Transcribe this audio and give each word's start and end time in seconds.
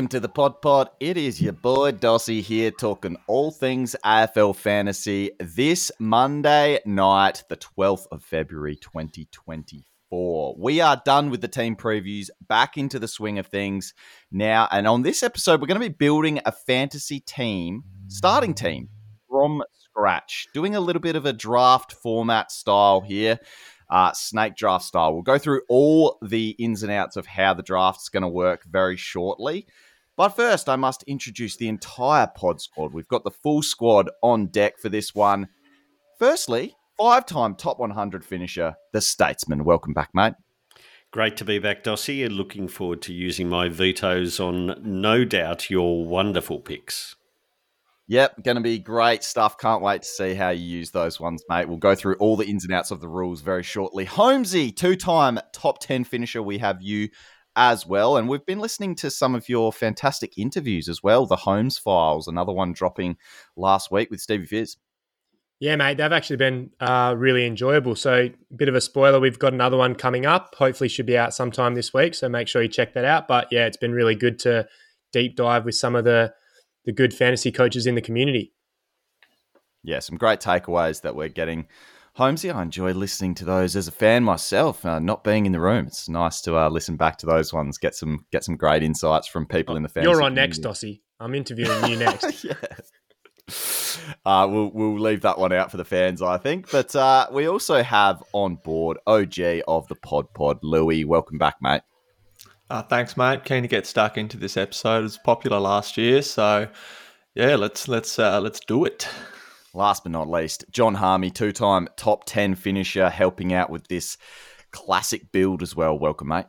Welcome 0.00 0.08
to 0.08 0.20
the 0.20 0.30
Pod 0.30 0.62
Pod. 0.62 0.88
It 0.98 1.18
is 1.18 1.42
your 1.42 1.52
boy 1.52 1.92
Dossie 1.92 2.40
here 2.40 2.70
talking 2.70 3.18
all 3.26 3.50
things 3.50 3.94
AFL 4.02 4.56
fantasy 4.56 5.32
this 5.38 5.92
Monday 5.98 6.80
night, 6.86 7.44
the 7.50 7.58
12th 7.58 8.06
of 8.10 8.24
February 8.24 8.76
2024. 8.76 10.56
We 10.58 10.80
are 10.80 11.02
done 11.04 11.28
with 11.28 11.42
the 11.42 11.48
team 11.48 11.76
previews, 11.76 12.30
back 12.48 12.78
into 12.78 12.98
the 12.98 13.08
swing 13.08 13.38
of 13.38 13.48
things 13.48 13.92
now. 14.32 14.68
And 14.70 14.86
on 14.88 15.02
this 15.02 15.22
episode, 15.22 15.60
we're 15.60 15.66
going 15.66 15.82
to 15.82 15.90
be 15.90 15.94
building 15.94 16.40
a 16.46 16.52
fantasy 16.52 17.20
team, 17.20 17.84
starting 18.08 18.54
team 18.54 18.88
from 19.28 19.62
scratch, 19.74 20.46
doing 20.54 20.74
a 20.74 20.80
little 20.80 21.02
bit 21.02 21.14
of 21.14 21.26
a 21.26 21.34
draft 21.34 21.92
format 21.92 22.50
style 22.50 23.02
here 23.02 23.38
uh, 23.90 24.12
snake 24.12 24.56
draft 24.56 24.84
style. 24.84 25.12
We'll 25.12 25.22
go 25.22 25.38
through 25.38 25.62
all 25.68 26.18
the 26.22 26.50
ins 26.50 26.82
and 26.82 26.92
outs 26.92 27.16
of 27.16 27.26
how 27.26 27.54
the 27.54 27.62
draft's 27.62 28.08
going 28.08 28.22
to 28.22 28.28
work 28.28 28.64
very 28.64 28.96
shortly. 28.96 29.66
But 30.20 30.36
first, 30.36 30.68
I 30.68 30.76
must 30.76 31.02
introduce 31.04 31.56
the 31.56 31.68
entire 31.68 32.26
pod 32.26 32.60
squad. 32.60 32.92
We've 32.92 33.08
got 33.08 33.24
the 33.24 33.30
full 33.30 33.62
squad 33.62 34.10
on 34.22 34.48
deck 34.48 34.78
for 34.78 34.90
this 34.90 35.14
one. 35.14 35.48
Firstly, 36.18 36.76
five 36.98 37.24
time 37.24 37.54
top 37.54 37.78
100 37.78 38.22
finisher, 38.22 38.74
the 38.92 39.00
Statesman. 39.00 39.64
Welcome 39.64 39.94
back, 39.94 40.10
mate. 40.12 40.34
Great 41.10 41.38
to 41.38 41.46
be 41.46 41.58
back, 41.58 41.84
Dossie. 41.84 42.28
Looking 42.28 42.68
forward 42.68 43.00
to 43.00 43.14
using 43.14 43.48
my 43.48 43.70
vetoes 43.70 44.38
on 44.38 44.78
no 44.82 45.24
doubt 45.24 45.70
your 45.70 46.04
wonderful 46.04 46.58
picks. 46.58 47.16
Yep, 48.08 48.42
going 48.42 48.56
to 48.56 48.60
be 48.60 48.78
great 48.78 49.24
stuff. 49.24 49.56
Can't 49.56 49.82
wait 49.82 50.02
to 50.02 50.08
see 50.08 50.34
how 50.34 50.50
you 50.50 50.62
use 50.62 50.90
those 50.90 51.18
ones, 51.18 51.42
mate. 51.48 51.66
We'll 51.66 51.78
go 51.78 51.94
through 51.94 52.16
all 52.16 52.36
the 52.36 52.44
ins 52.44 52.64
and 52.64 52.74
outs 52.74 52.90
of 52.90 53.00
the 53.00 53.08
rules 53.08 53.40
very 53.40 53.62
shortly. 53.62 54.04
Holmesy, 54.04 54.70
two 54.70 54.96
time 54.96 55.40
top 55.54 55.80
10 55.80 56.04
finisher, 56.04 56.42
we 56.42 56.58
have 56.58 56.82
you 56.82 57.08
as 57.56 57.86
well. 57.86 58.16
And 58.16 58.28
we've 58.28 58.44
been 58.46 58.60
listening 58.60 58.94
to 58.96 59.10
some 59.10 59.34
of 59.34 59.48
your 59.48 59.72
fantastic 59.72 60.38
interviews 60.38 60.88
as 60.88 61.02
well. 61.02 61.26
The 61.26 61.36
Holmes 61.36 61.78
Files, 61.78 62.28
another 62.28 62.52
one 62.52 62.72
dropping 62.72 63.16
last 63.56 63.90
week 63.90 64.10
with 64.10 64.20
Stevie 64.20 64.46
Fizz. 64.46 64.76
Yeah, 65.58 65.76
mate, 65.76 65.98
they've 65.98 66.10
actually 66.10 66.36
been 66.36 66.70
uh, 66.80 67.14
really 67.18 67.46
enjoyable. 67.46 67.94
So, 67.94 68.30
bit 68.56 68.70
of 68.70 68.74
a 68.74 68.80
spoiler, 68.80 69.20
we've 69.20 69.38
got 69.38 69.52
another 69.52 69.76
one 69.76 69.94
coming 69.94 70.24
up. 70.24 70.54
Hopefully, 70.56 70.88
should 70.88 71.04
be 71.04 71.18
out 71.18 71.34
sometime 71.34 71.74
this 71.74 71.92
week. 71.92 72.14
So, 72.14 72.30
make 72.30 72.48
sure 72.48 72.62
you 72.62 72.68
check 72.68 72.94
that 72.94 73.04
out. 73.04 73.28
But 73.28 73.48
yeah, 73.50 73.66
it's 73.66 73.76
been 73.76 73.92
really 73.92 74.14
good 74.14 74.38
to 74.40 74.66
deep 75.12 75.36
dive 75.36 75.66
with 75.66 75.74
some 75.74 75.94
of 75.94 76.04
the 76.04 76.32
the 76.86 76.92
good 76.92 77.12
fantasy 77.12 77.52
coaches 77.52 77.86
in 77.86 77.94
the 77.94 78.00
community. 78.00 78.54
Yeah, 79.82 79.98
some 79.98 80.16
great 80.16 80.40
takeaways 80.40 81.02
that 81.02 81.14
we're 81.14 81.28
getting. 81.28 81.66
Holmesy, 82.14 82.50
I 82.50 82.62
enjoy 82.62 82.92
listening 82.92 83.34
to 83.36 83.44
those 83.44 83.76
as 83.76 83.88
a 83.88 83.92
fan 83.92 84.24
myself. 84.24 84.84
Uh, 84.84 84.98
not 84.98 85.22
being 85.24 85.46
in 85.46 85.52
the 85.52 85.60
room, 85.60 85.86
it's 85.86 86.08
nice 86.08 86.40
to 86.42 86.56
uh, 86.56 86.68
listen 86.68 86.96
back 86.96 87.16
to 87.18 87.26
those 87.26 87.52
ones. 87.52 87.78
Get 87.78 87.94
some 87.94 88.26
get 88.32 88.44
some 88.44 88.56
great 88.56 88.82
insights 88.82 89.28
from 89.28 89.46
people 89.46 89.76
in 89.76 89.82
the 89.82 89.88
fantasy. 89.88 90.10
You're 90.10 90.22
on 90.22 90.32
community. 90.32 90.60
next, 90.60 90.62
Dossie. 90.62 91.00
I'm 91.20 91.34
interviewing 91.34 91.86
you 91.86 91.96
next. 91.98 92.44
yeah. 92.44 92.54
Uh, 94.26 94.46
we'll 94.50 94.70
we'll 94.72 94.98
leave 94.98 95.22
that 95.22 95.38
one 95.38 95.52
out 95.52 95.70
for 95.70 95.76
the 95.76 95.84
fans, 95.84 96.20
I 96.20 96.36
think. 96.36 96.70
But 96.70 96.94
uh, 96.96 97.28
we 97.32 97.46
also 97.48 97.82
have 97.82 98.22
on 98.32 98.56
board 98.56 98.98
OG 99.06 99.38
of 99.68 99.86
the 99.88 99.96
Pod 99.96 100.32
Pod, 100.34 100.58
Louis. 100.62 101.04
Welcome 101.04 101.38
back, 101.38 101.56
mate. 101.62 101.82
Uh, 102.68 102.82
thanks, 102.82 103.16
mate. 103.16 103.44
Keen 103.44 103.62
to 103.62 103.68
get 103.68 103.86
stuck 103.86 104.18
into 104.18 104.36
this 104.36 104.56
episode. 104.56 104.98
It 104.98 105.02
was 105.02 105.18
popular 105.18 105.58
last 105.58 105.96
year, 105.96 106.22
so 106.22 106.68
yeah, 107.34 107.54
let's 107.56 107.88
let's 107.88 108.18
uh, 108.18 108.40
let's 108.40 108.60
do 108.60 108.84
it. 108.84 109.08
Last 109.72 110.02
but 110.02 110.12
not 110.12 110.28
least, 110.28 110.64
John 110.70 110.94
Harmey, 110.94 111.30
two-time 111.30 111.88
top 111.96 112.24
ten 112.24 112.54
finisher, 112.54 113.08
helping 113.08 113.52
out 113.52 113.70
with 113.70 113.86
this 113.88 114.18
classic 114.72 115.30
build 115.32 115.62
as 115.62 115.76
well. 115.76 115.98
Welcome, 115.98 116.28
mate. 116.28 116.46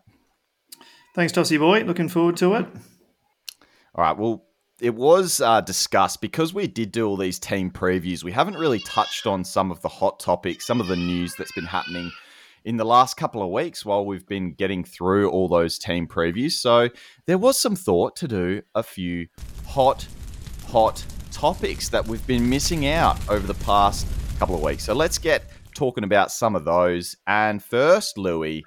Thanks, 1.14 1.34
Dossie 1.34 1.60
boy. 1.60 1.84
Looking 1.84 2.10
forward 2.10 2.38
to 2.38 2.56
it. 2.56 2.66
All 3.94 4.04
right. 4.04 4.18
Well, 4.18 4.46
it 4.80 4.96
was 4.96 5.40
uh, 5.40 5.62
discussed 5.62 6.22
because 6.22 6.54
we 6.54 6.66
did 6.66 6.92
do 6.92 7.06
all 7.08 7.18
these 7.18 7.38
team 7.38 7.70
previews. 7.70 8.24
We 8.24 8.32
haven't 8.32 8.56
really 8.58 8.80
touched 8.80 9.28
on 9.28 9.44
some 9.44 9.70
of 9.70 9.82
the 9.82 9.90
hot 9.90 10.20
topics, 10.20 10.66
some 10.66 10.82
of 10.82 10.88
the 10.88 10.96
news 10.96 11.36
that's 11.36 11.52
been 11.52 11.66
happening 11.66 12.12
in 12.64 12.78
the 12.78 12.86
last 12.86 13.18
couple 13.18 13.44
of 13.44 13.50
weeks 13.50 13.86
while 13.86 14.06
we've 14.06 14.26
been 14.26 14.54
getting 14.54 14.84
through 14.84 15.30
all 15.30 15.48
those 15.48 15.78
team 15.78 16.08
previews. 16.08 16.54
So 16.54 16.90
there 17.28 17.38
was 17.38 17.60
some 17.60 17.76
thought 17.76 18.16
to 18.18 18.28
do 18.28 18.62
a 18.74 18.82
few 18.82 19.28
hot, 19.68 20.08
hot 20.68 21.06
topics 21.32 21.90
that 21.90 22.06
we've 22.06 22.26
been 22.28 22.50
missing 22.50 22.88
out 22.88 23.18
over 23.30 23.46
the 23.46 23.64
past 23.66 24.08
couple 24.40 24.56
of 24.56 24.62
weeks. 24.62 24.84
So 24.84 24.94
let's 24.94 25.18
get 25.18 25.44
talking 25.74 26.04
about 26.04 26.32
some 26.32 26.56
of 26.56 26.66
those. 26.66 27.16
And 27.28 27.64
first, 27.64 28.18
Louis, 28.18 28.64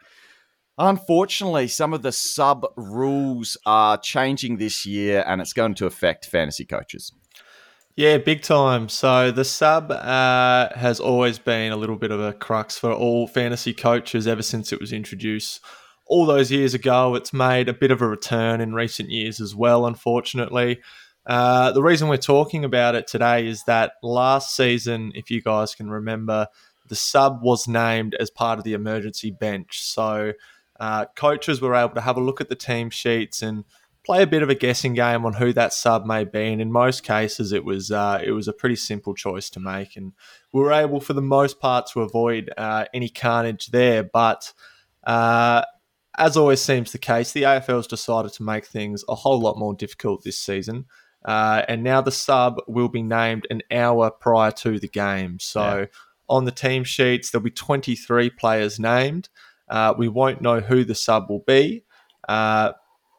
unfortunately, 0.79 1.69
some 1.69 1.95
of 1.95 2.03
the 2.03 2.13
sub 2.13 2.67
rules 2.77 3.57
are 3.67 3.99
changing 3.99 4.57
this 4.57 4.87
year 4.87 5.25
and 5.27 5.41
it's 5.41 5.53
going 5.53 5.75
to 5.75 5.87
affect 5.87 6.27
fantasy 6.27 6.65
coaches. 6.65 7.13
Yeah, 7.97 8.19
big 8.19 8.43
time. 8.43 8.89
So 8.89 9.31
the 9.31 9.45
sub 9.45 9.93
uh, 9.93 10.69
has 10.75 10.99
always 10.99 11.39
been 11.39 11.71
a 11.71 11.77
little 11.77 11.97
bit 11.97 12.11
of 12.11 12.21
a 12.21 12.33
crux 12.33 12.77
for 12.77 12.93
all 12.93 13.29
fantasy 13.29 13.73
coaches 13.73 14.27
ever 14.27 14.43
since 14.43 14.73
it 14.73 14.81
was 14.81 14.93
introduced 14.93 15.61
all 16.07 16.27
those 16.27 16.51
years 16.51 16.75
ago. 16.75 17.15
It's 17.15 17.33
made 17.33 17.69
a 17.69 17.73
bit 17.73 17.93
of 17.93 18.03
a 18.03 18.09
return 18.09 18.61
in 18.61 18.75
recent 18.75 19.11
years 19.11 19.41
as 19.41 19.55
well, 19.55 19.87
unfortunately. 19.87 20.81
Uh, 21.27 21.73
the 21.73 21.83
reason 21.83 22.09
we're 22.09 22.17
talking 22.17 22.65
about 22.65 22.95
it 22.95 23.07
today 23.07 23.47
is 23.47 23.65
that 23.65 23.93
last 24.03 24.55
season, 24.55 25.13
if 25.15 25.31
you 25.31 25.41
guys 25.41 25.75
can 25.75 25.89
remember, 25.89 26.49
the 26.89 26.97
sub 26.97 27.43
was 27.43 27.67
named 27.67 28.15
as 28.15 28.31
part 28.31 28.59
of 28.59 28.65
the 28.65 28.75
emergency 28.75 29.31
bench. 29.31 29.83
So 29.83 30.33
uh, 30.79 31.07
coaches 31.17 31.61
were 31.61 31.75
able 31.75 31.95
to 31.95 32.01
have 32.01 32.17
a 32.17 32.23
look 32.23 32.41
at 32.41 32.49
the 32.49 32.55
team 32.55 32.91
sheets 32.91 33.43
and 33.43 33.65
play 34.05 34.23
a 34.23 34.27
bit 34.27 34.43
of 34.43 34.51
a 34.51 34.55
guessing 34.55 34.93
game 34.93 35.25
on 35.25 35.33
who 35.33 35.53
that 35.55 35.73
sub 35.73 36.05
may 36.05 36.25
be. 36.25 36.53
And 36.53 36.61
in 36.61 36.71
most 36.71 37.03
cases, 37.03 37.53
it 37.53 37.65
was 37.65 37.91
uh, 37.91 38.21
it 38.23 38.33
was 38.33 38.49
a 38.49 38.53
pretty 38.53 38.77
simple 38.77 39.15
choice 39.15 39.49
to 39.51 39.61
make, 39.61 39.97
and 39.97 40.13
we 40.53 40.61
were 40.61 40.73
able, 40.73 41.01
for 41.01 41.15
the 41.15 41.23
most 41.23 41.59
part, 41.59 41.87
to 41.93 42.03
avoid 42.03 42.53
uh, 42.57 42.85
any 42.93 43.09
carnage 43.09 43.69
there. 43.69 44.03
But 44.05 44.53
uh, 45.05 45.63
as 46.17 46.37
always 46.37 46.61
seems 46.61 46.93
the 46.93 46.99
case, 46.99 47.33
the 47.33 47.43
AFL's 47.43 47.87
decided 47.87 48.33
to 48.35 48.43
make 48.43 48.67
things 48.67 49.05
a 49.09 49.15
whole 49.15 49.41
lot 49.41 49.59
more 49.59 49.75
difficult 49.75 50.23
this 50.23 50.39
season. 50.39 50.85
Uh, 51.25 51.63
and 51.69 51.83
now 51.83 52.01
the 52.01 52.13
sub 52.13 52.61
will 52.67 52.89
be 52.89 53.03
named 53.03 53.47
an 53.51 53.63
hour 53.71 54.11
prior 54.11 54.51
to 54.51 54.79
the 54.79 54.89
game. 54.89 55.39
So 55.41 55.81
yeah. 55.81 55.87
on 56.29 56.45
the 56.45 56.53
team 56.53 56.85
sheets, 56.85 57.31
there'll 57.31 57.45
be 57.45 57.51
23 57.51 58.31
players 58.31 58.79
named. 58.79 59.29
Uh, 59.69 59.95
we 59.97 60.09
won't 60.09 60.43
know 60.43 60.61
who 60.61 60.85
the 60.85 60.95
sub 60.95 61.31
will 61.31 61.45
be 61.47 61.85
uh, 62.29 62.73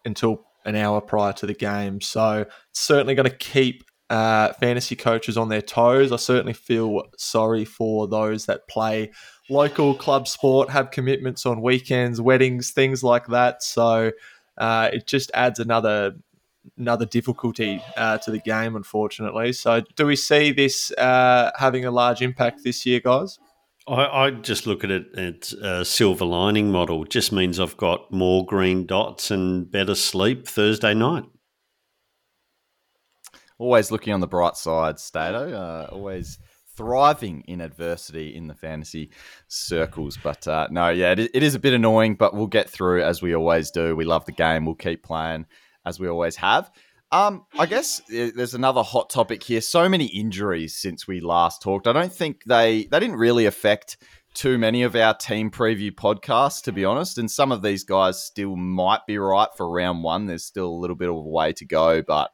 until 0.05 0.45
an 0.65 0.75
hour 0.75 1.01
prior 1.01 1.33
to 1.33 1.45
the 1.45 1.53
game. 1.53 2.01
So 2.01 2.45
certainly 2.71 3.15
going 3.15 3.29
to 3.29 3.35
keep 3.35 3.83
uh, 4.09 4.53
fantasy 4.53 4.95
coaches 4.95 5.37
on 5.37 5.49
their 5.49 5.61
toes. 5.61 6.11
I 6.11 6.17
certainly 6.17 6.53
feel 6.53 7.03
sorry 7.17 7.65
for 7.65 8.07
those 8.07 8.45
that 8.45 8.67
play 8.67 9.11
local 9.49 9.95
club 9.95 10.27
sport, 10.27 10.69
have 10.69 10.91
commitments 10.91 11.45
on 11.45 11.61
weekends, 11.61 12.21
weddings, 12.21 12.71
things 12.71 13.03
like 13.03 13.27
that. 13.27 13.63
So 13.63 14.11
uh, 14.57 14.89
it 14.93 15.07
just 15.07 15.31
adds 15.33 15.59
another 15.59 16.15
another 16.77 17.05
difficulty 17.05 17.81
uh, 17.97 18.17
to 18.19 18.31
the 18.31 18.39
game, 18.39 18.75
unfortunately. 18.75 19.53
So 19.53 19.81
do 19.95 20.05
we 20.05 20.15
see 20.15 20.51
this 20.51 20.91
uh, 20.91 21.51
having 21.57 21.85
a 21.85 21.91
large 21.91 22.21
impact 22.21 22.63
this 22.63 22.85
year, 22.85 22.99
guys? 22.99 23.39
I, 23.87 24.05
I, 24.05 24.31
just 24.31 24.65
look 24.65 24.83
at 24.83 24.89
it 24.89 25.05
as 25.15 25.53
a 25.53 25.85
silver 25.85 26.25
lining 26.25 26.71
model. 26.71 27.03
It 27.03 27.09
just 27.09 27.31
means 27.31 27.59
I've 27.59 27.77
got 27.77 28.11
more 28.11 28.43
green 28.43 28.87
dots 28.87 29.29
and 29.29 29.69
better 29.69 29.93
sleep 29.93 30.47
Thursday 30.47 30.95
night. 30.95 31.25
Always 33.59 33.91
looking 33.91 34.11
on 34.13 34.21
the 34.21 34.27
bright 34.27 34.57
side, 34.57 34.99
Stato. 34.99 35.53
Uh, 35.53 35.87
always 35.91 36.39
thriving 36.75 37.43
in 37.47 37.61
adversity 37.61 38.35
in 38.35 38.47
the 38.47 38.55
fantasy 38.55 39.11
circles. 39.47 40.17
But 40.21 40.47
uh, 40.47 40.67
no, 40.71 40.89
yeah, 40.89 41.11
it, 41.11 41.29
it 41.33 41.43
is 41.43 41.55
a 41.55 41.59
bit 41.59 41.73
annoying, 41.73 42.15
but 42.15 42.33
we'll 42.33 42.47
get 42.47 42.69
through 42.69 43.03
as 43.03 43.21
we 43.21 43.35
always 43.35 43.71
do. 43.71 43.95
We 43.95 44.03
love 44.03 44.25
the 44.25 44.31
game. 44.31 44.65
We'll 44.65 44.75
keep 44.75 45.03
playing 45.03 45.45
as 45.85 45.99
we 45.99 46.07
always 46.07 46.35
have. 46.37 46.71
Um, 47.11 47.45
I 47.57 47.65
guess 47.65 48.01
there's 48.09 48.55
another 48.55 48.83
hot 48.83 49.09
topic 49.09 49.43
here. 49.43 49.61
So 49.61 49.87
many 49.87 50.05
injuries 50.05 50.75
since 50.75 51.07
we 51.07 51.21
last 51.21 51.61
talked. 51.61 51.87
I 51.87 51.93
don't 51.93 52.11
think 52.11 52.43
they 52.45 52.85
they 52.91 52.99
didn't 52.99 53.17
really 53.17 53.45
affect 53.45 53.97
too 54.33 54.57
many 54.57 54.83
of 54.83 54.95
our 54.95 55.13
team 55.13 55.49
preview 55.49 55.91
podcasts, 55.91 56.61
to 56.63 56.71
be 56.71 56.83
honest. 56.83 57.17
And 57.17 57.31
some 57.31 57.51
of 57.51 57.61
these 57.61 57.83
guys 57.83 58.21
still 58.21 58.55
might 58.55 59.05
be 59.07 59.17
right 59.17 59.47
for 59.55 59.69
round 59.69 60.03
one. 60.03 60.25
There's 60.25 60.43
still 60.43 60.67
a 60.67 60.81
little 60.81 60.95
bit 60.95 61.09
of 61.09 61.15
a 61.15 61.21
way 61.21 61.53
to 61.53 61.65
go. 61.65 62.01
But 62.01 62.31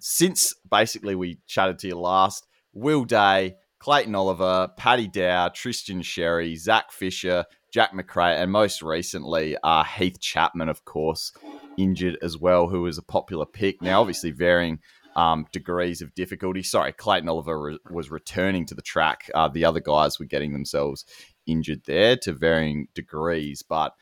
since 0.00 0.54
basically 0.70 1.14
we 1.14 1.38
chatted 1.46 1.78
to 1.80 1.88
you 1.88 1.98
last, 1.98 2.46
Will 2.72 3.04
Day, 3.04 3.56
Clayton 3.78 4.14
Oliver, 4.14 4.70
Paddy 4.76 5.08
Dow, 5.08 5.48
Tristan 5.48 6.00
Xerri, 6.00 6.56
Zac 6.56 6.90
Fisher, 6.90 7.44
Jack 7.72 7.92
Macrae, 7.92 8.36
and 8.36 8.50
most 8.50 8.82
recently 8.82 9.56
uh, 9.62 9.84
Heath 9.84 10.20
Chapman, 10.20 10.68
of 10.68 10.84
course, 10.84 11.32
injured 11.76 12.18
as 12.22 12.38
well, 12.38 12.68
who 12.68 12.82
was 12.82 12.98
a 12.98 13.02
popular 13.02 13.46
pick. 13.46 13.82
Now, 13.82 14.00
obviously, 14.00 14.30
varying 14.30 14.80
um, 15.16 15.46
degrees 15.52 16.02
of 16.02 16.14
difficulty. 16.14 16.62
Sorry, 16.62 16.92
Clayton 16.92 17.28
Oliver 17.28 17.60
re- 17.60 17.78
was 17.90 18.10
returning 18.10 18.66
to 18.66 18.74
the 18.74 18.82
track. 18.82 19.30
Uh, 19.34 19.48
the 19.48 19.64
other 19.64 19.80
guys 19.80 20.18
were 20.18 20.26
getting 20.26 20.52
themselves 20.52 21.04
injured 21.46 21.82
there 21.86 22.16
to 22.16 22.32
varying 22.32 22.88
degrees. 22.94 23.62
But 23.62 23.94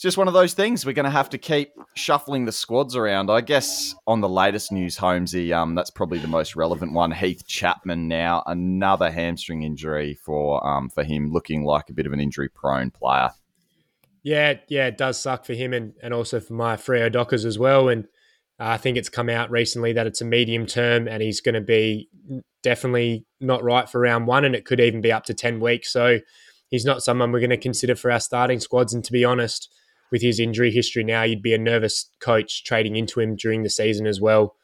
it's 0.00 0.02
just 0.02 0.16
one 0.16 0.28
of 0.28 0.34
those 0.34 0.54
things. 0.54 0.86
We're 0.86 0.92
going 0.94 1.04
to 1.04 1.10
have 1.10 1.28
to 1.30 1.38
keep 1.38 1.72
shuffling 1.94 2.46
the 2.46 2.52
squads 2.52 2.96
around. 2.96 3.30
I 3.30 3.42
guess 3.42 3.94
on 4.06 4.22
the 4.22 4.28
latest 4.28 4.72
news, 4.72 4.96
Holmesy, 4.96 5.52
um, 5.52 5.74
that's 5.74 5.90
probably 5.90 6.18
the 6.18 6.28
most 6.28 6.56
relevant 6.56 6.94
one. 6.94 7.10
Heath 7.10 7.46
Chapman 7.46 8.08
now 8.08 8.42
another 8.46 9.10
hamstring 9.10 9.62
injury 9.62 10.14
for 10.14 10.66
um, 10.66 10.88
for 10.88 11.04
him, 11.04 11.32
looking 11.32 11.64
like 11.64 11.90
a 11.90 11.92
bit 11.92 12.06
of 12.06 12.12
an 12.12 12.20
injury 12.20 12.48
prone 12.48 12.90
player. 12.90 13.30
Yeah, 14.22 14.54
yeah, 14.68 14.86
it 14.86 14.98
does 14.98 15.18
suck 15.18 15.44
for 15.44 15.54
him 15.54 15.72
and, 15.72 15.94
and 16.02 16.12
also 16.12 16.40
for 16.40 16.52
my 16.52 16.76
Freo 16.76 17.10
Dockers 17.10 17.44
as 17.44 17.58
well. 17.58 17.88
And 17.88 18.04
uh, 18.58 18.68
I 18.68 18.76
think 18.76 18.98
it's 18.98 19.08
come 19.08 19.30
out 19.30 19.50
recently 19.50 19.94
that 19.94 20.06
it's 20.06 20.20
a 20.20 20.26
medium 20.26 20.66
term 20.66 21.08
and 21.08 21.22
he's 21.22 21.40
going 21.40 21.54
to 21.54 21.60
be 21.62 22.08
definitely 22.62 23.24
not 23.40 23.64
right 23.64 23.88
for 23.88 24.00
round 24.00 24.26
one, 24.26 24.44
and 24.44 24.54
it 24.54 24.66
could 24.66 24.80
even 24.80 25.00
be 25.00 25.10
up 25.10 25.24
to 25.24 25.34
ten 25.34 25.60
weeks. 25.60 25.90
So 25.90 26.18
he's 26.68 26.84
not 26.84 27.02
someone 27.02 27.32
we're 27.32 27.40
going 27.40 27.50
to 27.50 27.56
consider 27.56 27.94
for 27.94 28.10
our 28.10 28.20
starting 28.20 28.60
squads. 28.60 28.92
And 28.92 29.02
to 29.04 29.12
be 29.12 29.24
honest 29.24 29.72
with 30.12 30.20
his 30.20 30.38
injury 30.38 30.70
history 30.70 31.04
now, 31.04 31.22
you'd 31.22 31.40
be 31.40 31.54
a 31.54 31.58
nervous 31.58 32.10
coach 32.20 32.64
trading 32.64 32.96
into 32.96 33.20
him 33.20 33.36
during 33.36 33.62
the 33.62 33.70
season 33.70 34.06
as 34.06 34.20
well, 34.20 34.56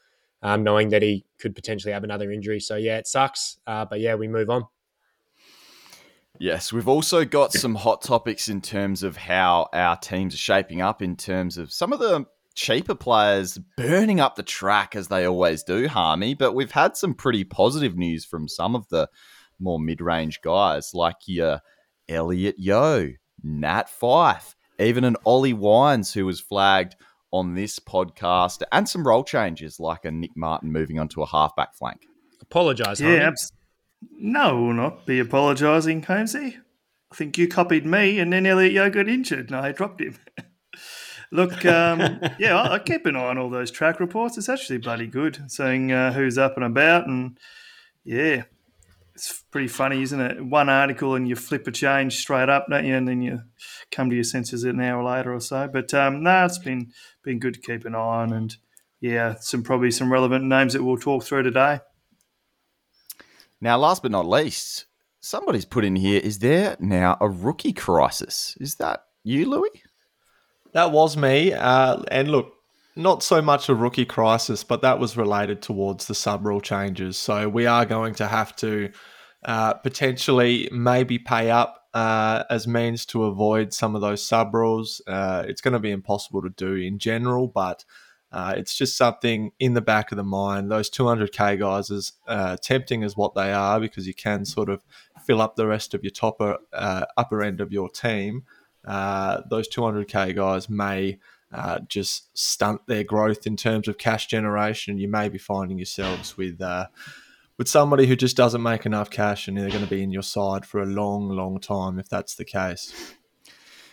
um, 0.42 0.62
knowing 0.64 0.90
that 0.90 1.02
he 1.02 1.24
could 1.40 1.54
potentially 1.54 1.92
have 1.92 2.04
another 2.04 2.30
injury. 2.30 2.60
So 2.60 2.76
yeah, 2.76 2.98
it 2.98 3.06
sucks. 3.06 3.58
Uh, 3.66 3.86
but 3.86 4.00
yeah, 4.00 4.16
we 4.16 4.28
move 4.28 4.50
on. 4.50 4.64
Yes, 6.38 6.72
we've 6.72 6.88
also 6.88 7.24
got 7.24 7.52
some 7.52 7.74
hot 7.74 8.02
topics 8.02 8.48
in 8.48 8.60
terms 8.60 9.02
of 9.02 9.16
how 9.16 9.68
our 9.72 9.96
teams 9.96 10.34
are 10.34 10.38
shaping 10.38 10.80
up 10.80 11.02
in 11.02 11.16
terms 11.16 11.56
of 11.58 11.72
some 11.72 11.92
of 11.92 11.98
the 11.98 12.26
cheaper 12.54 12.94
players 12.94 13.58
burning 13.76 14.18
up 14.20 14.34
the 14.34 14.42
track 14.42 14.96
as 14.96 15.08
they 15.08 15.24
always 15.26 15.62
do, 15.62 15.88
Harmy. 15.88 16.34
But 16.34 16.54
we've 16.54 16.72
had 16.72 16.96
some 16.96 17.14
pretty 17.14 17.44
positive 17.44 17.96
news 17.96 18.24
from 18.24 18.48
some 18.48 18.74
of 18.74 18.88
the 18.88 19.08
more 19.58 19.78
mid-range 19.78 20.40
guys 20.42 20.92
like 20.94 21.16
your 21.26 21.60
Elliot 22.08 22.56
Yeo, 22.58 23.12
Nat 23.42 23.88
Fyfe, 23.88 24.54
even 24.78 25.04
an 25.04 25.16
Ollie 25.24 25.52
Wines 25.52 26.12
who 26.12 26.26
was 26.26 26.40
flagged 26.40 26.96
on 27.32 27.54
this 27.54 27.78
podcast, 27.78 28.62
and 28.72 28.88
some 28.88 29.06
role 29.06 29.24
changes 29.24 29.80
like 29.80 30.04
a 30.04 30.10
Nick 30.10 30.36
Martin 30.36 30.72
moving 30.72 30.98
onto 30.98 31.22
a 31.22 31.26
halfback 31.26 31.74
flank. 31.74 32.06
Apologise, 32.40 33.00
yeah, 33.00 33.28
abs- 33.28 33.52
no, 34.18 34.62
we'll 34.62 34.74
not 34.74 35.06
be 35.06 35.18
apologising, 35.18 36.02
Holmesy. 36.02 36.58
I 37.10 37.14
think 37.14 37.38
you 37.38 37.48
copied 37.48 37.86
me, 37.86 38.18
and 38.18 38.32
then 38.32 38.46
Elliot 38.46 38.72
Yeo 38.72 38.90
got 38.90 39.08
injured, 39.08 39.50
and 39.50 39.56
I 39.56 39.72
dropped 39.72 40.00
him. 40.00 40.18
Look, 41.32 41.64
um, 41.64 42.00
yeah, 42.38 42.56
I, 42.56 42.74
I, 42.74 42.78
keep 42.78 43.06
an 43.06 43.16
eye 43.16 43.28
on 43.28 43.38
all 43.38 43.50
those 43.50 43.70
track 43.70 44.00
reports. 44.00 44.38
It's 44.38 44.48
actually 44.48 44.78
bloody 44.78 45.06
good, 45.06 45.50
saying 45.50 45.92
uh, 45.92 46.12
who's 46.12 46.38
up 46.38 46.56
and 46.56 46.64
about, 46.64 47.06
and 47.06 47.38
yeah, 48.04 48.44
it's 49.14 49.42
pretty 49.50 49.68
funny, 49.68 50.02
isn't 50.02 50.20
it? 50.20 50.44
One 50.44 50.68
article 50.68 51.14
and 51.14 51.26
you 51.26 51.36
flip 51.36 51.66
a 51.66 51.72
change 51.72 52.16
straight 52.16 52.48
up, 52.48 52.66
don't 52.68 52.84
you? 52.84 52.94
And 52.94 53.08
then 53.08 53.22
you 53.22 53.40
come 53.90 54.10
to 54.10 54.14
your 54.14 54.24
senses 54.24 54.62
an 54.62 54.80
hour 54.80 55.02
later 55.02 55.32
or 55.32 55.40
so. 55.40 55.68
But 55.68 55.94
um, 55.94 56.22
no, 56.22 56.44
it's 56.44 56.58
been 56.58 56.92
been 57.22 57.38
good 57.38 57.54
to 57.54 57.60
keep 57.60 57.84
an 57.86 57.94
eye 57.94 57.98
on, 57.98 58.32
and 58.32 58.56
yeah, 59.00 59.36
some 59.40 59.62
probably 59.62 59.90
some 59.90 60.12
relevant 60.12 60.44
names 60.44 60.74
that 60.74 60.84
we'll 60.84 60.98
talk 60.98 61.24
through 61.24 61.44
today. 61.44 61.80
Now, 63.60 63.78
last 63.78 64.02
but 64.02 64.10
not 64.10 64.26
least, 64.26 64.86
somebody's 65.20 65.64
put 65.64 65.84
in 65.84 65.96
here: 65.96 66.20
is 66.22 66.38
there 66.38 66.76
now 66.78 67.16
a 67.20 67.28
rookie 67.28 67.72
crisis? 67.72 68.56
Is 68.60 68.76
that 68.76 69.04
you, 69.24 69.48
Louis? 69.48 69.82
That 70.72 70.92
was 70.92 71.16
me. 71.16 71.52
Uh, 71.52 72.02
and 72.10 72.28
look, 72.28 72.52
not 72.96 73.22
so 73.22 73.40
much 73.42 73.68
a 73.68 73.74
rookie 73.74 74.04
crisis, 74.04 74.64
but 74.64 74.82
that 74.82 74.98
was 74.98 75.16
related 75.16 75.62
towards 75.62 76.06
the 76.06 76.14
sub 76.14 76.46
rule 76.46 76.60
changes. 76.60 77.16
So 77.16 77.48
we 77.48 77.66
are 77.66 77.84
going 77.84 78.14
to 78.16 78.26
have 78.26 78.56
to 78.56 78.90
uh, 79.44 79.74
potentially 79.74 80.68
maybe 80.72 81.18
pay 81.18 81.50
up 81.50 81.82
uh, 81.94 82.44
as 82.50 82.66
means 82.66 83.06
to 83.06 83.24
avoid 83.24 83.72
some 83.72 83.94
of 83.94 84.00
those 84.00 84.26
sub 84.26 84.54
rules. 84.54 85.00
Uh, 85.06 85.44
it's 85.46 85.60
going 85.60 85.72
to 85.72 85.78
be 85.78 85.90
impossible 85.90 86.42
to 86.42 86.50
do 86.50 86.74
in 86.74 86.98
general, 86.98 87.46
but 87.46 87.84
uh, 88.32 88.54
it's 88.56 88.76
just 88.76 88.96
something 88.96 89.52
in 89.58 89.74
the 89.74 89.80
back 89.80 90.12
of 90.12 90.16
the 90.16 90.24
mind. 90.24 90.70
Those 90.70 90.90
200k 90.90 91.58
guys, 91.58 91.90
as 91.90 92.12
uh, 92.26 92.56
tempting 92.60 93.02
as 93.02 93.16
what 93.16 93.34
they 93.34 93.52
are, 93.52 93.80
because 93.80 94.06
you 94.06 94.14
can 94.14 94.44
sort 94.44 94.68
of 94.68 94.84
fill 95.24 95.40
up 95.40 95.56
the 95.56 95.66
rest 95.66 95.94
of 95.94 96.02
your 96.02 96.10
topper 96.10 96.58
uh, 96.72 97.06
upper 97.16 97.42
end 97.42 97.60
of 97.60 97.72
your 97.72 97.88
team. 97.88 98.44
those 98.84 99.68
200k 99.68 100.34
guys 100.34 100.68
may 100.68 101.18
uh, 101.52 101.78
just 101.88 102.36
stunt 102.36 102.80
their 102.86 103.04
growth 103.04 103.46
in 103.46 103.56
terms 103.56 103.88
of 103.88 103.98
cash 103.98 104.26
generation. 104.26 104.98
You 104.98 105.08
may 105.08 105.28
be 105.28 105.38
finding 105.38 105.78
yourselves 105.78 106.36
with 106.36 106.60
uh, 106.60 106.88
with 107.56 107.68
somebody 107.68 108.06
who 108.06 108.16
just 108.16 108.36
doesn't 108.36 108.62
make 108.62 108.84
enough 108.84 109.10
cash, 109.10 109.48
and 109.48 109.56
they're 109.56 109.70
going 109.70 109.84
to 109.84 109.90
be 109.90 110.02
in 110.02 110.10
your 110.10 110.22
side 110.22 110.66
for 110.66 110.82
a 110.82 110.86
long, 110.86 111.28
long 111.28 111.60
time 111.60 111.98
if 111.98 112.08
that's 112.08 112.34
the 112.34 112.44
case. 112.44 113.14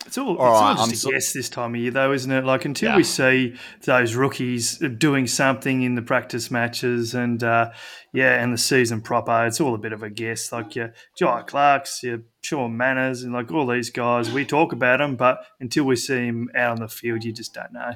It's 0.06 0.18
all, 0.18 0.38
all 0.38 0.54
it's 0.54 0.62
right, 0.62 0.70
all 0.70 0.76
just 0.76 0.84
I'm 0.88 0.92
a 0.92 0.96
so- 0.96 1.12
guess 1.12 1.34
this 1.34 1.50
time 1.50 1.76
of 1.76 1.82
year, 1.82 1.92
though, 1.92 2.12
isn't 2.12 2.32
it? 2.32 2.44
Like 2.44 2.66
until 2.66 2.92
yeah. 2.92 2.98
we 2.98 3.04
see 3.04 3.56
those 3.84 4.16
rookies 4.16 4.78
doing 4.98 5.28
something 5.28 5.82
in 5.82 5.96
the 5.96 6.02
practice 6.02 6.52
matches 6.52 7.14
and 7.14 7.44
uh, 7.44 7.72
yeah, 8.12 8.42
and 8.42 8.54
the 8.54 8.58
season 8.58 9.02
proper, 9.02 9.46
it's 9.46 9.62
all 9.62 9.74
a 9.74 9.78
bit 9.78 9.94
of 9.94 10.04
a 10.04 10.10
guess. 10.10 10.52
Like 10.52 10.76
your 10.76 10.94
Jhye 11.20 11.48
Clarks, 11.48 12.04
your 12.04 12.22
Shaun 12.42 12.78
Mannaghs, 12.78 13.24
and 13.24 13.34
like 13.34 13.52
all 13.52 13.68
these 13.68 13.90
guys, 13.90 14.32
we 14.32 14.46
talk 14.46 14.74
about 14.74 15.00
them, 15.00 15.16
but 15.16 15.46
until 15.60 15.86
we 15.86 15.96
see 15.96 16.28
them 16.28 16.50
out 16.56 16.72
on 16.72 16.80
the 16.80 16.88
field, 16.88 17.24
you 17.24 17.32
just 17.32 17.54
don't 17.54 17.74
know. 17.74 17.96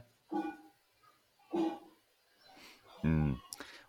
Mm. 3.04 3.38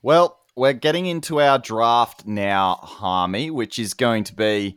Well, 0.02 0.38
we're 0.56 0.72
getting 0.72 1.06
into 1.06 1.40
our 1.40 1.58
draft 1.58 2.26
now, 2.26 2.80
Harmy, 2.82 3.50
which 3.50 3.78
is 3.78 3.94
going 3.94 4.24
to 4.24 4.34
be 4.34 4.76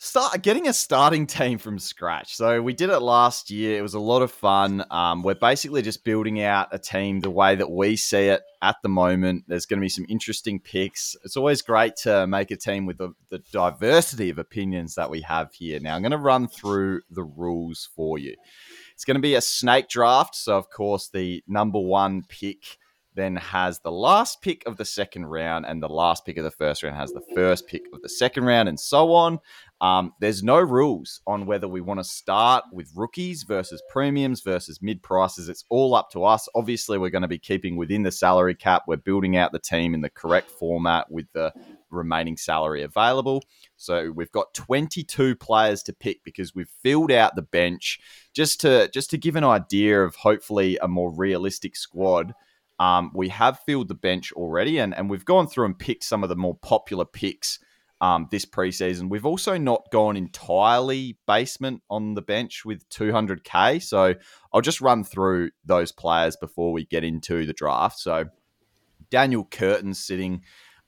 start 0.00 0.42
getting 0.42 0.68
a 0.68 0.72
starting 0.72 1.26
team 1.26 1.58
from 1.58 1.78
scratch. 1.78 2.36
So 2.36 2.62
we 2.62 2.72
did 2.72 2.88
it 2.88 3.00
last 3.00 3.50
year. 3.50 3.78
It 3.78 3.82
was 3.82 3.94
a 3.94 4.00
lot 4.00 4.22
of 4.22 4.30
fun. 4.30 4.84
Um, 4.92 5.24
we're 5.24 5.34
basically 5.34 5.82
just 5.82 6.04
building 6.04 6.40
out 6.40 6.68
a 6.70 6.78
team 6.78 7.18
the 7.18 7.30
way 7.30 7.56
that 7.56 7.70
we 7.70 7.96
see 7.96 8.28
it 8.28 8.42
at 8.62 8.76
the 8.82 8.88
moment. 8.88 9.44
There's 9.48 9.66
going 9.66 9.80
to 9.80 9.84
be 9.84 9.88
some 9.88 10.06
interesting 10.08 10.60
picks. 10.60 11.16
It's 11.24 11.36
always 11.36 11.62
great 11.62 11.96
to 12.02 12.28
make 12.28 12.52
a 12.52 12.56
team 12.56 12.86
with 12.86 12.98
the, 12.98 13.12
the 13.30 13.40
diversity 13.50 14.30
of 14.30 14.38
opinions 14.38 14.94
that 14.94 15.10
we 15.10 15.20
have 15.22 15.52
here. 15.52 15.80
Now 15.80 15.96
I'm 15.96 16.02
going 16.02 16.12
to 16.12 16.18
run 16.18 16.46
through 16.46 17.02
the 17.10 17.24
rules 17.24 17.88
for 17.96 18.18
you. 18.18 18.36
It's 18.94 19.04
going 19.04 19.16
to 19.16 19.20
be 19.20 19.34
a 19.34 19.40
snake 19.40 19.88
draft. 19.88 20.36
So 20.36 20.56
of 20.56 20.70
course 20.70 21.08
the 21.08 21.42
number 21.48 21.80
one 21.80 22.22
pick 22.28 22.78
then 23.18 23.36
has 23.36 23.80
the 23.80 23.90
last 23.90 24.40
pick 24.40 24.64
of 24.66 24.76
the 24.76 24.84
second 24.84 25.26
round, 25.26 25.66
and 25.66 25.82
the 25.82 25.88
last 25.88 26.24
pick 26.24 26.36
of 26.36 26.44
the 26.44 26.50
first 26.50 26.82
round 26.82 26.96
has 26.96 27.12
the 27.12 27.24
first 27.34 27.66
pick 27.66 27.82
of 27.92 28.00
the 28.02 28.08
second 28.08 28.44
round, 28.44 28.68
and 28.68 28.78
so 28.78 29.12
on. 29.12 29.38
Um, 29.80 30.12
there's 30.20 30.42
no 30.42 30.58
rules 30.58 31.20
on 31.26 31.46
whether 31.46 31.68
we 31.68 31.80
want 31.80 32.00
to 32.00 32.04
start 32.04 32.64
with 32.72 32.90
rookies 32.96 33.44
versus 33.44 33.82
premiums 33.88 34.40
versus 34.40 34.80
mid 34.82 35.02
prices. 35.02 35.48
It's 35.48 35.64
all 35.68 35.94
up 35.94 36.10
to 36.10 36.24
us. 36.24 36.48
Obviously, 36.54 36.98
we're 36.98 37.10
going 37.10 37.22
to 37.22 37.28
be 37.28 37.38
keeping 37.38 37.76
within 37.76 38.02
the 38.02 38.10
salary 38.10 38.54
cap. 38.54 38.82
We're 38.86 38.96
building 38.96 39.36
out 39.36 39.52
the 39.52 39.58
team 39.58 39.94
in 39.94 40.00
the 40.00 40.10
correct 40.10 40.50
format 40.50 41.10
with 41.10 41.26
the 41.32 41.52
remaining 41.90 42.36
salary 42.36 42.82
available. 42.82 43.42
So 43.76 44.10
we've 44.10 44.32
got 44.32 44.52
22 44.54 45.36
players 45.36 45.82
to 45.84 45.92
pick 45.92 46.24
because 46.24 46.54
we've 46.54 46.70
filled 46.82 47.12
out 47.12 47.36
the 47.36 47.42
bench 47.42 48.00
just 48.34 48.60
to 48.62 48.88
just 48.92 49.10
to 49.10 49.18
give 49.18 49.36
an 49.36 49.44
idea 49.44 50.02
of 50.02 50.16
hopefully 50.16 50.78
a 50.82 50.88
more 50.88 51.12
realistic 51.12 51.76
squad. 51.76 52.34
Um, 52.78 53.10
we 53.14 53.28
have 53.28 53.60
filled 53.60 53.88
the 53.88 53.94
bench 53.94 54.32
already, 54.32 54.78
and, 54.78 54.94
and 54.94 55.10
we've 55.10 55.24
gone 55.24 55.48
through 55.48 55.66
and 55.66 55.78
picked 55.78 56.04
some 56.04 56.22
of 56.22 56.28
the 56.28 56.36
more 56.36 56.54
popular 56.54 57.04
picks 57.04 57.58
um, 58.00 58.28
this 58.30 58.44
preseason. 58.44 59.08
We've 59.08 59.26
also 59.26 59.58
not 59.58 59.90
gone 59.90 60.16
entirely 60.16 61.18
basement 61.26 61.82
on 61.90 62.14
the 62.14 62.22
bench 62.22 62.64
with 62.64 62.88
200k. 62.90 63.82
So 63.82 64.14
I'll 64.52 64.60
just 64.60 64.80
run 64.80 65.04
through 65.04 65.50
those 65.64 65.92
players 65.92 66.36
before 66.36 66.72
we 66.72 66.84
get 66.84 67.04
into 67.04 67.44
the 67.46 67.52
draft. 67.52 67.98
So 67.98 68.26
Daniel 69.10 69.44
Curtin 69.50 69.94
sitting 69.94 70.42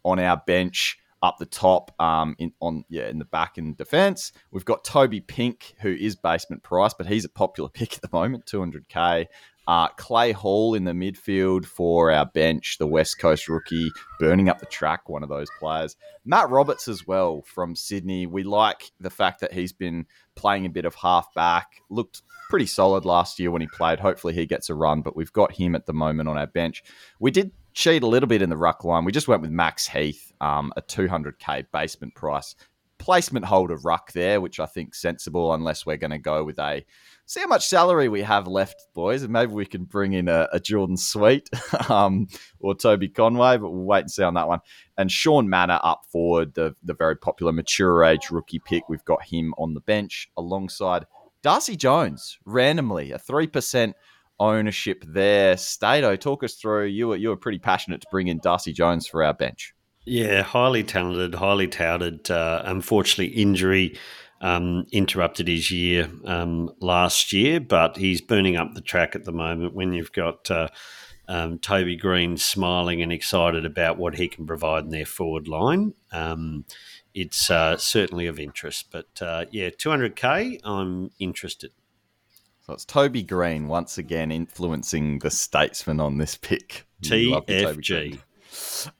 on 0.04 0.18
our 0.18 0.40
bench 0.47 0.99
up 1.23 1.37
the 1.38 1.47
top 1.47 1.94
um, 2.00 2.35
in 2.38 2.52
on 2.61 2.85
yeah 2.88 3.09
in 3.09 3.18
the 3.18 3.25
back 3.25 3.59
in 3.59 3.75
defense. 3.75 4.32
We've 4.50 4.64
got 4.64 4.85
Toby 4.85 5.20
Pink, 5.20 5.75
who 5.80 5.90
is 5.90 6.16
basement 6.16 6.62
price, 6.62 6.94
but 6.94 7.06
he's 7.06 7.25
a 7.25 7.28
popular 7.28 7.68
pick 7.75 7.94
at 7.94 8.02
the 8.02 8.09
moment, 8.12 8.47
200k. 8.47 9.26
Uh, 9.71 9.87
Clay 9.97 10.33
Hall 10.33 10.75
in 10.75 10.83
the 10.83 10.91
midfield 10.91 11.65
for 11.65 12.11
our 12.11 12.27
bench, 12.27 12.79
the 12.81 12.89
West 12.89 13.21
Coast 13.21 13.49
rookie, 13.49 13.93
burning 14.19 14.49
up 14.49 14.59
the 14.59 14.67
track, 14.67 15.09
one 15.09 15.23
of 15.23 15.29
those 15.29 15.47
players. 15.61 15.95
Matt 16.25 16.50
Roberts 16.50 16.89
as 16.89 17.07
well 17.07 17.43
from 17.43 17.77
Sydney. 17.77 18.27
We 18.27 18.43
like 18.43 18.91
the 18.99 19.11
fact 19.11 19.41
that 19.43 19.53
he's 19.53 19.73
been 19.73 20.07
playing 20.35 20.67
a 20.67 20.71
bit 20.71 20.87
of 20.87 20.97
half 20.97 21.33
back. 21.35 21.69
Looked 21.89 22.23
pretty 22.49 22.67
solid 22.67 23.05
last 23.05 23.39
year 23.39 23.53
when 23.53 23.62
he 23.62 23.69
played. 23.69 24.00
Hopefully 24.00 24.35
he 24.35 24.45
gets 24.45 24.71
a 24.71 24.75
run, 24.75 25.03
but 25.03 25.15
we've 25.15 25.33
got 25.33 25.53
him 25.53 25.77
at 25.77 25.87
the 25.87 25.93
moment 25.93 26.29
on 26.29 26.37
our 26.37 26.49
bench. 26.49 26.83
We 27.21 27.31
did 27.31 27.53
cheat 27.73 28.03
a 28.03 28.09
little 28.09 28.27
bit 28.29 28.43
in 28.43 28.50
the 28.50 28.57
ruck 28.57 28.83
line. 28.83 29.05
We 29.05 29.12
just 29.12 29.29
went 29.29 29.41
with 29.41 29.53
Max 29.53 29.87
Heath, 29.87 30.33
um, 30.41 30.73
a 30.77 30.83
200k 30.83 31.67
basement 31.71 32.17
price 32.17 32.57
placement 33.00 33.47
holder 33.47 33.77
ruck 33.77 34.12
there, 34.12 34.41
which 34.41 34.61
I 34.61 34.67
think 34.67 34.95
sensible 34.95 35.55
unless 35.55 35.87
we're 35.87 35.97
going 35.97 36.11
to 36.11 36.19
go 36.19 36.45
with 36.45 36.59
a 36.59 36.85
see 37.31 37.39
how 37.39 37.47
much 37.47 37.69
salary 37.69 38.09
we 38.09 38.23
have 38.23 38.49
left, 38.49 38.89
boys, 38.93 39.23
and 39.23 39.33
maybe 39.33 39.53
we 39.53 39.65
can 39.65 39.85
bring 39.85 40.15
in 40.15 40.27
a, 40.27 40.49
a 40.53 40.59
Jordan 40.59 40.97
Sweet 40.97 41.49
um, 41.89 42.27
or 42.59 42.75
Toby 42.75 43.09
Conway, 43.09 43.57
but 43.57 43.71
we'll 43.71 43.85
wait 43.85 44.01
and 44.01 44.11
see 44.11 44.25
on 44.25 44.35
that 44.35 44.49
one. 44.49 44.59
And 44.99 45.13
Shaun 45.13 45.47
Mannagh 45.47 45.81
up 45.85 46.03
forward, 46.11 46.55
the, 46.55 46.75
the 46.83 46.93
very 46.93 47.15
popular 47.17 47.53
mature 47.53 48.03
age 48.03 48.33
rookie 48.33 48.59
pick. 48.59 48.89
We've 48.89 49.05
got 49.05 49.25
him 49.25 49.55
on 49.59 49.75
the 49.75 49.81
bench 49.81 50.29
alongside 50.37 51.07
Darcy 51.41 51.77
Jones, 51.77 52.37
randomly, 52.45 53.13
a 53.13 53.19
3% 53.19 53.93
ownership 54.41 55.05
there. 55.07 55.57
Stato, 55.57 56.17
talk 56.17 56.43
us 56.43 56.55
through. 56.57 56.87
You 56.87 57.09
were, 57.09 57.17
you 57.17 57.29
were 57.29 57.37
pretty 57.37 57.61
passionate 57.61 58.01
to 58.01 58.09
bring 58.11 58.27
in 58.27 58.41
Darcy 58.43 58.73
Jones 58.73 59.07
for 59.07 59.23
our 59.23 59.35
bench. 59.35 59.73
Yeah, 60.05 60.43
highly 60.43 60.83
talented, 60.83 61.37
highly 61.37 61.69
touted. 61.69 62.29
Uh, 62.29 62.63
unfortunately, 62.65 63.41
injury 63.41 63.97
um, 64.40 64.87
interrupted 64.92 65.49
his 65.49 65.70
year 65.70 66.11
um, 66.25 66.70
last 66.80 67.32
year, 67.32 67.61
but 67.61 67.97
he's 67.97 68.20
burning 68.20 68.56
up 68.56 68.75
the 68.75 68.80
track 68.80 69.14
at 69.14 69.25
the 69.25 69.32
moment 69.32 69.75
when 69.75 69.92
you've 69.92 70.12
got 70.12 70.50
uh, 70.50 70.68
um, 71.28 71.59
Toby 71.59 71.97
Green 71.97 72.37
smiling 72.37 73.02
and 73.02 73.12
excited 73.12 73.64
about 73.64 73.99
what 73.99 74.16
he 74.16 74.28
can 74.28 74.47
provide 74.47 74.85
in 74.85 74.90
their 74.90 75.06
forward 75.06 75.47
line. 75.47 75.94
Um, 76.11 76.64
it's 77.14 77.50
uh, 77.50 77.76
certainly 77.76 78.26
of 78.26 78.38
interest, 78.38 78.87
but 78.90 79.20
uh, 79.20 79.44
yeah, 79.50 79.70
200k, 79.70 80.61
I'm 80.64 81.11
interested. 81.18 81.73
So 82.66 82.75
it's 82.75 82.85
Toby 82.85 83.23
Green 83.23 83.68
once 83.68 83.99
again 83.99 84.30
influencing 84.30 85.18
the 85.18 85.30
statesman 85.30 86.00
on 86.00 86.18
this 86.18 86.37
pick. 86.37 86.87
TFG. 87.02 88.20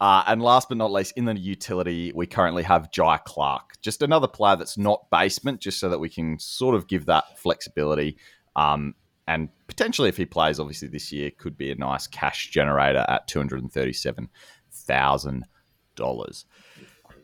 Uh, 0.01 0.23
and 0.27 0.43
last 0.43 0.69
but 0.69 0.79
not 0.79 0.93
least, 0.93 1.13
in 1.17 1.25
the 1.25 1.39
utility, 1.39 2.13
we 2.15 2.27
currently 2.27 2.63
have 2.63 2.91
Jhye 2.91 3.23
Clark, 3.25 3.81
just 3.81 4.03
another 4.03 4.29
player 4.29 4.57
that's 4.57 4.79
not 4.79 5.11
basement, 5.11 5.61
just 5.61 5.81
so 5.81 5.89
that 5.89 5.99
we 5.99 6.09
can 6.09 6.39
sort 6.39 6.75
of 6.75 6.87
give 6.87 7.07
that 7.07 7.39
flexibility. 7.39 8.17
Um, 8.57 8.95
and 9.27 9.49
potentially, 9.67 10.09
if 10.09 10.17
he 10.17 10.27
plays, 10.27 10.59
obviously 10.59 10.89
this 10.89 11.13
year 11.13 11.31
could 11.31 11.57
be 11.57 11.71
a 11.71 11.77
nice 11.77 12.07
cash 12.07 12.51
generator 12.51 13.05
at 13.09 13.29
two 13.29 13.39
hundred 13.39 13.63
and 13.63 13.73
thirty-seven 13.73 14.29
thousand 14.73 15.47
dollars. 15.95 16.47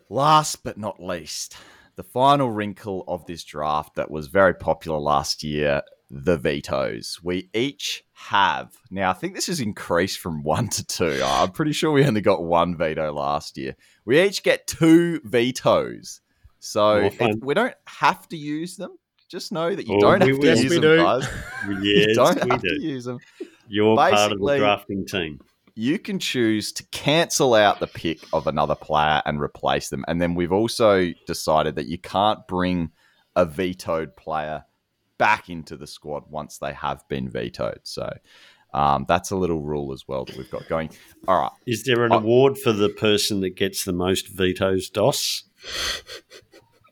Last 0.09 0.63
but 0.63 0.79
not 0.79 1.03
least, 1.03 1.57
the 1.97 2.05
final 2.05 2.51
wrinkle 2.51 3.05
of 3.09 3.27
this 3.27 3.43
draft 3.43 3.97
that 3.97 4.11
was 4.11 4.29
very 4.29 4.55
popular 4.55 4.99
last 4.99 5.43
year 5.43 5.83
the 6.11 6.37
vetoes. 6.37 7.21
We 7.23 7.51
each 7.53 8.05
have. 8.13 8.73
Now, 8.91 9.11
I 9.11 9.13
think 9.13 9.35
this 9.35 9.47
has 9.47 9.61
increased 9.61 10.19
from 10.19 10.43
one 10.43 10.69
to 10.69 10.87
two. 10.87 11.21
I'm 11.25 11.53
pretty 11.53 11.73
sure 11.73 11.93
we 11.93 12.05
only 12.05 12.21
got 12.21 12.43
one 12.43 12.77
veto 12.77 13.13
last 13.13 13.57
year. 13.57 13.77
We 14.05 14.23
each 14.23 14.43
get 14.43 14.67
two 14.67 15.21
vetoes. 15.25 16.21
So 16.59 17.11
oh, 17.21 17.35
we 17.43 17.55
don't 17.55 17.75
have 17.87 18.29
to 18.29 18.37
use 18.37 18.77
them. 18.77 18.97
Just 19.29 19.53
know 19.53 19.75
that 19.75 19.87
you 19.87 19.97
oh, 19.97 20.01
don't 20.01 20.21
have 20.21 20.41
to 20.41 20.47
use 20.47 20.71
them, 20.71 20.81
do. 20.81 20.97
guys. 20.99 21.29
yes, 21.83 22.07
you 22.09 22.15
don't 22.15 22.51
have 22.51 22.63
do. 22.63 22.69
to 22.69 22.83
use 22.83 23.05
them. 23.05 23.19
You're 23.69 23.97
Basically, 23.97 24.17
part 24.17 24.33
of 24.33 24.39
the 24.39 24.59
drafting 24.59 25.07
team. 25.07 25.41
You 25.75 25.99
can 25.99 26.19
choose 26.19 26.73
to 26.73 26.85
cancel 26.87 27.55
out 27.55 27.81
the 27.81 27.87
pick 27.87 28.21
of 28.33 28.47
another 28.47 28.75
player 28.75 29.21
and 29.27 29.41
replace 29.41 29.91
them. 29.91 30.05
And 30.09 30.23
then 30.23 30.35
we've 30.35 30.53
also 30.53 31.13
decided 31.27 31.75
that 31.75 31.87
you 31.87 31.99
can't 31.99 32.47
bring 32.47 32.91
a 33.35 33.45
vetoed 33.45 34.17
player 34.17 34.65
back 35.19 35.49
into 35.49 35.77
the 35.77 35.87
squad 35.87 36.25
once 36.31 36.59
they 36.59 36.73
have 36.73 37.07
been 37.09 37.29
vetoed. 37.29 37.81
So 37.85 38.11
um, 38.75 39.07
that's 39.09 39.31
a 39.31 39.37
little 39.37 39.63
rule 39.63 39.93
as 39.93 40.07
well 40.07 40.25
that 40.25 40.37
we've 40.37 40.51
got 40.51 40.69
going. 40.69 40.91
All 41.27 41.41
right. 41.41 41.53
Is 41.67 41.85
there 41.85 42.05
an 42.05 42.13
award 42.13 42.59
for 42.59 42.73
the 42.73 42.89
person 42.89 43.41
that 43.41 43.57
gets 43.57 43.85
the 43.85 43.93
most 43.93 44.29
vetoes, 44.29 44.91
DOS? 44.91 45.45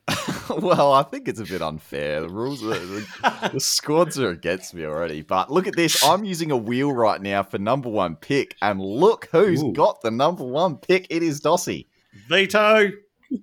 well, 0.58 0.92
I 0.92 1.02
think 1.02 1.28
it's 1.28 1.40
a 1.40 1.44
bit 1.44 1.62
unfair. 1.62 2.22
The 2.22 2.28
rules, 2.28 2.62
are, 2.62 2.78
the, 2.78 3.50
the, 3.54 3.60
squads 3.60 4.18
are 4.18 4.30
against 4.30 4.74
me 4.74 4.84
already. 4.84 5.22
But 5.22 5.50
look 5.50 5.66
at 5.66 5.76
this. 5.76 6.02
I'm 6.04 6.24
using 6.24 6.50
a 6.50 6.56
wheel 6.56 6.92
right 6.92 7.20
now 7.20 7.42
for 7.42 7.58
number 7.58 7.88
one 7.88 8.16
pick, 8.16 8.56
and 8.60 8.80
look 8.80 9.28
who's 9.32 9.62
Ooh. 9.62 9.72
got 9.72 10.02
the 10.02 10.10
number 10.10 10.44
one 10.44 10.76
pick. 10.76 11.06
It 11.10 11.22
is 11.22 11.40
Dossie. 11.40 11.86
Veto. 12.28 12.90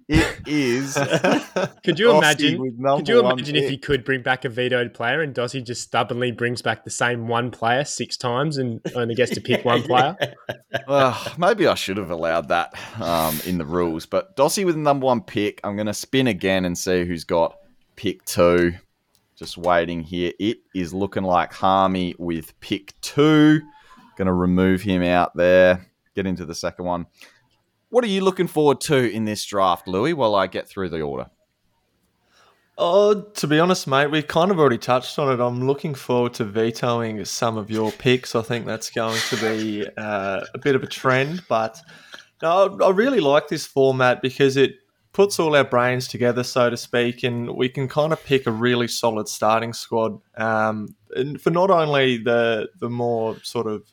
It 0.07 0.47
is. 0.47 0.93
could 1.83 1.99
you 1.99 2.15
imagine? 2.15 2.77
Could 2.81 3.07
you 3.07 3.25
imagine 3.25 3.55
if 3.55 3.69
he 3.69 3.77
could 3.77 4.03
bring 4.03 4.21
back 4.21 4.45
a 4.45 4.49
vetoed 4.49 4.93
player 4.93 5.21
and 5.21 5.33
Dossie 5.33 5.63
just 5.63 5.81
stubbornly 5.81 6.31
brings 6.31 6.61
back 6.61 6.83
the 6.83 6.89
same 6.89 7.27
one 7.27 7.51
player 7.51 7.83
six 7.83 8.17
times 8.17 8.57
and 8.57 8.81
only 8.95 9.15
gets 9.15 9.31
to 9.31 9.41
pick 9.41 9.65
one 9.65 9.83
player? 9.83 10.15
well, 10.87 11.19
maybe 11.37 11.67
I 11.67 11.75
should 11.75 11.97
have 11.97 12.11
allowed 12.11 12.47
that 12.49 12.73
um, 13.01 13.39
in 13.45 13.57
the 13.57 13.65
rules. 13.65 14.05
But 14.05 14.35
Dossie 14.35 14.65
with 14.65 14.75
the 14.75 14.81
number 14.81 15.05
one 15.05 15.21
pick. 15.21 15.59
I'm 15.63 15.75
going 15.75 15.87
to 15.87 15.93
spin 15.93 16.27
again 16.27 16.65
and 16.65 16.77
see 16.77 17.05
who's 17.05 17.23
got 17.23 17.57
pick 17.95 18.23
two. 18.25 18.73
Just 19.35 19.57
waiting 19.57 20.01
here. 20.01 20.33
It 20.39 20.59
is 20.75 20.93
looking 20.93 21.23
like 21.23 21.51
Harmy 21.51 22.15
with 22.19 22.57
pick 22.59 22.93
two. 23.01 23.61
Going 24.17 24.27
to 24.27 24.33
remove 24.33 24.81
him 24.81 25.01
out 25.01 25.35
there. 25.35 25.87
Get 26.15 26.27
into 26.27 26.45
the 26.45 26.53
second 26.53 26.85
one. 26.85 27.07
What 27.91 28.05
are 28.05 28.07
you 28.07 28.21
looking 28.21 28.47
forward 28.47 28.79
to 28.81 28.95
in 28.95 29.25
this 29.25 29.43
draft, 29.43 29.85
Louis, 29.85 30.13
while 30.13 30.33
I 30.33 30.47
get 30.47 30.67
through 30.67 30.89
the 30.89 31.01
order? 31.01 31.29
Oh, 32.77 33.21
to 33.21 33.47
be 33.47 33.59
honest, 33.59 33.85
mate, 33.85 34.07
we 34.07 34.23
kind 34.23 34.49
of 34.49 34.57
already 34.59 34.77
touched 34.77 35.19
on 35.19 35.29
it. 35.29 35.43
I'm 35.43 35.67
looking 35.67 35.93
forward 35.93 36.33
to 36.35 36.45
vetoing 36.45 37.23
some 37.25 37.57
of 37.57 37.69
your 37.69 37.91
picks. 37.91 38.33
I 38.33 38.43
think 38.43 38.65
that's 38.65 38.89
going 38.89 39.19
to 39.29 39.35
be 39.35 39.85
uh, 39.97 40.39
a 40.53 40.57
bit 40.57 40.75
of 40.75 40.83
a 40.83 40.87
trend, 40.87 41.43
but 41.49 41.81
no, 42.41 42.79
I 42.81 42.91
really 42.91 43.19
like 43.19 43.49
this 43.49 43.67
format 43.67 44.21
because 44.21 44.55
it 44.55 44.75
puts 45.11 45.37
all 45.37 45.53
our 45.53 45.65
brains 45.65 46.07
together, 46.07 46.43
so 46.43 46.69
to 46.69 46.77
speak, 46.77 47.23
and 47.23 47.57
we 47.57 47.67
can 47.67 47.89
kind 47.89 48.13
of 48.13 48.23
pick 48.23 48.47
a 48.47 48.51
really 48.51 48.87
solid 48.87 49.27
starting 49.27 49.73
squad. 49.73 50.17
Um, 50.37 50.95
for 51.41 51.49
not 51.49 51.69
only 51.69 52.17
the 52.17 52.69
the 52.79 52.89
more 52.89 53.35
sort 53.43 53.67
of 53.67 53.83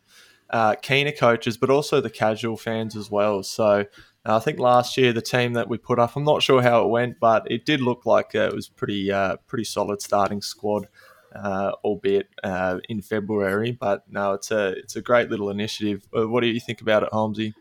uh, 0.50 0.74
keener 0.76 1.12
coaches, 1.12 1.56
but 1.56 1.70
also 1.70 2.00
the 2.00 2.10
casual 2.10 2.56
fans 2.56 2.96
as 2.96 3.10
well. 3.10 3.42
So 3.42 3.84
uh, 4.26 4.36
I 4.36 4.38
think 4.40 4.58
last 4.58 4.96
year 4.96 5.12
the 5.12 5.22
team 5.22 5.54
that 5.54 5.68
we 5.68 5.78
put 5.78 5.98
up, 5.98 6.16
I'm 6.16 6.24
not 6.24 6.42
sure 6.42 6.62
how 6.62 6.84
it 6.84 6.88
went, 6.88 7.20
but 7.20 7.50
it 7.50 7.64
did 7.64 7.80
look 7.80 8.06
like 8.06 8.34
uh, 8.34 8.48
it 8.48 8.54
was 8.54 8.68
pretty 8.68 9.12
uh, 9.12 9.36
pretty 9.46 9.64
solid 9.64 10.02
starting 10.02 10.42
squad, 10.42 10.88
uh, 11.34 11.72
albeit 11.84 12.28
uh, 12.42 12.78
in 12.88 13.02
February. 13.02 13.72
But 13.72 14.04
no, 14.10 14.32
it's 14.34 14.50
a 14.50 14.68
it's 14.70 14.96
a 14.96 15.02
great 15.02 15.30
little 15.30 15.50
initiative. 15.50 16.06
what 16.12 16.40
do 16.40 16.46
you 16.46 16.60
think 16.60 16.80
about 16.80 17.02
it, 17.02 17.10
Holmesy? 17.12 17.54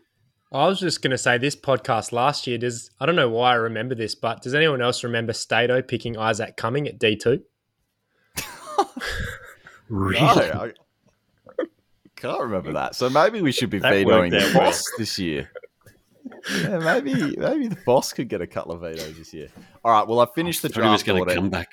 I 0.50 0.66
was 0.66 0.80
just 0.80 1.02
going 1.02 1.10
to 1.10 1.18
say 1.18 1.36
this 1.36 1.54
podcast 1.54 2.10
last 2.10 2.46
year. 2.46 2.56
Does 2.56 2.90
I 2.98 3.06
don't 3.06 3.16
know 3.16 3.28
why 3.28 3.52
I 3.52 3.56
remember 3.56 3.94
this, 3.94 4.14
but 4.14 4.42
does 4.42 4.54
anyone 4.54 4.80
else 4.80 5.04
remember 5.04 5.34
Stato 5.34 5.82
picking 5.82 6.16
Isaac 6.16 6.56
Cumming 6.56 6.88
at 6.88 6.98
D 6.98 7.16
two? 7.16 7.42
really? 9.88 10.20
No, 10.20 10.26
I, 10.26 10.72
can't 12.20 12.40
remember 12.40 12.72
that. 12.72 12.94
So 12.94 13.08
maybe 13.08 13.40
we 13.40 13.52
should 13.52 13.70
be 13.70 13.78
that 13.80 13.92
vetoing 13.92 14.30
the 14.30 14.50
boss 14.54 14.84
this 14.98 15.18
year. 15.18 15.50
Yeah, 16.60 16.78
maybe 16.78 17.36
maybe 17.36 17.68
the 17.68 17.78
boss 17.86 18.12
could 18.12 18.28
get 18.28 18.40
a 18.42 18.46
couple 18.46 18.72
of 18.72 18.82
vetoes 18.82 19.16
this 19.16 19.32
year. 19.32 19.48
All 19.84 19.92
right, 19.92 20.06
well, 20.06 20.20
I 20.20 20.26
finished 20.26 20.62
the 20.62 20.68
draft 20.68 21.04
going 21.06 21.24
to 21.24 21.34
come 21.34 21.48
back. 21.48 21.70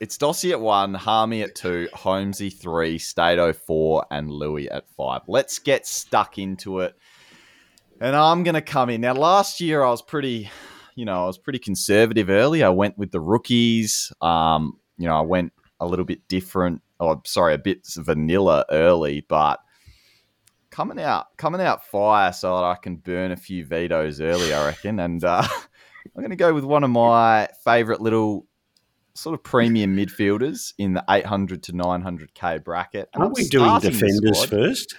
It's 0.00 0.16
Dossie 0.16 0.52
at 0.52 0.60
one, 0.60 0.94
Harmy 0.94 1.42
at 1.42 1.54
two, 1.54 1.88
Holmesy 1.92 2.48
three, 2.48 2.96
Stato 2.96 3.52
four, 3.52 4.06
and 4.10 4.30
Louis 4.30 4.70
at 4.70 4.88
five. 4.96 5.20
Let's 5.28 5.58
get 5.58 5.86
stuck 5.86 6.38
into 6.38 6.80
it. 6.80 6.96
And 8.00 8.16
I'm 8.16 8.42
going 8.42 8.54
to 8.54 8.62
come 8.62 8.88
in. 8.88 9.02
Now, 9.02 9.12
last 9.12 9.60
year 9.60 9.82
I 9.82 9.90
was 9.90 10.00
pretty, 10.00 10.50
you 10.94 11.04
know, 11.04 11.24
I 11.24 11.26
was 11.26 11.36
pretty 11.36 11.58
conservative 11.58 12.30
early. 12.30 12.62
I 12.62 12.70
went 12.70 12.96
with 12.96 13.10
the 13.10 13.20
rookies. 13.20 14.10
Um, 14.22 14.78
you 14.96 15.06
know, 15.06 15.16
I 15.16 15.22
went 15.22 15.52
a 15.78 15.86
little 15.86 16.06
bit 16.06 16.26
different. 16.28 16.80
Oh, 16.98 17.20
sorry, 17.26 17.52
a 17.52 17.58
bit 17.58 17.86
vanilla 17.96 18.64
early, 18.70 19.26
but 19.28 19.60
coming 20.80 21.04
out 21.04 21.36
coming 21.36 21.60
out 21.60 21.86
fire 21.86 22.32
so 22.32 22.56
that 22.56 22.64
I 22.64 22.74
can 22.74 22.96
burn 22.96 23.32
a 23.32 23.36
few 23.36 23.66
vetoes 23.66 24.18
early, 24.18 24.54
I 24.54 24.64
reckon. 24.64 24.98
And 24.98 25.22
uh, 25.22 25.42
I'm 26.16 26.22
going 26.22 26.30
to 26.30 26.36
go 26.36 26.54
with 26.54 26.64
one 26.64 26.84
of 26.84 26.90
my 26.90 27.48
favourite 27.62 28.00
little 28.00 28.46
sort 29.12 29.34
of 29.34 29.42
premium 29.42 29.94
midfielders 29.94 30.72
in 30.78 30.94
the 30.94 31.04
800 31.10 31.62
to 31.64 31.72
900k 31.74 32.64
bracket. 32.64 33.10
And 33.12 33.22
Aren't 33.22 33.38
I'm 33.38 33.42
we 33.42 33.48
doing 33.48 33.78
defenders 33.80 34.46
first? 34.46 34.96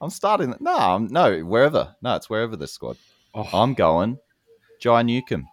I'm 0.00 0.10
starting. 0.10 0.54
No, 0.60 0.76
I'm, 0.76 1.08
no, 1.08 1.40
wherever. 1.40 1.96
No, 2.00 2.14
it's 2.14 2.30
wherever 2.30 2.54
the 2.54 2.68
squad. 2.68 2.96
Oh. 3.34 3.48
I'm 3.52 3.74
going 3.74 4.18
Jai 4.80 5.02
Newcombe 5.02 5.48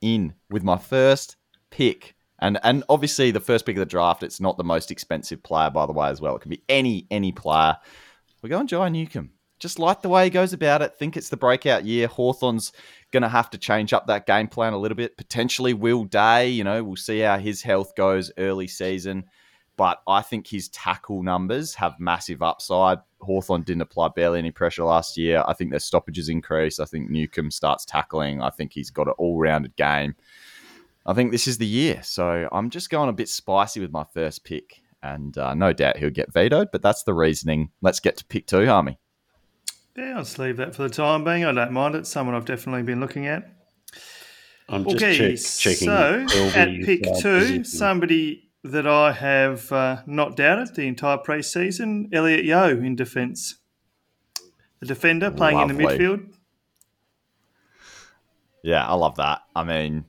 in 0.00 0.34
with 0.48 0.62
my 0.62 0.78
first 0.78 1.36
pick. 1.70 2.14
And 2.38 2.60
and 2.62 2.84
obviously 2.88 3.32
the 3.32 3.40
first 3.40 3.66
pick 3.66 3.74
of 3.74 3.80
the 3.80 3.86
draft, 3.86 4.22
it's 4.22 4.40
not 4.40 4.58
the 4.58 4.64
most 4.64 4.92
expensive 4.92 5.42
player, 5.42 5.70
by 5.70 5.86
the 5.86 5.92
way, 5.92 6.08
as 6.08 6.20
well. 6.20 6.36
It 6.36 6.42
can 6.42 6.50
be 6.50 6.62
any 6.68 7.08
any 7.10 7.32
player. 7.32 7.78
We're 8.44 8.50
going 8.50 8.66
Jai 8.66 8.90
Newcombe. 8.90 9.30
Just 9.58 9.78
like 9.78 10.02
the 10.02 10.10
way 10.10 10.24
he 10.24 10.30
goes 10.30 10.52
about 10.52 10.82
it. 10.82 10.98
Think 10.98 11.16
it's 11.16 11.30
the 11.30 11.36
breakout 11.38 11.86
year. 11.86 12.06
Hawthorn's 12.06 12.72
going 13.10 13.22
to 13.22 13.28
have 13.30 13.48
to 13.48 13.56
change 13.56 13.94
up 13.94 14.06
that 14.06 14.26
game 14.26 14.48
plan 14.48 14.74
a 14.74 14.78
little 14.78 14.96
bit. 14.96 15.16
Potentially 15.16 15.72
Will 15.72 16.04
Day, 16.04 16.50
you 16.50 16.62
know, 16.62 16.84
we'll 16.84 16.96
see 16.96 17.20
how 17.20 17.38
his 17.38 17.62
health 17.62 17.96
goes 17.96 18.30
early 18.36 18.66
season. 18.66 19.24
But 19.78 20.02
I 20.06 20.20
think 20.20 20.46
his 20.46 20.68
tackle 20.68 21.22
numbers 21.22 21.74
have 21.76 21.98
massive 21.98 22.42
upside. 22.42 22.98
Hawthorn 23.22 23.62
didn't 23.62 23.80
apply 23.80 24.08
barely 24.08 24.40
any 24.40 24.50
pressure 24.50 24.84
last 24.84 25.16
year. 25.16 25.42
I 25.48 25.54
think 25.54 25.70
their 25.70 25.80
stoppages 25.80 26.28
increase. 26.28 26.78
I 26.78 26.84
think 26.84 27.08
Newcombe 27.08 27.50
starts 27.50 27.86
tackling. 27.86 28.42
I 28.42 28.50
think 28.50 28.74
he's 28.74 28.90
got 28.90 29.08
an 29.08 29.14
all 29.16 29.38
rounded 29.38 29.74
game. 29.76 30.16
I 31.06 31.14
think 31.14 31.32
this 31.32 31.48
is 31.48 31.56
the 31.56 31.66
year. 31.66 32.02
So 32.02 32.46
I'm 32.52 32.68
just 32.68 32.90
going 32.90 33.08
a 33.08 33.14
bit 33.14 33.30
spicy 33.30 33.80
with 33.80 33.90
my 33.90 34.04
first 34.04 34.44
pick 34.44 34.82
and 35.04 35.36
uh, 35.36 35.54
no 35.54 35.72
doubt 35.72 35.98
he'll 35.98 36.10
get 36.10 36.32
vetoed. 36.32 36.68
But 36.72 36.82
that's 36.82 37.04
the 37.04 37.14
reasoning. 37.14 37.70
Let's 37.82 38.00
get 38.00 38.16
to 38.16 38.24
pick 38.24 38.46
two, 38.46 38.66
Harmy. 38.66 38.98
Yeah, 39.96 40.16
I'll 40.16 40.24
just 40.24 40.38
leave 40.38 40.56
that 40.56 40.74
for 40.74 40.82
the 40.82 40.88
time 40.88 41.22
being. 41.22 41.44
I 41.44 41.52
don't 41.52 41.72
mind 41.72 41.94
it. 41.94 42.06
Someone 42.06 42.34
I've 42.34 42.46
definitely 42.46 42.82
been 42.82 42.98
looking 42.98 43.26
at. 43.26 43.48
I'm 44.68 44.86
okay, 44.88 45.36
check, 45.36 45.44
checking. 45.58 45.86
So 45.86 46.26
at 46.56 46.68
pick 46.84 47.04
two, 47.20 47.62
somebody 47.64 48.50
that 48.64 48.86
I 48.86 49.12
have 49.12 49.70
uh, 49.70 50.02
not 50.06 50.36
doubted 50.36 50.74
the 50.74 50.88
entire 50.88 51.18
preseason. 51.18 52.08
Elliot 52.12 52.44
Yeo 52.44 52.70
in 52.70 52.96
defence, 52.96 53.56
the 54.80 54.86
defender 54.86 55.30
playing 55.30 55.60
in 55.60 55.68
the 55.68 55.74
midfield. 55.74 56.32
Yeah, 58.62 58.86
I 58.86 58.94
love 58.94 59.16
that. 59.16 59.42
I 59.54 59.62
mean, 59.64 60.06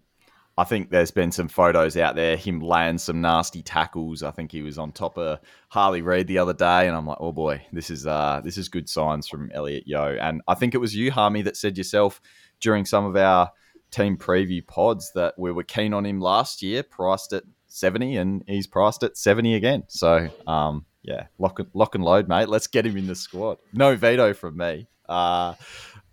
I 0.57 0.63
think 0.63 0.89
there's 0.89 1.11
been 1.11 1.31
some 1.31 1.49
photos 1.49 1.97
out 1.97 2.15
there 2.15 2.37
him 2.37 2.61
laying 2.61 2.97
some 2.97 3.19
nasty 3.19 3.61
tackles. 3.61 4.23
I 4.23 4.31
think 4.31 4.51
he 4.51 4.61
was 4.61 4.77
on 4.77 4.93
top 4.93 5.17
of 5.17 5.39
Harley 5.67 6.01
Reid 6.01 6.27
the 6.27 6.37
other 6.37 6.53
day, 6.53 6.87
and 6.87 6.95
I'm 6.95 7.05
like, 7.05 7.17
oh 7.19 7.33
boy, 7.33 7.61
this 7.73 7.89
is 7.89 8.07
uh 8.07 8.41
this 8.43 8.57
is 8.57 8.69
good 8.69 8.87
signs 8.87 9.27
from 9.27 9.51
Elliot 9.53 9.83
Yeo. 9.85 10.17
And 10.19 10.41
I 10.47 10.55
think 10.55 10.73
it 10.73 10.77
was 10.77 10.95
you, 10.95 11.11
Harmy, 11.11 11.41
that 11.41 11.57
said 11.57 11.77
yourself 11.77 12.21
during 12.61 12.85
some 12.85 13.05
of 13.05 13.17
our 13.17 13.51
team 13.91 14.17
preview 14.17 14.65
pods 14.65 15.11
that 15.15 15.33
we 15.37 15.51
were 15.51 15.63
keen 15.63 15.93
on 15.93 16.05
him 16.05 16.21
last 16.21 16.61
year, 16.61 16.83
priced 16.83 17.33
at 17.33 17.43
70, 17.67 18.15
and 18.15 18.43
he's 18.47 18.67
priced 18.67 19.03
at 19.03 19.17
70 19.17 19.55
again. 19.55 19.83
So 19.87 20.29
um 20.47 20.85
yeah, 21.03 21.27
lock 21.37 21.59
and 21.59 21.69
lock 21.73 21.95
and 21.95 22.03
load, 22.03 22.29
mate. 22.29 22.47
Let's 22.47 22.67
get 22.67 22.85
him 22.85 22.95
in 22.95 23.07
the 23.07 23.15
squad. 23.15 23.57
No 23.73 23.97
veto 23.97 24.33
from 24.33 24.55
me. 24.55 24.87
Uh 25.09 25.55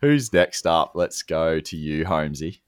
who's 0.01 0.33
next 0.33 0.67
up? 0.67 0.93
Let's 0.97 1.23
go 1.23 1.61
to 1.61 1.77
you, 1.77 2.05
Holmesy. 2.05 2.62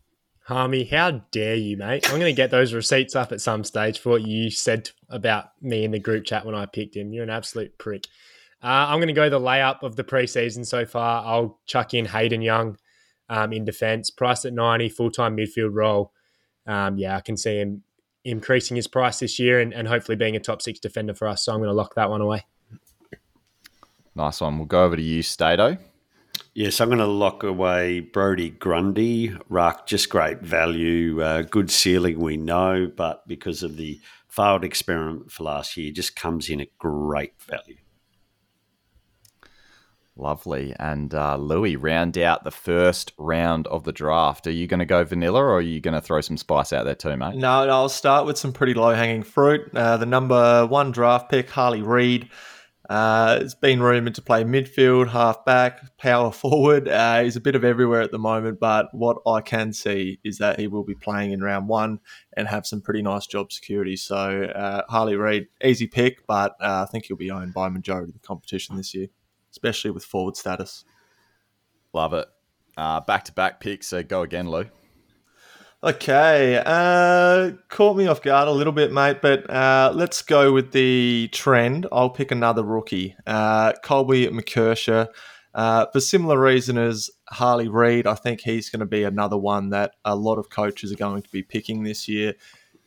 Harmy, 0.45 0.85
how 0.85 1.23
dare 1.31 1.55
you, 1.55 1.79
mate? 1.79 2.07
I'm 2.07 2.19
going 2.19 2.31
to 2.31 2.37
get 2.37 2.51
those 2.51 2.75
receipts 2.75 3.17
up 3.17 3.33
at 3.33 3.41
some 3.41 3.65
stage 3.65 3.99
for 3.99 4.11
what 4.11 4.27
you 4.27 4.51
said 4.51 4.91
about 5.09 5.53
me 5.63 5.85
in 5.85 5.91
the 5.91 5.99
group 5.99 6.25
chat 6.25 6.45
when 6.45 6.55
I 6.55 6.67
picked 6.67 6.97
him. 6.97 7.15
You're 7.15 7.25
an 7.25 7.31
absolute 7.31 7.79
prick. 7.79 8.07
Uh, 8.63 8.89
I'm 8.89 8.99
going 8.99 9.09
to 9.09 9.15
go 9.15 9.31
the 9.31 9.41
layup 9.41 9.83
of 9.83 9.97
the 9.97 10.05
preseason 10.05 10.67
so 10.67 10.85
far. 10.85 11.25
I'll 11.25 11.61
chuck 11.65 11.95
in 11.95 12.05
Hayden 12.05 12.43
Young 12.43 12.77
um, 13.31 13.55
in 13.55 13.65
defence, 13.65 14.11
priced 14.11 14.45
at 14.45 14.53
90, 14.53 14.91
full 14.91 15.11
time 15.11 15.35
midfield 15.35 15.73
role. 15.73 16.13
Um, 16.67 16.99
yeah, 16.99 17.17
I 17.17 17.23
can 17.23 17.39
see 17.39 17.59
him 17.59 17.83
increasing 18.27 18.77
his 18.77 18.87
price 18.87 19.21
this 19.21 19.39
year 19.39 19.61
and, 19.61 19.73
and 19.73 19.89
hopefully 19.89 20.17
being 20.17 20.37
a 20.37 20.41
top 20.41 20.61
six 20.61 20.79
defender 20.79 21.15
for 21.15 21.27
us. 21.27 21.43
So 21.45 21.53
I'm 21.53 21.59
going 21.59 21.69
to 21.69 21.75
lock 21.75 21.95
that 21.95 22.11
one 22.11 22.21
away. 22.21 22.45
Nice 24.15 24.43
one. 24.43 24.59
We'll 24.59 24.67
go 24.67 24.85
over 24.85 24.97
to 24.97 25.03
you, 25.03 25.23
Stato. 25.23 25.79
Yes, 26.57 26.81
I'm 26.81 26.89
going 26.89 27.01
to 27.01 27.07
lock 27.07 27.43
away 27.43 27.99
Brodie 27.99 28.51
Grundy. 28.51 29.37
Ruck, 29.49 29.89
just 29.89 30.09
great 30.09 30.41
value, 30.41 31.21
uh, 31.21 31.43
good 31.43 31.69
ceiling, 31.69 32.21
we 32.21 32.37
know, 32.37 32.89
but 32.95 33.27
because 33.27 33.65
of 33.65 33.77
the 33.77 34.01
failed 34.29 34.63
experiment 34.63 35.33
for 35.33 35.43
last 35.43 35.77
year, 35.77 35.91
just 35.91 36.15
comes 36.15 36.49
in 36.49 36.61
at 36.61 36.79
great 36.79 37.33
value. 37.43 37.79
Lovely. 40.17 40.77
And 40.79 41.13
uh, 41.13 41.37
Louis, 41.37 41.75
round 41.75 42.17
out 42.19 42.45
the 42.45 42.53
first 42.53 43.13
round 43.19 43.67
of 43.67 43.83
the 43.83 43.91
draft. 43.91 44.47
Are 44.47 44.53
you 44.53 44.69
going 44.69 44.79
to 44.79 44.87
go 44.87 45.03
vanilla 45.03 45.41
or 45.41 45.57
are 45.57 45.61
you 45.61 45.81
going 45.81 45.95
to 45.95 46.01
throw 46.01 46.21
some 46.21 46.37
spice 46.37 46.73
out 46.73 46.85
there 46.85 46.95
too, 46.95 47.17
mate? 47.17 47.35
No, 47.35 47.67
no, 47.67 47.73
I'll 47.73 47.89
start 47.89 48.27
with 48.27 48.39
some 48.39 48.53
pretty 48.53 48.75
low 48.75 48.95
hanging 48.95 49.25
fruit. 49.25 49.75
Uh, 49.75 49.97
the 49.97 50.07
number 50.07 50.67
one 50.67 50.93
draft 50.93 51.31
pick, 51.31 51.51
Harley 51.51 51.83
Reid. 51.83 52.31
Uh, 52.88 53.38
it's 53.41 53.55
been 53.55 53.81
rumoured 53.81 54.14
to 54.14 54.23
play 54.23 54.45
midfield, 54.45 55.09
half 55.09 55.45
back, 55.45 55.97
power 55.97 56.31
forward. 56.33 56.88
Uh, 56.88 57.23
he's 57.23 57.37
a 57.37 57.41
bit 57.41 57.55
of 57.55 57.64
everywhere 57.64 58.03
at 58.03 58.11
the 58.11 58.19
moment, 58.19 58.61
but 58.61 58.93
what 58.93 59.19
I 59.26 59.41
can 59.41 59.73
see 59.73 60.19
is 60.23 60.38
that 60.38 60.59
he 60.59 60.67
will 60.67 60.85
be 60.85 60.95
playing 60.95 61.33
in 61.33 61.43
round 61.43 61.69
one 61.69 62.00
and 62.35 62.47
have 62.47 62.67
some 62.67 62.83
pretty 62.83 63.00
nice 63.00 63.26
job 63.26 63.53
security. 63.53 63.97
So, 63.97 64.45
uh, 64.45 64.83
Harley 64.88 65.17
Reid, 65.17 65.47
easy 65.62 65.87
pick, 65.87 66.26
but 66.26 66.57
uh, 66.61 66.85
I 66.87 66.91
think 66.91 67.07
he'll 67.07 67.17
be 67.17 67.31
owned 67.31 67.55
by 67.55 67.69
a 67.69 67.71
majority 67.71 68.11
of 68.11 68.14
the 68.14 68.26
competition 68.26 68.76
this 68.76 68.95
year, 68.95 69.09
especially 69.50 69.91
with 69.91 70.05
forward 70.05 70.37
status. 70.37 70.85
Love 71.94 72.12
it. 72.12 72.29
Back 72.77 73.25
to 73.25 73.33
back 73.33 73.61
picks. 73.61 73.87
So 73.87 74.03
go 74.03 74.23
again, 74.23 74.51
Lou. 74.51 74.66
Okay, 75.85 76.62
uh, 76.64 77.51
caught 77.68 77.94
me 77.94 78.07
off 78.07 78.23
guard 78.23 78.49
a 78.49 78.53
little 78.53 78.73
bit, 78.73 78.90
mate. 78.90 79.18
But 79.20 79.51
uh, 79.51 79.92
let's 79.94 80.23
go 80.23 80.51
with 80.51 80.73
the 80.73 81.29
trend. 81.31 81.87
I'll 81.92 82.09
pick 82.09 82.31
another 82.31 82.62
rookie, 82.62 83.14
uh, 83.27 83.75
Colby 83.83 84.27
McKercher. 84.29 85.09
Uh, 85.55 85.85
for 85.92 86.01
similar 86.01 86.40
reason 86.40 86.79
as 86.79 87.11
Harley 87.29 87.68
Reid, 87.68 88.07
I 88.07 88.14
think 88.14 88.40
he's 88.40 88.70
going 88.70 88.81
to 88.81 88.87
be 88.87 89.05
another 89.05 89.37
one 89.37 89.68
that 89.70 89.97
a 90.07 90.16
lot 90.16 90.38
of 90.38 90.49
coaches 90.49 90.90
are 90.90 90.97
going 90.97 91.20
to 91.20 91.31
be 91.31 91.42
picking 91.42 91.83
this 91.83 92.09
year. 92.09 92.33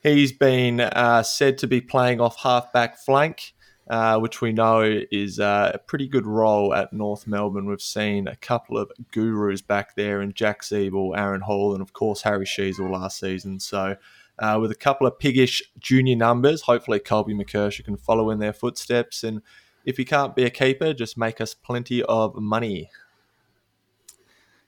He's 0.02 0.32
been 0.32 0.80
uh, 0.80 1.22
said 1.22 1.60
to 1.60 1.68
be 1.68 1.82
playing 1.82 2.20
off 2.20 2.42
halfback 2.42 2.98
flank. 2.98 3.54
Uh, 3.90 4.20
which 4.20 4.42
we 4.42 4.52
know 4.52 4.82
is 5.12 5.40
uh, 5.40 5.72
a 5.74 5.78
pretty 5.78 6.10
good 6.10 6.26
role 6.26 6.74
at 6.74 6.92
North 6.92 7.26
Melbourne. 7.26 7.68
We've 7.68 7.82
seen 7.82 8.28
a 8.28 8.36
couple 8.36 8.78
of 8.78 8.92
gurus 9.14 9.62
back 9.62 9.96
there 9.96 10.22
in 10.22 10.34
Jack 10.34 10.62
Ziebell, 10.62 11.18
Aaron 11.18 11.40
Hall, 11.40 11.72
and 11.72 11.82
of 11.82 11.94
course 11.94 12.24
Harry 12.24 12.46
Sheezel 12.46 12.92
last 12.92 13.18
season. 13.18 13.62
So, 13.62 13.96
uh, 14.40 14.58
with 14.62 14.72
a 14.72 14.76
couple 14.76 15.08
of 15.08 15.18
piggish 15.18 15.64
junior 15.80 16.18
numbers, 16.18 16.64
hopefully 16.64 17.00
Colby 17.00 17.34
McKercher 17.34 17.86
can 17.86 17.96
follow 17.96 18.30
in 18.30 18.40
their 18.40 18.52
footsteps. 18.52 19.24
And 19.24 19.42
if 19.86 19.96
he 19.96 20.04
can't 20.04 20.36
be 20.36 20.44
a 20.44 20.50
keeper, 20.50 20.94
just 20.94 21.18
make 21.18 21.40
us 21.40 21.54
plenty 21.54 22.04
of 22.04 22.36
money. 22.36 22.90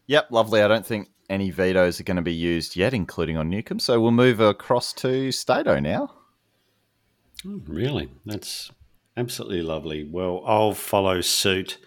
Yep, 0.08 0.32
lovely. 0.32 0.62
I 0.62 0.70
don't 0.70 0.86
think 0.86 1.10
any 1.30 1.52
vetoes 1.52 2.00
are 2.00 2.04
going 2.04 2.16
to 2.16 2.24
be 2.24 2.34
used 2.34 2.78
yet, 2.78 2.94
including 2.94 3.36
on 3.36 3.50
Newcombe. 3.50 3.80
So 3.80 4.00
we'll 4.00 4.12
move 4.12 4.40
across 4.40 4.94
to 4.94 5.32
Stato 5.34 5.80
now. 5.80 6.14
Oh, 7.46 7.62
really? 7.68 8.10
That's 8.26 8.72
Absolutely 9.20 9.64
lovely. 9.64 10.06
Well, 10.06 10.42
I'll 10.46 10.74
follow 10.74 11.20
suit. 11.20 11.78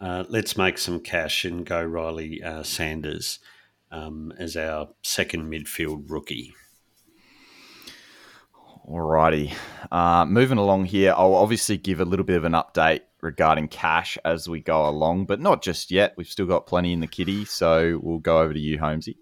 Uh, 0.00 0.24
let's 0.28 0.56
make 0.56 0.76
some 0.76 0.98
cash 0.98 1.44
and 1.44 1.64
go 1.64 1.80
Riley 1.80 2.42
uh, 2.42 2.64
Sanders 2.64 3.38
um, 3.92 4.32
as 4.40 4.56
our 4.56 4.88
second 5.00 5.52
midfield 5.52 6.10
rookie. 6.10 6.52
Alrighty. 8.90 9.54
Uh, 9.92 10.26
moving 10.26 10.58
along 10.58 10.86
here, 10.86 11.14
I'll 11.16 11.36
obviously 11.36 11.76
give 11.76 12.00
a 12.00 12.04
little 12.04 12.26
bit 12.26 12.38
of 12.38 12.44
an 12.44 12.54
update 12.54 13.02
regarding 13.20 13.68
cash 13.68 14.18
as 14.24 14.48
we 14.48 14.58
go 14.58 14.88
along, 14.88 15.26
but 15.26 15.38
not 15.38 15.62
just 15.62 15.92
yet. 15.92 16.14
We've 16.16 16.26
still 16.26 16.46
got 16.46 16.66
plenty 16.66 16.92
in 16.92 16.98
the 16.98 17.06
kitty, 17.06 17.44
so 17.44 18.00
we'll 18.02 18.18
go 18.18 18.40
over 18.40 18.52
to 18.52 18.58
you, 18.58 18.80
Holmesy. 18.80 19.16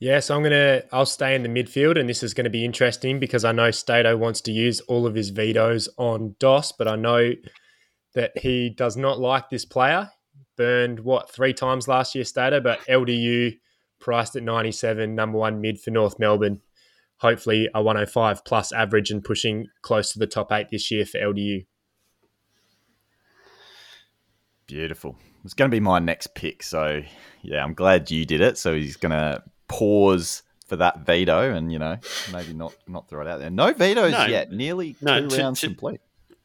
Yeah, 0.00 0.20
so 0.20 0.34
I'm 0.34 0.42
gonna 0.42 0.82
I'll 0.92 1.04
stay 1.04 1.34
in 1.34 1.42
the 1.42 1.48
midfield, 1.50 2.00
and 2.00 2.08
this 2.08 2.22
is 2.22 2.32
going 2.32 2.44
to 2.44 2.50
be 2.50 2.64
interesting 2.64 3.20
because 3.20 3.44
I 3.44 3.52
know 3.52 3.70
Stato 3.70 4.16
wants 4.16 4.40
to 4.42 4.52
use 4.52 4.80
all 4.82 5.06
of 5.06 5.14
his 5.14 5.28
vetoes 5.28 5.90
on 5.98 6.36
Dos, 6.38 6.72
but 6.72 6.88
I 6.88 6.96
know 6.96 7.32
that 8.14 8.36
he 8.38 8.70
does 8.70 8.96
not 8.96 9.20
like 9.20 9.50
this 9.50 9.66
player. 9.66 10.10
Burned 10.56 11.00
what 11.00 11.30
three 11.30 11.52
times 11.52 11.86
last 11.86 12.14
year, 12.14 12.24
Stato, 12.24 12.60
but 12.60 12.80
LDU 12.88 13.58
priced 14.00 14.36
at 14.36 14.42
97, 14.42 15.14
number 15.14 15.36
one 15.36 15.60
mid 15.60 15.78
for 15.78 15.90
North 15.90 16.18
Melbourne. 16.18 16.62
Hopefully 17.18 17.68
a 17.74 17.82
105 17.82 18.42
plus 18.46 18.72
average 18.72 19.10
and 19.10 19.22
pushing 19.22 19.66
close 19.82 20.14
to 20.14 20.18
the 20.18 20.26
top 20.26 20.50
eight 20.50 20.70
this 20.70 20.90
year 20.90 21.04
for 21.04 21.18
LDU. 21.18 21.66
Beautiful. 24.66 25.18
It's 25.44 25.52
going 25.52 25.70
to 25.70 25.74
be 25.74 25.80
my 25.80 25.98
next 25.98 26.34
pick, 26.34 26.62
so 26.62 27.02
yeah, 27.42 27.62
I'm 27.62 27.74
glad 27.74 28.10
you 28.10 28.24
did 28.24 28.40
it. 28.40 28.56
So 28.56 28.74
he's 28.74 28.96
going 28.96 29.12
to 29.12 29.42
pause 29.70 30.42
for 30.66 30.76
that 30.76 31.00
veto 31.06 31.52
and 31.54 31.72
you 31.72 31.78
know 31.78 31.96
maybe 32.32 32.52
not 32.52 32.74
not 32.86 33.08
throw 33.08 33.22
it 33.22 33.28
out 33.28 33.38
there. 33.40 33.50
No 33.50 33.72
vetoes 33.72 34.12
No. 34.12 34.26
yet. 34.26 34.52
Nearly 34.52 34.96
No, 35.00 35.20
two 35.22 35.28
to- 35.36 35.42
rounds 35.42 35.60
to- 35.60 35.68
complete. 35.68 36.00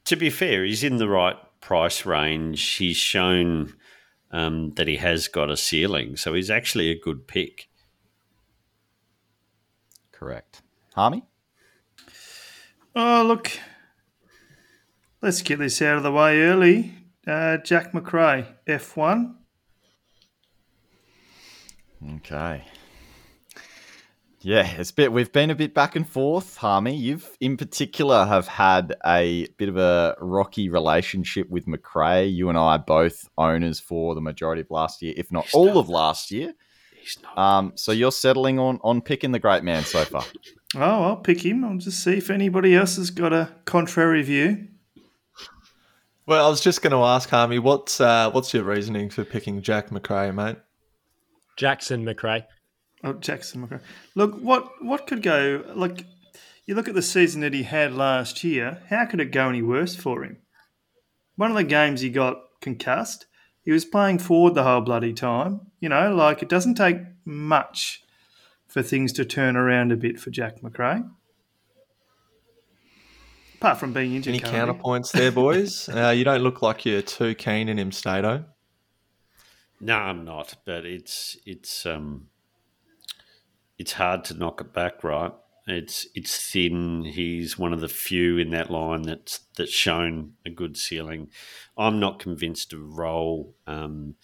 To 0.06 0.16
be 0.16 0.30
fair, 0.30 0.64
he's 0.64 0.84
in 0.84 0.98
the 0.98 1.10
right 1.10 1.36
price 1.62 2.06
range. 2.06 2.64
He's 2.76 2.96
shown 2.98 3.74
um, 4.32 4.74
that 4.76 4.88
he 4.88 4.98
has 4.98 5.28
got 5.28 5.50
a 5.50 5.58
ceiling, 5.58 6.16
so 6.18 6.34
he's 6.36 6.50
actually 6.52 6.90
a 6.92 7.00
good 7.00 7.28
pick. 7.28 7.68
Correct. 10.12 10.62
Harmy. 10.94 11.24
Oh, 12.96 13.24
look. 13.28 13.52
Let's 15.22 15.42
get 15.42 15.58
this 15.60 15.82
out 15.82 15.98
of 15.98 16.04
the 16.04 16.12
way 16.12 16.40
early. 16.42 16.94
Uh, 17.26 17.58
Jack 17.58 17.94
Macrae, 17.94 18.46
F1. 18.68 19.36
Okay. 22.18 22.64
Yeah, 24.46 24.68
it's 24.78 24.92
a 24.92 24.94
bit. 24.94 25.12
We've 25.12 25.32
been 25.32 25.50
a 25.50 25.56
bit 25.56 25.74
back 25.74 25.96
and 25.96 26.08
forth, 26.08 26.58
Harmy. 26.58 26.96
You've, 26.96 27.36
in 27.42 27.58
particular, 27.58 28.26
have 28.28 28.48
had 28.48 28.96
a 29.04 29.48
bit 29.58 29.70
of 29.70 29.78
a 29.78 30.16
rocky 30.20 30.70
relationship 30.70 31.50
with 31.50 31.66
Macrae. 31.66 32.26
You 32.28 32.50
and 32.50 32.58
I 32.58 32.74
are 32.76 32.80
both 32.80 33.28
owners 33.40 33.80
for 33.80 34.14
the 34.14 34.22
majority 34.22 34.62
of 34.62 34.70
last 34.70 35.02
year, 35.02 35.16
if 35.18 35.32
not 35.32 35.46
He's 35.46 35.56
all 35.56 35.66
not. 35.66 35.78
of 35.78 35.90
last 35.90 36.30
year. 36.30 36.54
He's 37.02 37.18
not. 37.24 37.36
Um, 37.36 37.72
so 37.74 37.92
you're 37.92 38.12
settling 38.12 38.60
on 38.60 38.80
on 38.84 39.02
picking 39.02 39.32
the 39.32 39.40
great 39.40 39.64
man 39.64 39.84
so 39.84 40.06
far. 40.06 40.24
Oh, 40.78 41.04
I'll 41.04 41.16
pick 41.16 41.46
him. 41.46 41.64
I'll 41.64 41.78
just 41.78 42.04
see 42.04 42.18
if 42.18 42.30
anybody 42.30 42.76
else 42.76 42.98
has 42.98 43.10
got 43.10 43.32
a 43.32 43.50
contrary 43.64 44.22
view. 44.24 44.68
Well, 46.26 46.46
I 46.46 46.50
was 46.50 46.60
just 46.60 46.82
going 46.82 46.92
to 46.92 46.98
ask 46.98 47.30
Harmy, 47.30 47.60
what's 47.60 48.02
uh, 48.02 48.30
what's 48.32 48.54
your 48.54 48.64
reasoning 48.66 49.10
for 49.10 49.24
picking 49.24 49.62
Jack 49.62 49.90
Macrae, 49.90 50.34
mate? 50.34 50.58
Jackson 51.56 52.04
Macrae. 52.04 52.44
Oh, 53.06 53.14
Jackson 53.14 53.62
Macrae. 53.62 53.80
Look, 54.16 54.36
what 54.42 54.84
what 54.84 55.06
could 55.06 55.22
go? 55.22 55.64
Like, 55.76 56.06
you 56.66 56.74
look 56.74 56.88
at 56.90 56.96
the 56.96 57.02
season 57.04 57.42
that 57.42 57.54
he 57.54 57.62
had 57.64 57.94
last 57.94 58.44
year. 58.44 58.82
How 58.90 59.06
could 59.06 59.22
it 59.22 59.32
go 59.32 59.48
any 59.48 59.62
worse 59.62 59.96
for 59.96 60.24
him? 60.24 60.38
One 61.36 61.52
of 61.52 61.56
the 61.58 61.64
games 61.64 62.02
he 62.02 62.10
got 62.10 62.38
concussed. 62.62 63.28
He 63.64 63.72
was 63.72 63.86
playing 63.86 64.20
forward 64.20 64.56
the 64.56 64.64
whole 64.64 64.82
bloody 64.82 65.14
time. 65.14 65.62
You 65.80 65.90
know, 65.90 66.16
like 66.16 66.42
it 66.42 66.50
doesn't 66.50 66.76
take 66.76 66.98
much 67.26 68.04
for 68.68 68.82
things 68.82 69.14
to 69.14 69.24
turn 69.26 69.56
around 69.56 69.92
a 69.92 69.96
bit 69.96 70.20
for 70.20 70.32
Jack 70.32 70.64
Macrae. 70.64 71.04
Apart 73.56 73.78
from 73.80 73.94
being 73.94 74.16
injured, 74.16 74.32
Any 74.34 74.40
currently. 74.40 74.74
counterpoints 74.74 75.12
there, 75.12 75.32
boys? 75.32 75.88
uh, 75.94 76.10
you 76.10 76.24
don't 76.24 76.42
look 76.42 76.62
like 76.62 76.86
you're 76.86 77.02
too 77.02 77.36
keen 77.36 77.70
in 77.70 77.78
him, 77.80 77.92
Stato. 77.92 78.46
No, 79.80 79.96
I'm 79.96 80.26
not. 80.26 80.56
But 80.66 80.86
it's 80.86 81.38
it's 81.46 81.86
um 81.86 82.28
it's 83.78 83.94
hard 83.94 84.24
to 84.26 84.34
knock 84.34 84.62
it 84.62 84.74
back, 84.74 85.04
right? 85.04 85.32
It's 85.68 86.08
it's 86.14 86.52
thin. 86.52 87.04
He's 87.04 87.58
one 87.58 87.74
of 87.74 87.82
the 87.82 87.88
few 87.88 88.38
in 88.38 88.52
that 88.52 88.70
line 88.70 89.02
that's 89.02 89.40
that's 89.58 89.74
shown 89.74 90.34
a 90.46 90.50
good 90.50 90.78
ceiling. 90.78 91.30
I'm 91.78 92.00
not 92.00 92.20
convinced 92.20 92.72
of 92.74 92.98
role. 92.98 93.56
Um, 93.66 94.16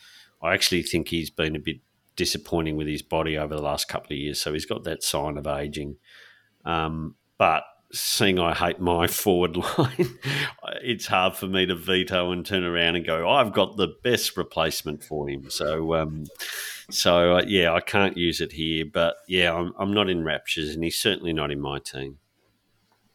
I 0.42 0.54
actually 0.54 0.84
think 0.84 1.10
he's 1.10 1.32
been 1.32 1.56
a 1.56 1.60
bit 1.60 1.78
disappointing 2.16 2.78
with 2.78 2.88
his 2.88 3.02
body 3.02 3.38
over 3.38 3.56
the 3.56 3.62
last 3.62 3.88
couple 3.88 4.14
of 4.14 4.20
years. 4.20 4.40
So 4.40 4.54
he's 4.54 4.66
got 4.66 4.84
that 4.84 5.04
sign 5.04 5.38
of 5.38 5.48
aging. 5.48 5.98
Um, 6.64 7.16
but 7.38 7.64
seeing 7.94 8.40
I 8.40 8.54
hate 8.54 8.80
my 8.80 9.08
forward 9.08 9.58
line, 9.58 10.18
it's 10.82 11.08
hard 11.08 11.36
for 11.36 11.48
me 11.48 11.66
to 11.66 11.76
veto 11.76 12.32
and 12.32 12.46
turn 12.46 12.64
around 12.64 12.96
and 12.96 13.06
go, 13.06 13.30
I've 13.30 13.54
got 13.54 13.78
the 13.78 13.90
best 14.04 14.38
replacement 14.38 15.04
for 15.04 15.30
him. 15.30 15.50
So, 15.50 15.96
um, 15.96 16.26
so 16.90 17.38
uh, 17.38 17.44
yeah, 17.48 17.74
I 17.74 17.82
can't 17.82 18.18
use 18.18 18.42
it 18.42 18.54
here. 18.54 18.86
But 18.86 19.16
yeah, 19.28 19.54
I'm, 19.54 19.74
I'm 19.78 19.94
not 19.94 20.10
in 20.10 20.24
raptures, 20.24 20.74
and 20.74 20.84
he's 20.84 20.98
certainly 20.98 21.34
not 21.34 21.52
in 21.52 21.60
my 21.60 21.80
team. 21.80 22.18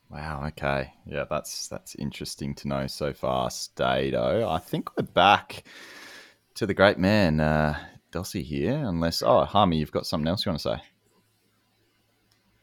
Wow. 0.09 0.45
Okay. 0.49 0.93
Yeah, 1.05 1.25
that's 1.29 1.69
that's 1.69 1.95
interesting 1.97 2.55
to 2.57 2.69
know 2.69 2.87
so 2.87 3.12
far, 3.12 3.51
Stato. 3.51 4.49
I 4.49 4.59
think 4.59 4.97
we're 4.97 5.03
back 5.03 5.65
to 6.55 6.67
the 6.67 6.75
great 6.75 6.99
man, 6.99 7.41
uh, 7.41 7.79
Dossie 8.12 8.45
here. 8.45 8.75
Unless, 8.75 9.23
oh, 9.23 9.45
Harmy, 9.45 9.79
you've 9.79 9.93
got 9.93 10.07
something 10.07 10.29
else 10.29 10.47
you 10.47 10.51
want 10.51 10.61
to 10.61 10.77
say? 10.77 10.83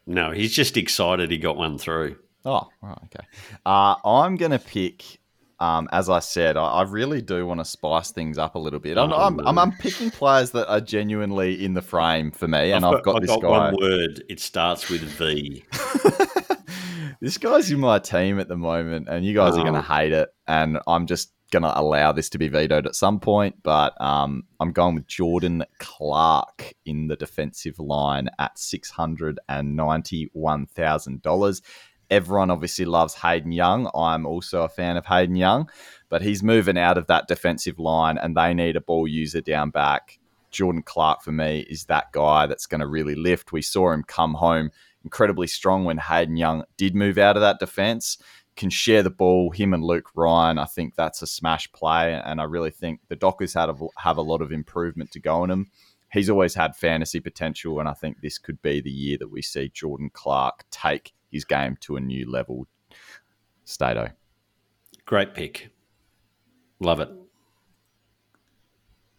No, 0.06 0.30
he's 0.32 0.52
just 0.54 0.76
excited 0.76 1.30
he 1.30 1.38
got 1.38 1.56
one 1.56 1.78
through. 1.78 2.16
Oh, 2.44 2.68
right. 2.82 2.98
Okay. 3.04 3.26
Uh, 3.64 3.94
I'm 4.04 4.36
going 4.36 4.50
to 4.52 4.58
pick. 4.58 5.02
Um, 5.60 5.88
as 5.92 6.10
I 6.10 6.18
said, 6.18 6.56
I, 6.58 6.64
I 6.64 6.82
really 6.82 7.22
do 7.22 7.46
want 7.46 7.60
to 7.60 7.64
spice 7.64 8.10
things 8.10 8.36
up 8.38 8.54
a 8.54 8.58
little 8.58 8.80
bit. 8.80 8.98
I'm, 8.98 9.12
Oh, 9.12 9.16
I'm. 9.16 9.40
I'm, 9.46 9.58
I'm 9.58 9.72
picking 9.72 10.10
players 10.10 10.50
that 10.50 10.68
are 10.68 10.80
genuinely 10.80 11.64
in 11.64 11.72
the 11.74 11.80
frame 11.80 12.32
for 12.32 12.48
me, 12.48 12.72
and 12.72 12.84
I've, 12.84 13.02
got, 13.02 13.16
I've 13.16 13.22
this 13.22 13.30
got 13.30 13.40
guy. 13.42 13.48
one 13.48 13.76
word. 13.80 14.22
It 14.28 14.40
starts 14.40 14.90
with 14.90 15.00
V. 15.02 15.64
this 17.20 17.38
guy's 17.38 17.70
in 17.70 17.80
my 17.80 17.98
team 17.98 18.38
at 18.40 18.48
the 18.48 18.56
moment, 18.56 19.08
and 19.08 19.24
you 19.24 19.32
guys 19.34 19.54
are 19.56 19.62
going 19.62 19.74
to 19.74 19.78
Oh. 19.80 19.82
hate 19.82 20.12
it. 20.12 20.28
And 20.46 20.78
I'm 20.86 21.06
just 21.06 21.32
going 21.54 21.62
to 21.62 21.80
allow 21.80 22.10
this 22.12 22.28
to 22.30 22.38
be 22.38 22.48
vetoed 22.48 22.86
at 22.86 22.96
some 22.96 23.20
point. 23.20 23.62
But 23.62 23.98
um, 24.00 24.42
I'm 24.58 24.72
going 24.72 24.96
with 24.96 25.06
Jordan 25.06 25.64
Clark 25.78 26.74
in 26.84 27.06
the 27.06 27.16
defensive 27.16 27.78
line 27.78 28.28
at 28.38 28.58
six 28.58 28.90
hundred 28.90 29.38
and 29.48 29.76
ninety-one 29.76 30.66
thousand 30.66 31.22
dollars. 31.22 31.62
Everyone 32.10 32.50
obviously 32.50 32.84
loves 32.84 33.14
Hayden 33.14 33.52
Young. 33.52 33.90
I'm 33.94 34.26
also 34.26 34.62
a 34.62 34.68
fan 34.68 34.96
of 34.96 35.06
Hayden 35.06 35.36
Young, 35.36 35.70
but 36.08 36.22
he's 36.22 36.42
moving 36.42 36.76
out 36.76 36.98
of 36.98 37.06
that 37.06 37.28
defensive 37.28 37.78
line, 37.78 38.18
and 38.18 38.36
they 38.36 38.52
need 38.52 38.76
a 38.76 38.80
ball 38.80 39.08
user 39.08 39.40
down 39.40 39.70
back. 39.70 40.18
Jordan 40.50 40.82
Clark 40.82 41.22
for 41.22 41.32
me 41.32 41.66
is 41.70 41.84
that 41.84 42.12
guy 42.12 42.46
that's 42.46 42.66
going 42.66 42.80
to 42.80 42.86
really 42.86 43.14
lift. 43.14 43.52
We 43.52 43.62
saw 43.62 43.92
him 43.92 44.04
come 44.04 44.34
home 44.34 44.70
incredibly 45.02 45.46
strong 45.46 45.84
when 45.84 45.98
Hayden 45.98 46.36
Young 46.36 46.64
did 46.76 46.94
move 46.94 47.18
out 47.18 47.36
of 47.36 47.40
that 47.40 47.58
defense. 47.58 48.18
Can 48.56 48.70
share 48.70 49.02
the 49.02 49.10
ball, 49.10 49.50
him 49.50 49.74
and 49.74 49.82
Luke 49.82 50.10
Ryan. 50.14 50.58
I 50.58 50.64
think 50.66 50.94
that's 50.94 51.22
a 51.22 51.26
smash 51.26 51.70
play, 51.72 52.20
and 52.24 52.40
I 52.40 52.44
really 52.44 52.70
think 52.70 53.00
the 53.08 53.16
Dockers 53.16 53.54
had 53.54 53.68
a, 53.68 53.74
have 53.98 54.16
a 54.16 54.22
lot 54.22 54.40
of 54.40 54.52
improvement 54.52 55.10
to 55.12 55.20
go 55.20 55.42
in 55.42 55.50
him. 55.50 55.70
He's 56.12 56.30
always 56.30 56.54
had 56.54 56.76
fantasy 56.76 57.18
potential, 57.18 57.80
and 57.80 57.88
I 57.88 57.94
think 57.94 58.20
this 58.20 58.38
could 58.38 58.62
be 58.62 58.80
the 58.80 58.90
year 58.90 59.18
that 59.18 59.30
we 59.30 59.42
see 59.42 59.70
Jordan 59.70 60.10
Clark 60.12 60.64
take 60.70 61.12
his 61.32 61.44
game 61.44 61.76
to 61.80 61.96
a 61.96 62.00
new 62.00 62.30
level. 62.30 62.68
Stato. 63.64 64.10
Great 65.04 65.34
pick. 65.34 65.70
Love 66.78 67.00
it. 67.00 67.10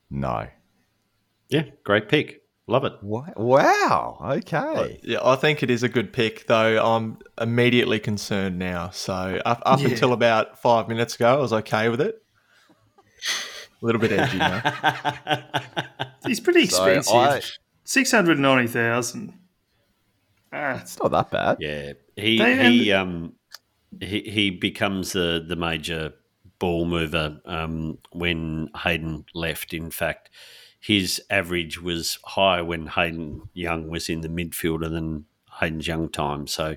No. 0.10 0.48
Yeah, 1.50 1.64
great 1.84 2.08
pick. 2.08 2.45
Love 2.68 2.84
it. 2.86 2.94
Wow. 3.04 4.18
Okay. 4.38 5.00
Yeah, 5.04 5.20
I 5.24 5.36
think 5.36 5.62
it 5.62 5.70
is 5.70 5.84
a 5.84 5.90
good 5.90 6.12
pick, 6.12 6.48
though. 6.48 6.84
I'm 6.84 7.20
immediately 7.40 8.00
concerned 8.00 8.58
now. 8.58 8.90
So 8.90 9.40
up, 9.46 9.62
up 9.66 9.80
Yeah. 9.82 9.90
until 9.90 10.14
about 10.14 10.60
five 10.60 10.88
minutes 10.88 11.14
ago, 11.16 11.36
I 11.38 11.40
was 11.40 11.54
okay 11.54 11.90
with 11.90 12.02
it. 12.02 12.24
A 13.82 13.86
little 13.86 14.02
bit 14.02 14.12
edgy, 14.14 14.38
no? 14.40 14.62
He's 16.26 16.40
pretty 16.40 16.66
So 16.66 16.86
expensive. 16.86 17.16
I- 17.16 17.42
Six 17.88 18.10
hundred 18.12 18.40
ninety 18.40 18.68
thousand. 18.68 19.34
Ah, 20.52 20.80
It's 20.82 20.98
not 21.00 21.12
that 21.12 21.30
bad. 21.30 21.58
Yeah, 21.60 21.94
he 22.16 22.40
They- 22.40 22.72
he 22.72 22.92
um 22.92 23.34
he 24.02 24.22
he 24.22 24.50
becomes 24.50 25.12
the 25.12 25.46
the 25.48 25.56
major 25.56 26.14
ball 26.58 26.86
mover 26.86 27.40
um, 27.46 28.00
when 28.12 28.70
Hayden 28.84 29.26
left. 29.36 29.72
In 29.72 29.92
fact, 29.92 30.32
his 30.86 31.20
average 31.32 31.82
was 31.82 32.20
higher 32.24 32.64
when 32.64 32.86
Hayden 32.86 33.50
Young 33.54 33.90
was 33.90 34.08
in 34.08 34.22
the 34.22 34.28
midfielder 34.28 34.88
than 34.88 35.26
Hayden's 35.60 35.88
young 35.88 36.10
time. 36.10 36.46
So, 36.46 36.76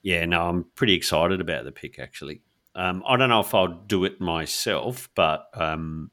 yeah, 0.00 0.24
no, 0.24 0.48
I'm 0.48 0.64
pretty 0.74 0.94
excited 0.94 1.38
about 1.38 1.64
the 1.64 1.70
pick. 1.70 1.98
Actually, 1.98 2.40
um, 2.74 3.02
I 3.06 3.18
don't 3.18 3.28
know 3.28 3.40
if 3.40 3.54
I'll 3.54 3.68
do 3.68 4.06
it 4.06 4.22
myself, 4.22 5.10
but 5.14 5.50
um, 5.52 6.10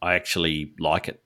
I 0.00 0.14
actually 0.14 0.74
like 0.78 1.08
it. 1.08 1.20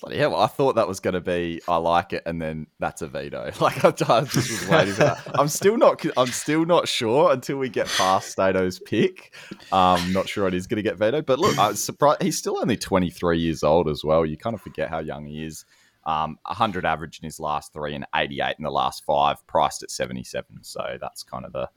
Bloody 0.00 0.18
hell, 0.18 0.36
I 0.36 0.46
thought 0.46 0.76
that 0.76 0.86
was 0.86 1.00
going 1.00 1.14
to 1.14 1.20
be 1.20 1.60
I 1.66 1.76
like 1.76 2.12
it, 2.12 2.22
and 2.24 2.40
then 2.40 2.68
that's 2.78 3.02
a 3.02 3.08
veto. 3.08 3.50
Like 3.60 3.84
I 3.84 3.90
just 3.90 4.36
was 4.36 4.68
waiting 4.68 4.94
for 4.94 5.04
that. 5.04 5.20
I'm 5.34 5.48
still 5.48 5.76
not. 5.76 6.04
I'm 6.16 6.28
still 6.28 6.64
not 6.64 6.86
sure 6.86 7.32
until 7.32 7.56
we 7.56 7.68
get 7.68 7.88
past 7.88 8.30
Stato's 8.30 8.78
pick. 8.78 9.34
Um, 9.72 10.12
not 10.12 10.28
sure 10.28 10.46
it 10.46 10.54
is 10.54 10.68
going 10.68 10.76
to 10.76 10.82
get 10.82 10.96
vetoed. 10.96 11.26
But 11.26 11.40
look, 11.40 11.58
I 11.58 11.68
was 11.68 11.82
surprised. 11.82 12.22
He's 12.22 12.38
still 12.38 12.58
only 12.58 12.76
23 12.76 13.38
years 13.38 13.64
old 13.64 13.88
as 13.88 14.04
well. 14.04 14.24
You 14.24 14.36
kind 14.36 14.54
of 14.54 14.62
forget 14.62 14.88
how 14.88 15.00
young 15.00 15.26
he 15.26 15.44
is. 15.44 15.64
Um, 16.06 16.38
100 16.46 16.86
average 16.86 17.18
in 17.20 17.24
his 17.24 17.40
last 17.40 17.72
three 17.72 17.94
and 17.94 18.06
88 18.14 18.54
in 18.58 18.64
the 18.64 18.70
last 18.70 19.04
five, 19.04 19.44
priced 19.46 19.82
at 19.82 19.90
77. 19.90 20.62
So 20.62 20.96
that's 21.00 21.24
kind 21.24 21.44
of 21.44 21.52
the 21.52 21.68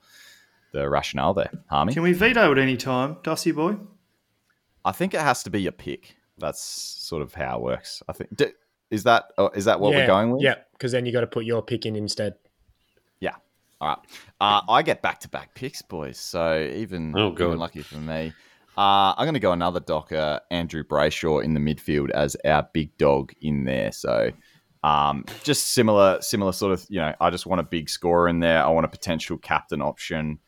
the 0.72 0.88
rationale 0.90 1.34
there. 1.34 1.52
Harmy, 1.70 1.94
can 1.94 2.04
we 2.04 2.14
veto 2.14 2.52
at 2.52 2.58
any 2.58 2.78
time, 2.78 3.16
Dossie 3.24 3.54
boy? 3.54 3.78
I 4.86 4.92
think 4.92 5.14
it 5.14 5.22
has 5.22 5.44
to 5.44 5.50
be 5.50 5.68
a 5.68 5.72
pick. 5.72 6.16
That's 6.38 6.62
sort 6.62 7.22
of 7.22 7.34
how 7.34 7.58
it 7.58 7.62
works. 7.64 8.02
I 8.08 8.14
think. 8.14 8.36
D- 8.36 8.46
is 8.90 9.04
that 9.04 9.26
uh, 9.38 9.50
that 9.56 9.80
what 9.80 9.94
yeah, 9.94 10.00
we're 10.00 10.08
going 10.08 10.32
with? 10.32 10.42
Yeah, 10.42 10.56
because 10.74 10.92
then 10.92 11.06
you 11.06 11.12
got 11.14 11.22
to 11.22 11.28
put 11.28 11.46
your 11.46 11.62
pick 11.62 11.86
in 11.86 11.96
instead. 11.96 12.36
Yeah. 13.22 13.36
All 13.80 13.90
right. 13.90 13.98
Uh, 14.40 14.62
I 14.70 14.82
get 14.84 15.02
back 15.02 15.20
to 15.22 15.30
back 15.30 15.56
picks, 15.56 15.82
boys. 15.82 16.18
So 16.18 16.60
even, 16.76 17.18
Oh, 17.18 17.32
good. 17.32 17.48
even 17.48 17.58
lucky 17.60 17.82
for 17.84 17.98
me. 17.98 18.34
Uh, 18.78 19.14
I'm 19.18 19.26
going 19.26 19.34
to 19.34 19.40
go 19.40 19.52
another 19.54 19.80
Docker, 19.80 20.40
Andrew 20.50 20.84
Brayshaw 20.84 21.44
in 21.44 21.54
the 21.54 21.60
midfield 21.60 22.10
as 22.12 22.36
our 22.46 22.68
big 22.74 22.96
dog 22.98 23.34
in 23.42 23.64
there. 23.66 23.92
So 23.92 24.32
um, 24.84 25.26
just 25.44 25.70
similar, 25.74 26.22
similar 26.22 26.52
sort 26.52 26.74
of. 26.74 26.86
You 26.90 27.00
know, 27.00 27.14
I 27.22 27.30
just 27.30 27.46
want 27.46 27.62
a 27.62 27.64
big 27.66 27.90
scorer 27.90 28.28
in 28.28 28.40
there. 28.40 28.64
I 28.64 28.70
want 28.70 28.86
a 28.86 28.90
potential 28.90 29.38
captain 29.38 29.82
option. 29.82 30.40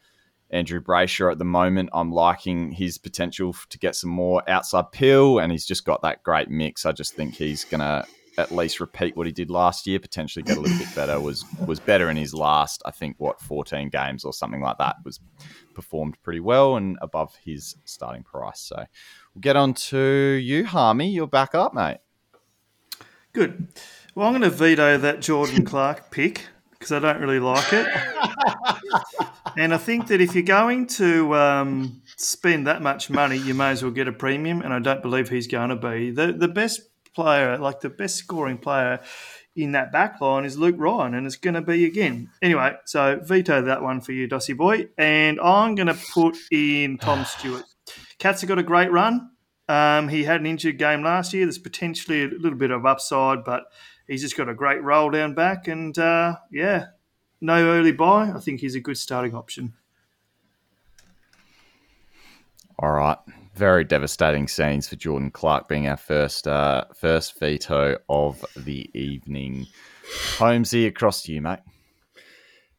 Andrew 0.54 0.80
Brayshaw 0.80 1.32
at 1.32 1.40
the 1.40 1.46
moment, 1.46 1.90
I'm 1.94 2.12
liking 2.12 2.72
his 2.72 2.98
potential 2.98 3.56
to 3.70 3.80
get 3.80 3.96
some 3.96 4.12
more 4.12 4.48
outside 4.48 4.92
pill, 4.92 5.40
and 5.40 5.52
he's 5.52 5.66
just 5.66 5.84
got 5.84 6.02
that 6.04 6.24
great 6.24 6.50
mix. 6.50 6.86
I 6.86 6.92
just 6.92 7.16
think 7.16 7.36
he's 7.36 7.66
going 7.66 7.82
to 7.82 8.06
at 8.38 8.52
least 8.52 8.80
repeat 8.80 9.16
what 9.16 9.28
he 9.28 9.32
did 9.32 9.50
last 9.50 9.86
year, 9.86 10.00
potentially 10.00 10.44
get 10.44 10.58
a 10.58 10.60
little 10.60 10.78
bit 10.78 10.94
better. 10.96 11.20
Was 11.20 11.46
was 11.66 11.80
better 11.80 12.10
in 12.10 12.18
his 12.18 12.34
last, 12.34 12.82
I 12.86 12.92
think, 12.92 13.16
what 13.20 13.42
14 13.42 13.90
games 13.90 14.24
or 14.24 14.34
something 14.34 14.62
like 14.62 14.78
that. 14.78 14.98
Was 15.04 15.20
performed 15.74 16.18
pretty 16.24 16.40
well 16.40 16.76
and 16.76 16.98
above 17.02 17.36
his 17.44 17.76
starting 17.86 18.24
price. 18.24 18.62
So 18.62 18.76
we'll 19.34 19.42
get 19.42 19.56
on 19.56 19.74
to 19.74 19.98
you, 19.98 20.66
Harmy. 20.66 21.10
You're 21.10 21.28
back 21.28 21.56
up, 21.56 21.74
mate. 21.74 21.98
Good. 23.34 23.68
Well, 24.14 24.28
I'm 24.28 24.34
going 24.34 24.44
to 24.44 24.56
veto 24.56 24.98
that 25.00 25.22
Jordan 25.22 25.66
Clark 25.66 26.12
pick 26.12 26.48
because 26.84 26.92
I 26.92 27.00
don't 27.00 27.22
really 27.22 27.40
like 27.40 27.72
it. 27.72 27.88
and 29.58 29.74
I 29.74 29.78
think 29.78 30.08
that 30.08 30.20
if 30.20 30.36
you're 30.36 30.44
going 30.44 30.88
to 30.88 31.34
um, 31.34 32.02
spend 32.18 32.68
that 32.68 32.82
much 32.82 33.10
money, 33.10 33.38
you 33.38 33.54
may 33.54 33.70
as 33.70 33.82
well 33.82 33.92
get 33.92 34.08
a 34.08 34.12
premium. 34.12 34.62
And 34.62 34.74
I 34.74 34.80
don't 34.80 35.02
believe 35.02 35.30
he's 35.30 35.48
going 35.48 35.70
to 35.70 35.76
be 35.76 36.12
the 36.12 36.34
the 36.34 36.50
best 36.50 36.82
player, 37.16 37.58
like 37.58 37.80
the 37.80 37.90
best 37.90 38.18
scoring 38.18 38.58
player 38.58 39.00
in 39.56 39.74
that 39.74 39.92
back 39.92 40.20
line 40.20 40.46
is 40.46 40.58
Luke 40.58 40.76
Ryan, 40.78 41.14
and 41.14 41.26
it's 41.26 41.38
going 41.38 41.54
to 41.54 41.62
be 41.62 41.86
again. 41.86 42.30
Anyway, 42.42 42.74
so 42.86 43.20
veto 43.24 43.62
that 43.62 43.82
one 43.82 44.02
for 44.02 44.12
you, 44.12 44.28
Dossie 44.28 44.58
boy. 44.58 44.90
And 44.98 45.40
I'm 45.40 45.76
going 45.76 45.88
to 45.88 45.98
put 46.14 46.36
in 46.52 46.98
Tom 46.98 47.24
Stewart. 47.24 47.64
Cats 48.20 48.42
have 48.42 48.48
got 48.48 48.60
a 48.60 48.64
great 48.64 48.92
run. 48.92 49.30
Um, 49.70 50.10
he 50.10 50.24
had 50.24 50.42
an 50.42 50.48
injured 50.48 50.78
game 50.78 51.04
last 51.04 51.34
year. 51.34 51.46
There's 51.46 51.58
potentially 51.58 52.24
a 52.24 52.28
little 52.28 52.58
bit 52.58 52.72
of 52.72 52.86
upside, 52.86 53.46
but 53.46 53.64
he's 54.08 54.22
just 54.22 54.38
got 54.38 54.50
a 54.50 54.54
great 54.54 54.82
roll 54.84 55.10
down 55.10 55.34
back. 55.34 55.68
And 55.68 55.98
uh, 55.98 56.38
yeah, 56.52 56.88
no 57.42 57.56
early 57.56 57.92
buy. 57.92 58.32
I 58.32 58.40
think 58.40 58.60
he's 58.60 58.76
a 58.76 58.80
good 58.80 58.98
starting 58.98 59.36
option. 59.36 59.74
All 62.80 62.92
right. 62.92 63.18
Very 63.56 63.84
devastating 63.84 64.48
scenes 64.48 64.88
for 64.88 64.96
Jordan 64.96 65.30
Clark 65.30 65.68
being 65.68 65.88
our 65.88 65.98
first 65.98 66.48
uh, 66.48 66.86
first 66.96 67.40
veto 67.40 67.98
of 68.10 68.44
the 68.58 68.90
evening. 68.94 69.68
Holmesy, 70.38 70.88
across 70.88 71.22
to 71.24 71.32
you, 71.32 71.42
mate. 71.42 71.60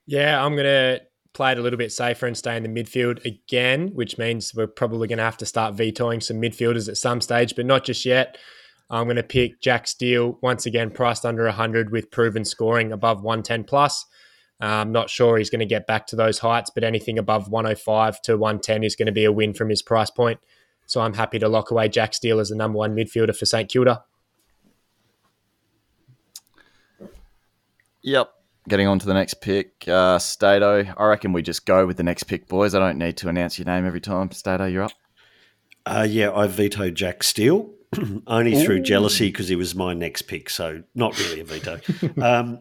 Yeah, 0.07 0.45
I'm 0.45 0.53
going 0.53 0.65
to 0.65 1.01
play 1.33 1.53
it 1.53 1.59
a 1.59 1.63
little 1.63 1.79
bit 1.79 1.93
safer 1.93 2.27
and 2.27 2.37
stay 2.37 2.57
in 2.57 2.63
the 2.63 2.69
midfield 2.69 3.25
again, 3.25 3.89
which 3.95 4.19
means 4.19 4.55
we're 4.55 4.67
probably 4.67 5.09
going 5.09 5.19
to 5.19 5.25
have 5.25 5.37
to 5.39 5.47
start 5.47 5.75
vetoing 5.75 6.21
some 6.21 6.41
midfielders 6.41 6.89
at 6.89 6.97
some 6.97 7.21
stage, 7.21 7.55
but 7.57 7.67
not 7.67 7.85
just 7.85 8.05
yet. 8.05 8.37
I'm 8.90 9.05
going 9.05 9.16
to 9.16 9.23
pick 9.23 9.61
Jack 9.61 9.87
Steele 9.87 10.38
once 10.42 10.66
again, 10.66 10.90
priced 10.90 11.25
under 11.25 11.44
100 11.44 11.90
with 11.90 12.11
proven 12.11 12.44
scoring 12.44 12.92
above 12.92 13.23
110 13.23 13.64
plus. 13.64 14.05
I'm 14.61 14.92
not 14.92 15.11
sure 15.11 15.37
he's 15.37 15.51
going 15.51 15.61
to 15.61 15.66
get 15.66 15.87
back 15.87 16.07
to 16.09 16.16
those 16.16 16.38
heights, 16.38 16.70
but 16.70 16.85
anything 16.85 17.18
above 17.18 17.49
105 17.49 18.23
to 18.23 18.37
110 18.37 18.85
is 18.85 18.97
going 18.97 19.07
to 19.07 19.12
be 19.12 19.25
a 19.25 19.33
win 19.33 19.53
from 19.53 19.68
his 19.68 19.83
price 19.83 20.11
point. 20.11 20.38
So 20.87 21.01
I'm 21.01 21.14
happy 21.14 21.38
to 21.38 21.49
lock 21.49 21.70
away 21.70 21.88
Jack 21.88 22.14
Steele 22.14 22.40
as 22.40 22.51
the 22.51 22.57
number 22.57 22.79
one 22.79 22.94
midfielder 22.94 23.37
for 23.37 23.47
St 23.47 23.68
Kilda. 23.68 24.05
Yep. 28.03 28.31
Getting 28.68 28.87
on 28.87 28.99
to 28.99 29.07
the 29.07 29.14
next 29.14 29.35
pick, 29.42 29.87
uh, 29.88 30.18
Stato. 30.18 30.85
I 30.97 31.05
reckon 31.05 31.33
we 31.33 31.42
just 31.42 31.66
go 31.66 31.87
with 31.87 31.99
the 31.99 32.03
next 32.03 32.25
pick, 32.25 32.49
boys. 32.49 32.75
I 32.75 32.79
don't 32.79 32.99
need 32.99 33.18
to 33.18 33.29
announce 33.29 33.59
your 33.59 33.66
name 33.66 33.87
every 33.87 34.01
time. 34.01 34.31
Stato, 34.31 34.66
you're 34.66 34.85
up. 34.85 34.92
Uh, 35.85 36.07
yeah, 36.09 36.33
I 36.33 36.47
veto 36.47 36.90
Jack 36.90 37.23
Steele 37.23 37.70
only 38.27 38.55
Ooh. 38.55 38.65
through 38.65 38.83
jealousy 38.83 39.29
because 39.29 39.49
he 39.49 39.57
was 39.57 39.75
my 39.75 39.95
next 39.95 40.23
pick, 40.23 40.51
so 40.51 40.83
not 40.95 41.19
really 41.19 41.41
a 41.41 41.45
veto. 41.45 41.81
um, 42.23 42.61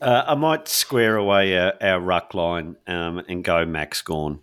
uh, 0.00 0.24
I 0.26 0.34
might 0.34 0.68
square 0.68 1.16
away 1.16 1.56
our, 1.58 1.74
our 1.80 2.00
ruck 2.00 2.34
line 2.34 2.76
um, 2.86 3.22
and 3.28 3.42
go 3.42 3.64
Max 3.64 4.02
Gawn. 4.02 4.40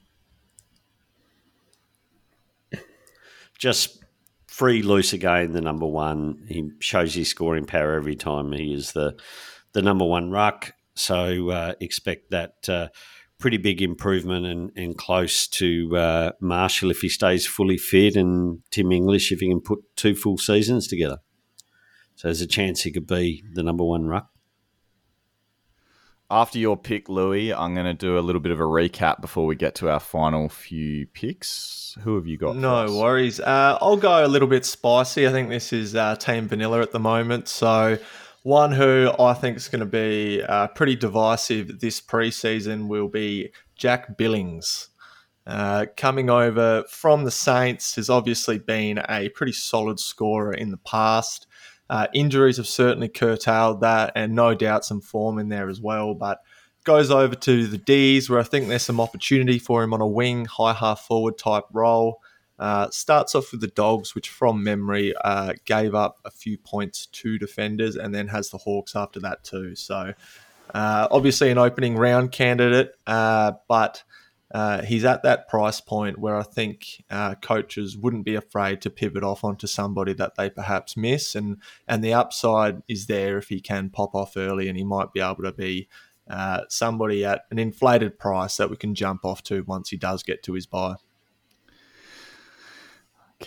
Just 3.58 4.04
free 4.48 4.82
loose 4.82 5.14
again, 5.14 5.52
the 5.52 5.62
number 5.62 5.86
one. 5.86 6.46
He 6.48 6.72
shows 6.80 7.14
his 7.14 7.30
scoring 7.30 7.66
power 7.66 7.94
every 7.94 8.16
time 8.16 8.52
he 8.52 8.74
is 8.74 8.92
the 8.92 9.18
the 9.74 9.82
number 9.82 10.06
one 10.06 10.30
ruck. 10.30 10.74
So 10.96 11.50
uh, 11.50 11.74
expect 11.80 12.32
that 12.32 12.70
uh, 12.70 12.88
pretty 13.46 13.58
big 13.58 13.80
improvement 13.80 14.44
and, 14.44 14.72
and 14.76 14.98
close 14.98 15.48
to 15.48 15.96
uh, 15.96 16.32
Marshall 16.40 16.90
if 16.90 17.02
he 17.02 17.10
stays 17.10 17.46
fully 17.46 17.78
fit, 17.78 18.16
and 18.16 18.64
Tim 18.72 18.92
English 18.92 19.32
if 19.32 19.40
he 19.40 19.50
can 19.50 19.62
put 19.62 19.84
two 19.96 20.16
full 20.16 20.40
seasons 20.40 20.88
together. 20.88 21.20
So 22.16 22.28
there's 22.28 22.42
a 22.42 22.48
chance 22.48 22.82
he 22.82 22.92
could 22.92 23.06
be 23.06 23.44
the 23.54 23.62
number 23.62 23.84
one 23.84 24.08
ruck. 24.08 24.32
After 26.32 26.58
your 26.58 26.76
pick, 26.76 27.08
Louis, 27.08 27.54
I'm 27.54 27.76
going 27.76 27.86
to 27.86 27.94
do 27.94 28.18
a 28.18 28.22
little 28.22 28.42
bit 28.42 28.52
of 28.52 28.60
a 28.60 28.64
recap 28.64 29.22
before 29.22 29.46
we 29.46 29.56
get 29.56 29.76
to 29.76 29.92
our 29.92 30.00
final 30.00 30.50
few 30.50 31.06
picks. 31.06 31.96
Who 32.02 32.16
have 32.16 32.26
you 32.26 32.40
got? 32.40 32.56
No 32.56 32.98
worries. 33.00 33.40
Uh, 33.40 33.78
I'll 33.80 33.96
go 33.96 34.26
a 34.26 34.28
little 34.28 34.48
bit 34.48 34.66
spicy. 34.66 35.28
I 35.28 35.32
think 35.32 35.50
this 35.50 35.72
is 35.72 35.94
uh, 35.94 36.16
Team 36.16 36.48
Vanilla 36.48 36.82
at 36.82 36.94
the 36.94 37.00
moment. 37.00 37.48
So 37.48 38.00
one 38.46 38.72
who 38.72 39.12
I 39.18 39.34
think 39.34 39.58
is 39.58 39.68
going 39.68 39.80
to 39.80 39.88
be 39.88 40.44
uh, 40.44 40.68
pretty 40.68 40.96
divisive 40.96 41.80
this 41.80 42.00
preseason 42.00 42.88
will 42.88 43.08
be 43.08 43.52
Jack 43.76 44.18
Billings. 44.18 44.90
Uh, 45.48 45.88
coming 45.98 46.30
over 46.30 46.84
from 46.88 47.24
the 47.24 47.32
Saints 47.32 47.96
has 47.96 48.08
obviously 48.08 48.60
been 48.60 49.02
a 49.10 49.30
pretty 49.30 49.52
solid 49.52 50.00
scorer 50.00 50.54
in 50.54 50.70
the 50.70 50.78
past. 50.78 51.48
Uh, 51.90 52.06
injuries 52.14 52.58
have 52.58 52.68
certainly 52.68 53.10
curtailed 53.10 53.82
that, 53.82 54.12
and 54.16 54.36
no 54.36 54.54
doubt 54.54 54.86
some 54.86 55.02
form 55.02 55.40
in 55.40 55.50
there 55.50 55.68
as 55.68 55.82
well. 55.82 56.14
But 56.14 56.38
goes 56.84 57.10
over 57.10 57.34
to 57.34 57.66
the 57.66 57.80
D's, 57.80 58.30
where 58.30 58.40
I 58.40 58.44
think 58.44 58.68
there's 58.68 58.84
some 58.84 59.02
opportunity 59.02 59.58
for 59.58 59.82
him 59.82 59.92
on 59.92 60.02
a 60.02 60.08
wing, 60.08 60.46
high 60.46 60.74
half 60.74 61.02
forward 61.02 61.40
type 61.40 61.64
role. 61.74 62.22
Uh, 62.58 62.90
starts 62.90 63.36
off 63.36 63.52
with 63.52 63.60
the 63.60 63.68
Dogs, 63.68 64.16
which 64.16 64.30
from 64.30 64.64
memory 64.64 65.14
uh, 65.24 65.54
gave 65.66 65.94
up 65.94 66.20
a 66.24 66.32
few 66.32 66.58
points 66.58 67.08
to 67.08 67.38
defenders, 67.38 67.98
and 67.98 68.16
then 68.16 68.30
has 68.30 68.50
the 68.50 68.58
Hawks 68.58 68.96
after 68.96 69.20
that 69.20 69.44
too. 69.44 69.76
So 69.76 70.14
uh, 70.74 71.08
obviously 71.12 71.52
an 71.52 71.58
opening 71.58 71.98
round 71.98 72.32
candidate, 72.32 72.94
uh, 73.06 73.54
but 73.68 74.04
uh, 74.54 74.84
he's 74.84 75.04
at 75.04 75.24
that 75.24 75.50
price 75.50 75.82
point 75.82 76.18
where 76.18 76.38
I 76.38 76.44
think 76.44 77.04
uh, 77.10 77.36
coaches 77.36 77.98
wouldn't 77.98 78.24
be 78.24 78.36
afraid 78.36 78.80
to 78.82 78.90
pivot 78.90 79.24
off 79.24 79.44
onto 79.44 79.68
somebody 79.68 80.14
that 80.14 80.36
they 80.36 80.50
perhaps 80.50 80.96
miss, 80.96 81.36
and 81.36 81.58
and 81.90 82.02
the 82.02 82.14
upside 82.14 82.84
is 82.88 83.08
there 83.08 83.38
if 83.38 83.50
he 83.50 83.60
can 83.60 83.90
pop 83.90 84.16
off 84.16 84.38
early, 84.38 84.70
and 84.70 84.78
he 84.78 84.86
might 84.86 85.12
be 85.12 85.20
able 85.20 85.44
to 85.44 85.52
be. 85.52 85.90
somebody 86.70 87.26
at 87.26 87.42
an 87.52 87.60
inflated 87.60 88.18
price 88.18 88.56
that 88.58 88.70
we 88.70 88.78
can 88.78 88.96
jump 88.96 89.26
off 89.26 89.44
to 89.44 89.64
once 89.64 89.90
he 89.90 89.98
does 89.98 90.24
get 90.24 90.42
to 90.42 90.54
his 90.54 90.66
buy. 90.66 90.96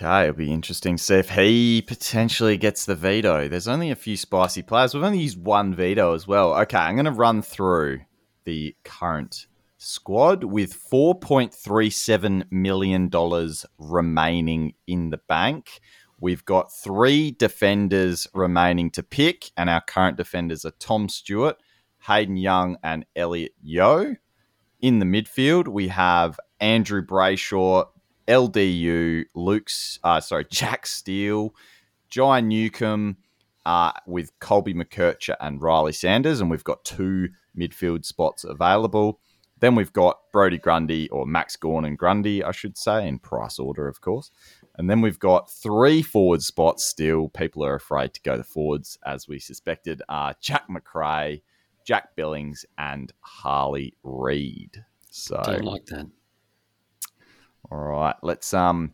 Okay, 0.00 0.28
it'll 0.28 0.36
be 0.36 0.52
interesting 0.52 0.96
see 0.96 1.16
if 1.16 1.30
he 1.30 1.82
potentially 1.82 2.56
gets 2.56 2.84
the 2.84 2.94
veto. 2.94 3.48
There's 3.48 3.66
only 3.66 3.90
a 3.90 3.96
few 3.96 4.16
spicy 4.16 4.62
players. 4.62 4.94
We've 4.94 5.02
only 5.02 5.18
used 5.18 5.42
one 5.42 5.74
veto 5.74 6.14
as 6.14 6.24
well. 6.24 6.54
Okay, 6.60 6.78
I'm 6.78 6.94
going 6.94 7.06
to 7.06 7.10
run 7.10 7.42
through 7.42 8.02
the 8.44 8.76
current 8.84 9.48
squad 9.76 10.44
with 10.44 10.72
$4.37 10.88 12.44
million 12.52 13.10
remaining 13.76 14.74
in 14.86 15.10
the 15.10 15.20
bank. 15.26 15.80
We've 16.20 16.44
got 16.44 16.72
three 16.72 17.32
defenders 17.32 18.28
remaining 18.32 18.92
to 18.92 19.02
pick, 19.02 19.50
and 19.56 19.68
our 19.68 19.80
current 19.80 20.16
defenders 20.16 20.64
are 20.64 20.72
Tom 20.78 21.08
Stewart, 21.08 21.56
Hayden 22.06 22.36
Young, 22.36 22.76
and 22.84 23.04
Elliot 23.16 23.52
Yeo. 23.60 24.14
In 24.80 25.00
the 25.00 25.06
midfield, 25.06 25.66
we 25.66 25.88
have 25.88 26.38
Andrew 26.60 27.04
Brayshaw, 27.04 27.86
LDU, 28.28 29.24
Luke's, 29.34 29.98
uh, 30.04 30.20
sorry, 30.20 30.46
Jack 30.50 30.86
Steele, 30.86 31.54
Jai 32.08 32.40
Newcombe, 32.40 33.16
uh, 33.66 33.92
with 34.06 34.38
Colby 34.40 34.72
McKercher 34.72 35.36
and 35.40 35.60
Riley 35.60 35.92
Sanders, 35.92 36.40
and 36.40 36.50
we've 36.50 36.64
got 36.64 36.84
two 36.84 37.28
midfield 37.56 38.04
spots 38.04 38.44
available. 38.44 39.20
Then 39.60 39.74
we've 39.74 39.92
got 39.92 40.20
Brodie 40.32 40.58
Grundy, 40.58 41.08
or 41.10 41.26
Max 41.26 41.56
Gawn 41.56 41.84
and 41.84 41.98
Grundy, 41.98 42.44
I 42.44 42.52
should 42.52 42.78
say, 42.78 43.06
in 43.06 43.18
price 43.18 43.58
order, 43.58 43.88
of 43.88 44.00
course. 44.00 44.30
And 44.76 44.88
then 44.88 45.00
we've 45.00 45.18
got 45.18 45.50
three 45.50 46.00
forward 46.02 46.42
spots 46.42 46.86
still. 46.86 47.28
People 47.28 47.64
are 47.64 47.74
afraid 47.74 48.14
to 48.14 48.22
go 48.22 48.36
the 48.36 48.44
forwards, 48.44 48.98
as 49.04 49.26
we 49.26 49.38
suspected, 49.40 50.00
are 50.08 50.34
Jack 50.40 50.70
Macrae, 50.70 51.42
Jack 51.84 52.14
Billings, 52.14 52.64
and 52.78 53.12
Harley 53.20 53.94
Reid. 54.04 54.84
So 55.10 55.42
don't 55.44 55.64
like 55.64 55.86
that. 55.86 56.06
All 57.70 57.78
right, 57.78 58.16
let's 58.22 58.54
um 58.54 58.92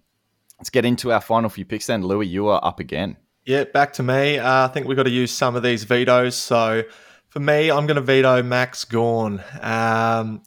let's 0.58 0.70
get 0.70 0.84
into 0.84 1.12
our 1.12 1.20
final 1.20 1.50
few 1.50 1.64
picks. 1.64 1.86
Then, 1.86 2.02
Louis, 2.02 2.26
you 2.26 2.48
are 2.48 2.60
up 2.64 2.80
again. 2.80 3.16
Yeah, 3.44 3.64
back 3.64 3.92
to 3.94 4.02
me. 4.02 4.38
Uh, 4.38 4.64
I 4.64 4.68
think 4.68 4.86
we've 4.86 4.96
got 4.96 5.02
to 5.02 5.10
use 5.10 5.30
some 5.30 5.54
of 5.54 5.62
these 5.62 5.84
vetoes. 5.84 6.34
So 6.34 6.82
for 7.28 7.40
me, 7.40 7.70
I'm 7.70 7.86
going 7.86 7.96
to 7.96 8.00
veto 8.00 8.42
Max 8.42 8.84
Gawn, 8.84 9.42
Um, 9.60 10.42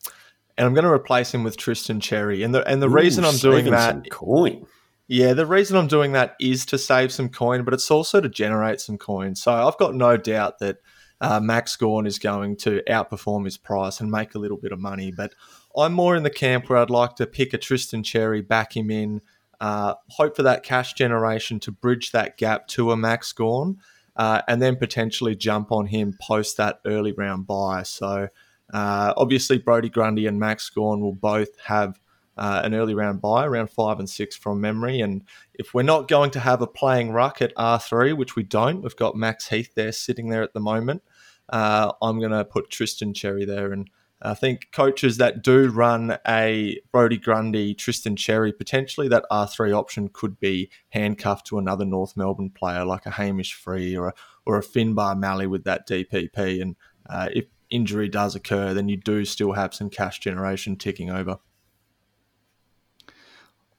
and 0.58 0.66
I'm 0.66 0.74
going 0.74 0.86
to 0.86 0.92
replace 0.92 1.34
him 1.34 1.44
with 1.44 1.58
Tristan 1.58 2.00
Xerri. 2.00 2.44
And 2.44 2.56
the 2.56 2.68
and 2.68 2.82
the 2.82 2.90
Ooh, 2.90 2.94
reason 2.94 3.24
I'm 3.24 3.38
doing 3.38 3.66
that 3.66 4.10
coin. 4.10 4.66
Yeah, 5.08 5.34
the 5.34 5.46
reason 5.46 5.78
I'm 5.78 5.88
doing 5.88 6.12
that 6.13 6.36
is 6.40 6.66
to 6.66 6.78
save 6.78 7.13
some 7.13 7.30
coin, 7.30 7.63
but 7.63 7.74
it's 7.74 7.90
also 7.90 8.20
to 8.20 8.28
generate 8.28 8.82
some 8.82 8.98
coin. 8.98 9.36
So 9.36 9.54
I've 9.54 9.78
got 9.78 9.96
no 9.96 10.18
doubt 10.18 10.60
that 10.60 10.78
uh, 11.22 11.40
Max 11.40 11.76
Gawn 11.78 12.06
is 12.06 12.20
going 12.20 12.58
to 12.58 12.82
outperform 12.90 13.46
his 13.46 13.58
price 13.58 14.02
and 14.02 14.12
make 14.12 14.36
a 14.36 14.40
little 14.40 14.58
bit 14.58 14.72
of 14.72 14.80
money. 14.80 15.12
But 15.12 15.34
I'm 15.78 15.94
more 15.94 16.16
in 16.16 16.24
the 16.24 16.30
camp 16.30 16.70
where 16.70 16.80
I'd 16.80 16.90
like 16.90 17.16
to 17.18 17.28
pick 17.28 17.54
a 17.54 17.58
Tristan 17.58 18.04
Xerri, 18.04 18.46
back 18.46 18.76
him 18.76 18.90
in, 18.90 19.22
uh, 19.60 19.96
hope 20.10 20.36
for 20.36 20.44
that 20.44 20.63
cash 20.63 20.94
generation 20.94 21.60
to 21.62 21.72
bridge 21.72 22.12
that 22.12 22.38
gap 22.38 22.68
to 22.70 22.92
a 22.92 22.98
Max 22.98 23.32
Gawn, 23.32 23.78
uh, 24.16 24.42
and 24.48 24.62
then 24.62 24.76
potentially 24.76 25.36
jump 25.36 25.72
on 25.72 25.86
him 25.86 26.18
post 26.20 26.58
that 26.58 26.80
early 26.86 27.12
round 27.12 27.46
buy. 27.46 27.84
So 27.84 28.28
uh, 28.74 29.13
obviously, 29.16 29.58
Brodie 29.58 29.90
Grundy 29.90 30.26
and 30.26 30.40
Max 30.40 30.70
Gawn 30.70 31.00
will 31.00 31.13
both 31.13 31.60
have 31.66 32.00
uh, 32.38 32.62
an 32.63 32.74
early 32.74 32.94
round 32.94 33.22
buy, 33.22 33.46
around 33.46 33.70
five 33.70 34.00
and 34.00 34.10
six 34.10 34.36
from 34.36 34.62
memory. 34.62 35.02
And 35.02 35.24
if 35.54 35.74
we're 35.74 35.84
not 35.84 36.08
going 36.08 36.32
to 36.32 36.40
have 36.40 36.62
a 36.62 36.68
playing 36.68 37.12
ruck 37.12 37.42
at 37.42 37.56
R3, 37.56 38.16
which 38.16 38.36
we 38.36 38.44
don't, 38.44 38.82
we've 38.82 38.96
got 38.96 39.16
Max 39.16 39.48
Heath 39.48 39.74
there 39.76 39.92
sitting 39.92 40.30
there 40.30 40.44
at 40.44 40.54
the 40.54 40.60
moment. 40.60 41.04
Uh, 41.50 41.94
I'm 42.02 42.20
going 42.20 42.32
to 42.32 42.46
put 42.46 42.70
Tristan 42.70 43.13
Xerri 43.13 43.48
there 43.48 43.72
and 43.72 43.90
I 44.22 44.34
think 44.34 44.70
coaches 44.72 45.18
that 45.18 45.44
do 45.44 45.70
run 45.70 46.18
a 46.28 46.80
Brodie 46.92 47.18
Grundy, 47.18 47.76
Tristan 47.76 48.16
Xerri, 48.16 48.58
potentially 48.58 49.08
that 49.10 49.26
R3 49.32 49.74
option 49.78 50.10
could 50.10 50.40
be 50.40 50.72
handcuffed 50.90 51.46
to 51.48 51.60
another 51.60 51.86
North 51.86 52.18
Melbourne 52.18 52.50
player 52.50 52.84
like 52.84 53.06
a 53.06 53.12
Hamish 53.12 53.54
Free 53.54 53.96
or 53.96 54.10
a, 54.10 54.14
or 54.46 54.58
a 54.58 54.64
Finnbar 54.64 55.16
Maley 55.16 55.48
with 55.48 55.66
that 55.66 55.88
DPP. 55.88 56.62
And 56.62 56.76
uh, 57.08 57.30
if 57.32 57.46
injury 57.70 58.10
does 58.10 58.36
occur, 58.36 58.74
then 58.74 58.90
you 58.90 58.98
do 58.98 59.24
still 59.24 59.54
have 59.54 59.74
some 59.74 59.90
cash 59.90 60.20
generation 60.20 60.78
ticking 60.78 61.12
over. 61.12 61.38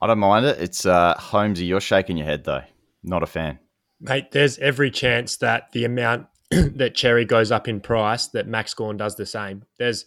I 0.01 0.07
don't 0.07 0.21
mind 0.21 0.47
it. 0.47 0.59
It's 0.61 0.87
uh, 0.87 1.15
Holmesy. 1.19 1.65
You're 1.65 1.81
shaking 1.81 2.17
your 2.17 2.27
head 2.27 2.45
though. 2.45 2.63
Not 3.03 3.23
a 3.23 3.27
fan, 3.27 3.59
mate. 4.01 4.31
There's 4.31 4.59
every 4.59 4.91
chance 4.91 5.37
that 5.39 5.73
the 5.73 5.85
amount 5.85 6.27
that 6.51 6.95
Xerri 6.95 7.27
goes 7.27 7.51
up 7.51 7.67
in 7.67 7.81
price, 7.81 8.29
that 8.29 8.47
Max 8.47 8.75
Gawn 8.75 8.97
does 8.97 9.17
the 9.17 9.27
same. 9.27 9.65
There's 9.79 10.05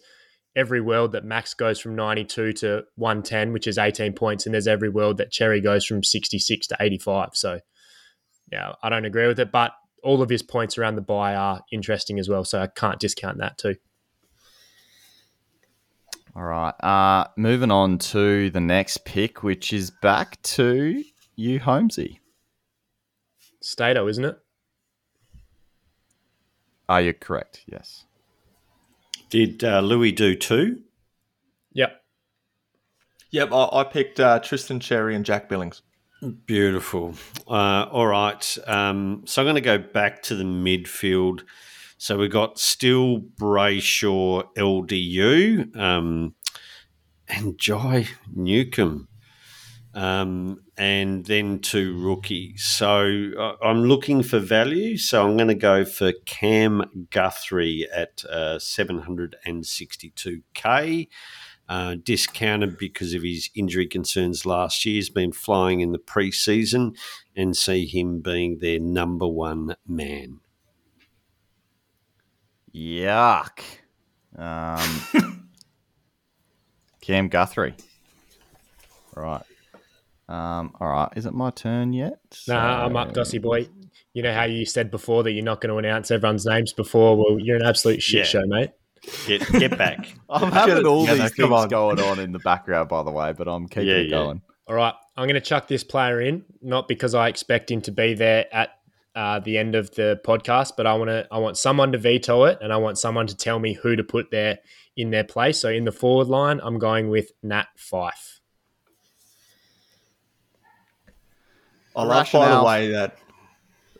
every 0.54 0.80
world 0.80 1.12
that 1.12 1.24
Max 1.24 1.54
goes 1.54 1.78
from 1.80 1.94
92 1.94 2.52
to 2.54 2.84
110, 2.96 3.52
which 3.52 3.66
is 3.66 3.78
18 3.78 4.12
points, 4.12 4.44
and 4.44 4.54
there's 4.54 4.66
every 4.66 4.88
world 4.88 5.16
that 5.18 5.32
Xerri 5.32 5.62
goes 5.62 5.84
from 5.86 6.02
66 6.02 6.66
to 6.68 6.76
85. 6.78 7.30
So, 7.34 7.60
yeah, 8.50 8.72
I 8.82 8.88
don't 8.88 9.04
agree 9.04 9.26
with 9.26 9.40
it, 9.40 9.50
but 9.50 9.72
all 10.02 10.20
of 10.20 10.28
his 10.28 10.42
points 10.42 10.76
around 10.76 10.96
the 10.96 11.02
buy 11.02 11.34
are 11.34 11.62
interesting 11.70 12.18
as 12.18 12.28
well. 12.28 12.44
So 12.44 12.60
I 12.60 12.66
can't 12.66 12.98
discount 12.98 13.38
that 13.38 13.56
too. 13.56 13.76
All 16.34 16.44
right. 16.44 16.74
Uh, 16.82 17.28
moving 17.36 17.70
on 17.70 17.98
to 17.98 18.50
the 18.50 18.60
next 18.60 19.04
pick, 19.04 19.42
which 19.42 19.72
is 19.72 19.90
back 19.90 20.40
to 20.42 21.04
you, 21.36 21.60
Holmesy. 21.60 22.20
Stato, 23.60 24.08
isn't 24.08 24.24
it? 24.24 24.38
Are 26.88 27.00
you 27.00 27.14
correct? 27.14 27.62
Yes. 27.66 28.04
Did 29.32 29.64
uh, 29.64 29.80
Louis 29.80 30.12
do 30.12 30.36
two? 30.36 30.82
Yep. 31.72 32.02
Yep, 33.30 33.50
I, 33.50 33.68
I 33.72 33.84
picked 33.84 34.20
uh, 34.20 34.40
Tristan 34.40 34.78
Xerri 34.78 35.16
and 35.16 35.24
Jack 35.24 35.48
Billings. 35.48 35.80
Beautiful. 36.44 37.14
Uh, 37.48 37.86
all 37.90 38.08
right. 38.08 38.58
Um, 38.66 39.22
so 39.24 39.40
I'm 39.40 39.46
going 39.46 39.54
to 39.54 39.62
go 39.62 39.78
back 39.78 40.20
to 40.24 40.34
the 40.34 40.44
midfield. 40.44 41.44
So 41.96 42.18
we've 42.18 42.30
got 42.30 42.58
still 42.58 43.20
Brayshaw, 43.20 44.54
LDU, 44.54 45.78
um, 45.78 46.34
and 47.26 47.58
Jai 47.58 48.08
Newcombe. 48.34 49.08
Um, 49.94 50.62
and 50.78 51.26
then 51.26 51.58
two 51.58 51.98
rookies. 51.98 52.64
So 52.64 53.30
uh, 53.38 53.56
I'm 53.62 53.84
looking 53.84 54.22
for 54.22 54.38
value. 54.38 54.96
So 54.96 55.26
I'm 55.26 55.36
going 55.36 55.48
to 55.48 55.54
go 55.54 55.84
for 55.84 56.12
Cam 56.24 57.08
Guthrie 57.10 57.86
at 57.94 58.24
uh, 58.28 58.56
762k. 58.56 61.08
Uh, 61.68 61.94
discounted 62.02 62.76
because 62.76 63.14
of 63.14 63.22
his 63.22 63.48
injury 63.54 63.86
concerns 63.86 64.44
last 64.44 64.84
year. 64.84 64.96
He's 64.96 65.08
been 65.08 65.30
flying 65.32 65.80
in 65.80 65.92
the 65.92 65.98
preseason 65.98 66.96
and 67.34 67.56
see 67.56 67.86
him 67.86 68.20
being 68.20 68.58
their 68.58 68.80
number 68.80 69.28
one 69.28 69.76
man. 69.86 70.40
Yuck. 72.74 73.60
Um, 74.36 75.02
Cam 77.00 77.28
Guthrie. 77.28 77.74
Right. 79.14 79.42
Um, 80.28 80.72
all 80.80 80.88
right. 80.88 81.08
Is 81.16 81.26
it 81.26 81.34
my 81.34 81.50
turn 81.50 81.92
yet? 81.92 82.18
Nah, 82.48 82.86
I'm 82.86 82.96
up, 82.96 83.12
Dossie 83.12 83.40
boy. 83.42 83.68
You 84.14 84.22
know 84.22 84.32
how 84.32 84.44
you 84.44 84.64
said 84.66 84.90
before 84.90 85.22
that 85.22 85.32
you're 85.32 85.44
not 85.44 85.60
going 85.60 85.70
to 85.72 85.78
announce 85.78 86.10
everyone's 86.10 86.44
names 86.46 86.72
before? 86.72 87.16
Well, 87.16 87.38
you're 87.40 87.56
an 87.56 87.64
absolute 87.64 88.02
shit 88.02 88.18
Yeah. 88.20 88.24
show, 88.24 88.46
mate. 88.46 88.70
Get 89.26 89.50
get 89.52 89.76
back. 89.76 90.14
I'm 90.30 90.52
having 90.52 90.86
all 90.86 91.04
Yeah, 91.06 91.14
these 91.14 91.32
come 91.32 91.50
things 91.50 91.62
on. 91.64 91.68
going 91.68 91.98
on 91.98 92.18
in 92.18 92.30
the 92.32 92.38
background, 92.38 92.88
by 92.88 93.02
the 93.02 93.10
way, 93.10 93.32
but 93.32 93.48
I'm 93.48 93.66
keeping 93.68 93.88
Yeah, 93.88 93.94
it 93.96 94.04
yeah. 94.04 94.10
going. 94.10 94.42
All 94.68 94.76
right, 94.76 94.94
I'm 95.16 95.24
going 95.26 95.34
to 95.34 95.40
chuck 95.40 95.66
this 95.66 95.82
player 95.82 96.20
in, 96.20 96.44
not 96.62 96.86
because 96.88 97.14
I 97.14 97.28
expect 97.28 97.70
him 97.70 97.80
to 97.82 97.90
be 97.90 98.14
there 98.14 98.46
at 98.54 98.70
uh, 99.16 99.40
the 99.40 99.58
end 99.58 99.74
of 99.74 99.92
the 99.96 100.20
podcast, 100.24 100.72
but 100.76 100.86
I 100.86 100.94
want 100.94 101.08
to. 101.10 101.26
I 101.32 101.38
want 101.38 101.58
someone 101.58 101.90
to 101.92 101.98
veto 101.98 102.44
it, 102.44 102.58
and 102.60 102.72
I 102.72 102.76
want 102.76 102.96
someone 102.96 103.26
to 103.26 103.36
tell 103.36 103.58
me 103.58 103.72
who 103.72 103.96
to 103.96 104.04
put 104.04 104.30
there 104.30 104.60
in 104.96 105.10
their 105.10 105.24
place. 105.24 105.58
So 105.58 105.68
in 105.68 105.84
the 105.84 105.92
forward 105.92 106.28
line, 106.28 106.60
I'm 106.62 106.78
going 106.78 107.08
with 107.10 107.32
Nat 107.42 107.66
Fyfe. 107.76 108.38
I 111.94 112.02
love, 112.04 112.30
by 112.32 112.48
the 112.48 112.62
way, 112.62 112.88
that 112.92 113.18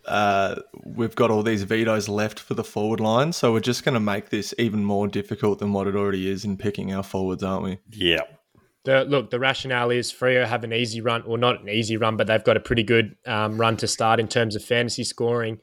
uh, 0.06 0.56
we've 0.84 1.14
got 1.14 1.30
all 1.30 1.42
these 1.42 1.62
vetoes 1.62 2.08
left 2.08 2.40
for 2.40 2.54
the 2.54 2.64
forward 2.64 3.00
line, 3.00 3.32
so 3.32 3.52
we're 3.52 3.60
just 3.60 3.84
going 3.84 3.94
to 3.94 4.00
make 4.00 4.30
this 4.30 4.54
even 4.58 4.84
more 4.84 5.06
difficult 5.08 5.58
than 5.58 5.72
what 5.72 5.86
it 5.86 5.94
already 5.94 6.28
is 6.28 6.44
in 6.44 6.56
picking 6.56 6.92
our 6.92 7.02
forwards, 7.02 7.42
aren't 7.42 7.64
we? 7.64 7.78
Yeah. 7.90 8.22
The, 8.84 9.04
look, 9.04 9.30
the 9.30 9.38
rationale 9.38 9.90
is 9.90 10.12
Freo 10.12 10.44
have 10.44 10.64
an 10.64 10.72
easy 10.72 11.00
run, 11.00 11.22
or 11.22 11.38
not 11.38 11.60
an 11.60 11.68
easy 11.68 11.96
run, 11.96 12.16
but 12.16 12.26
they've 12.26 12.42
got 12.42 12.56
a 12.56 12.60
pretty 12.60 12.82
good 12.82 13.16
um, 13.26 13.58
run 13.58 13.76
to 13.76 13.86
start 13.86 14.18
in 14.18 14.26
terms 14.26 14.56
of 14.56 14.64
fantasy 14.64 15.04
scoring. 15.04 15.58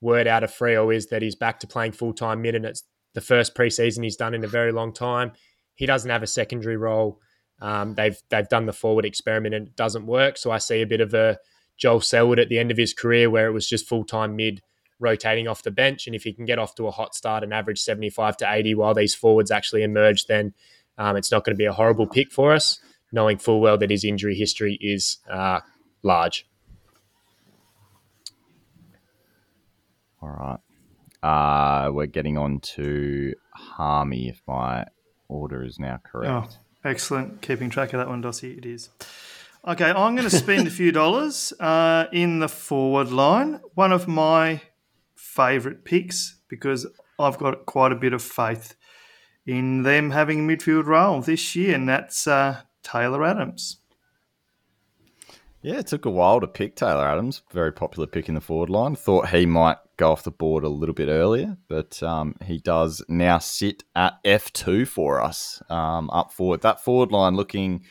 Word 0.00 0.26
out 0.26 0.42
of 0.42 0.50
Freo 0.50 0.94
is 0.94 1.06
that 1.06 1.22
he's 1.22 1.36
back 1.36 1.60
to 1.60 1.66
playing 1.66 1.92
full 1.92 2.12
time 2.12 2.42
mid, 2.42 2.56
and 2.56 2.64
it's 2.64 2.82
the 3.14 3.20
first 3.20 3.54
preseason 3.54 4.02
he's 4.02 4.16
done 4.16 4.34
in 4.34 4.42
a 4.42 4.48
very 4.48 4.72
long 4.72 4.92
time. 4.92 5.32
He 5.76 5.86
doesn't 5.86 6.10
have 6.10 6.22
a 6.22 6.26
secondary 6.26 6.76
role. 6.76 7.20
Um, 7.60 7.94
they've 7.94 8.20
they've 8.28 8.48
done 8.48 8.66
the 8.66 8.72
forward 8.72 9.04
experiment 9.04 9.54
and 9.54 9.68
it 9.68 9.76
doesn't 9.76 10.06
work. 10.06 10.36
So 10.36 10.50
I 10.50 10.58
see 10.58 10.82
a 10.82 10.86
bit 10.86 11.00
of 11.00 11.14
a 11.14 11.38
Joel 11.76 12.00
Selwood 12.00 12.38
at 12.38 12.48
the 12.48 12.58
end 12.58 12.70
of 12.70 12.76
his 12.76 12.94
career 12.94 13.28
where 13.30 13.46
it 13.46 13.52
was 13.52 13.68
just 13.68 13.88
full 13.88 14.04
time 14.04 14.36
mid 14.36 14.62
rotating 14.98 15.48
off 15.48 15.62
the 15.62 15.70
bench. 15.70 16.06
And 16.06 16.14
if 16.14 16.24
he 16.24 16.32
can 16.32 16.44
get 16.44 16.58
off 16.58 16.74
to 16.76 16.86
a 16.86 16.90
hot 16.90 17.14
start 17.14 17.42
and 17.42 17.52
average 17.52 17.80
75 17.80 18.36
to 18.38 18.52
80 18.52 18.74
while 18.74 18.94
these 18.94 19.14
forwards 19.14 19.50
actually 19.50 19.82
emerge, 19.82 20.26
then 20.26 20.54
um, 20.98 21.16
it's 21.16 21.30
not 21.30 21.44
going 21.44 21.54
to 21.54 21.58
be 21.58 21.64
a 21.64 21.72
horrible 21.72 22.06
pick 22.06 22.32
for 22.32 22.52
us, 22.52 22.78
knowing 23.12 23.38
full 23.38 23.60
well 23.60 23.76
that 23.78 23.90
his 23.90 24.04
injury 24.04 24.34
history 24.34 24.78
is 24.80 25.18
uh, 25.28 25.60
large. 26.02 26.46
All 30.22 30.30
right. 30.30 30.58
Uh, 31.22 31.90
we're 31.90 32.06
getting 32.06 32.38
on 32.38 32.60
to 32.60 33.34
Harmey, 33.54 34.28
if 34.28 34.42
my 34.46 34.86
order 35.28 35.64
is 35.64 35.78
now 35.78 36.00
correct. 36.04 36.58
Oh, 36.84 36.88
excellent. 36.88 37.42
Keeping 37.42 37.70
track 37.70 37.92
of 37.92 37.98
that 37.98 38.08
one, 38.08 38.22
Dossie. 38.22 38.58
It 38.58 38.66
is. 38.66 38.90
Okay, 39.66 39.90
I'm 39.90 40.14
going 40.14 40.28
to 40.28 40.36
spend 40.36 40.66
a 40.66 40.70
few 40.70 40.92
dollars 40.92 41.50
uh, 41.58 42.04
in 42.12 42.38
the 42.38 42.50
forward 42.50 43.10
line. 43.10 43.60
One 43.72 43.92
of 43.92 44.06
my 44.06 44.60
favourite 45.14 45.86
picks 45.86 46.36
because 46.48 46.86
I've 47.18 47.38
got 47.38 47.64
quite 47.64 47.90
a 47.90 47.96
bit 47.96 48.12
of 48.12 48.20
faith 48.20 48.74
in 49.46 49.82
them 49.82 50.10
having 50.10 50.40
a 50.40 50.42
midfield 50.42 50.84
role 50.84 51.22
this 51.22 51.56
year, 51.56 51.74
and 51.74 51.88
that's 51.88 52.26
uh, 52.26 52.60
Taylor 52.82 53.24
Adams. 53.24 53.78
Yeah, 55.62 55.78
it 55.78 55.86
took 55.86 56.04
a 56.04 56.10
while 56.10 56.42
to 56.42 56.46
pick 56.46 56.76
Taylor 56.76 57.08
Adams. 57.08 57.40
Very 57.50 57.72
popular 57.72 58.06
pick 58.06 58.28
in 58.28 58.34
the 58.34 58.42
forward 58.42 58.68
line. 58.68 58.94
Thought 58.94 59.30
he 59.30 59.46
might 59.46 59.78
go 59.96 60.12
off 60.12 60.24
the 60.24 60.30
board 60.30 60.64
a 60.64 60.68
little 60.68 60.94
bit 60.94 61.08
earlier, 61.08 61.56
but 61.68 62.02
um, 62.02 62.36
he 62.44 62.58
does 62.58 63.02
now 63.08 63.38
sit 63.38 63.82
at 63.96 64.22
F2 64.24 64.86
for 64.86 65.22
us 65.22 65.62
um, 65.70 66.10
up 66.10 66.32
forward. 66.32 66.60
That 66.60 66.84
forward 66.84 67.12
line 67.12 67.34
looking, 67.34 67.86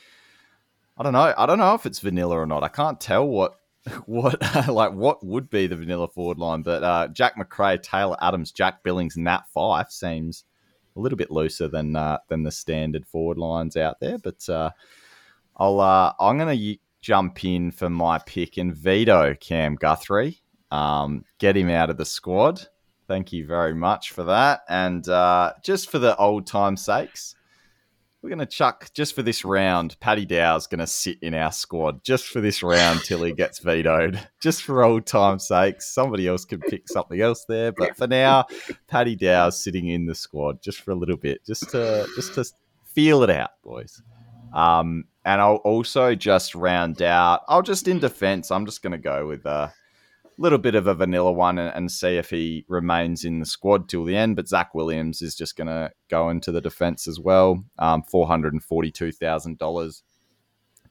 I 0.97 1.03
don't 1.03 1.13
know. 1.13 1.33
I 1.37 1.45
don't 1.45 1.57
know 1.57 1.73
if 1.73 1.85
it's 1.85 1.99
vanilla 1.99 2.37
or 2.39 2.45
not. 2.45 2.63
I 2.63 2.67
can't 2.69 2.99
tell 2.99 3.27
what. 3.27 3.59
What 4.05 4.41
like 4.69 4.93
what 4.93 5.25
would 5.25 5.49
be 5.49 5.67
the 5.67 5.75
vanilla 5.75 6.07
forward 6.07 6.37
line? 6.37 6.61
But 6.61 6.83
uh, 6.85 7.09
Jack 7.09 7.35
Macrae, 7.35 7.77
Taylor 7.77 8.15
Adams, 8.21 8.53
Jack 8.53 8.81
Billings, 8.81 9.17
Nat 9.17 9.43
Fyfe 9.53 9.91
seems 9.91 10.45
a 10.95 11.01
little 11.01 11.17
bit 11.17 11.29
looser 11.31 11.67
than 11.67 11.93
uh, 11.97 12.19
than 12.29 12.43
the 12.43 12.51
standard 12.51 13.05
forward 13.05 13.37
lines 13.37 13.75
out 13.75 13.99
there. 13.99 14.17
But 14.17 14.47
uh, 14.47 14.69
I'll 15.57 15.81
uh, 15.81 16.13
I'm 16.17 16.37
gonna 16.37 16.55
y- 16.55 16.79
jump 17.01 17.43
in 17.43 17.71
for 17.71 17.89
my 17.89 18.19
pick 18.19 18.55
and 18.57 18.73
veto 18.73 19.35
Cam 19.35 19.75
Guthrie. 19.75 20.41
Um, 20.71 21.25
get 21.37 21.57
him 21.57 21.69
out 21.69 21.89
of 21.89 21.97
the 21.97 22.05
squad. 22.05 22.65
Thank 23.07 23.33
you 23.33 23.45
very 23.45 23.75
much 23.75 24.11
for 24.11 24.23
that. 24.23 24.61
And 24.69 25.07
uh, 25.09 25.53
just 25.61 25.91
for 25.91 25.99
the 25.99 26.15
old 26.15 26.47
time 26.47 26.77
sakes, 26.77 27.35
we're 28.23 28.29
gonna 28.29 28.45
chuck 28.45 28.89
just 28.93 29.13
for 29.13 29.21
this 29.21 29.43
round. 29.43 29.99
Paddy 29.99 30.25
Dow's 30.25 30.65
gonna 30.65 30.87
sit 30.87 31.17
in 31.21 31.33
our 31.33 31.51
squad 31.51 32.03
just 32.05 32.27
for 32.27 32.39
this 32.39 32.63
round 32.63 33.01
till 33.03 33.21
he 33.21 33.33
gets 33.33 33.59
vetoed. 33.59 34.19
Just 34.41 34.63
for 34.63 34.83
old 34.83 35.05
time's 35.05 35.47
sakes, 35.47 35.93
somebody 35.93 36.27
else 36.27 36.43
can 36.43 36.59
pick 36.59 36.89
something 36.89 37.21
else 37.21 37.45
there. 37.47 37.71
But 37.71 37.95
for 37.95 38.07
now, 38.07 38.45
Paddy 38.87 39.15
Dow's 39.15 39.63
sitting 39.63 39.87
in 39.87 40.05
the 40.05 40.15
squad 40.15 40.61
just 40.61 40.81
for 40.81 40.91
a 40.91 40.95
little 40.95 41.15
bit, 41.15 41.45
just 41.45 41.69
to 41.69 42.05
just 42.15 42.33
to 42.35 42.43
feel 42.83 43.23
it 43.23 43.29
out, 43.29 43.51
boys. 43.63 44.01
Um, 44.53 45.05
and 45.25 45.41
I'll 45.41 45.55
also 45.57 46.15
just 46.15 46.55
round 46.55 47.01
out. 47.01 47.41
I'll 47.47 47.61
just 47.61 47.87
in 47.87 47.99
defense. 47.99 48.51
I'm 48.51 48.65
just 48.65 48.83
going 48.83 48.91
to 48.91 48.97
go 48.97 49.27
with 49.27 49.45
a 49.45 49.73
little 50.37 50.57
bit 50.57 50.75
of 50.75 50.87
a 50.87 50.93
vanilla 50.93 51.31
one 51.31 51.57
and, 51.57 51.75
and 51.75 51.91
see 51.91 52.17
if 52.17 52.29
he 52.29 52.65
remains 52.67 53.25
in 53.25 53.39
the 53.39 53.45
squad 53.45 53.87
till 53.89 54.05
the 54.05 54.15
end. 54.15 54.35
But 54.35 54.47
Zac 54.47 54.73
Williams 54.73 55.21
is 55.21 55.35
just 55.35 55.55
going 55.55 55.67
to 55.67 55.91
go 56.09 56.29
into 56.29 56.51
the 56.51 56.61
defense 56.61 57.07
as 57.07 57.19
well. 57.19 57.63
Um, 57.79 58.03
Four 58.03 58.27
hundred 58.27 58.53
and 58.53 58.63
forty-two 58.63 59.11
thousand 59.11 59.57
dollars. 59.57 60.03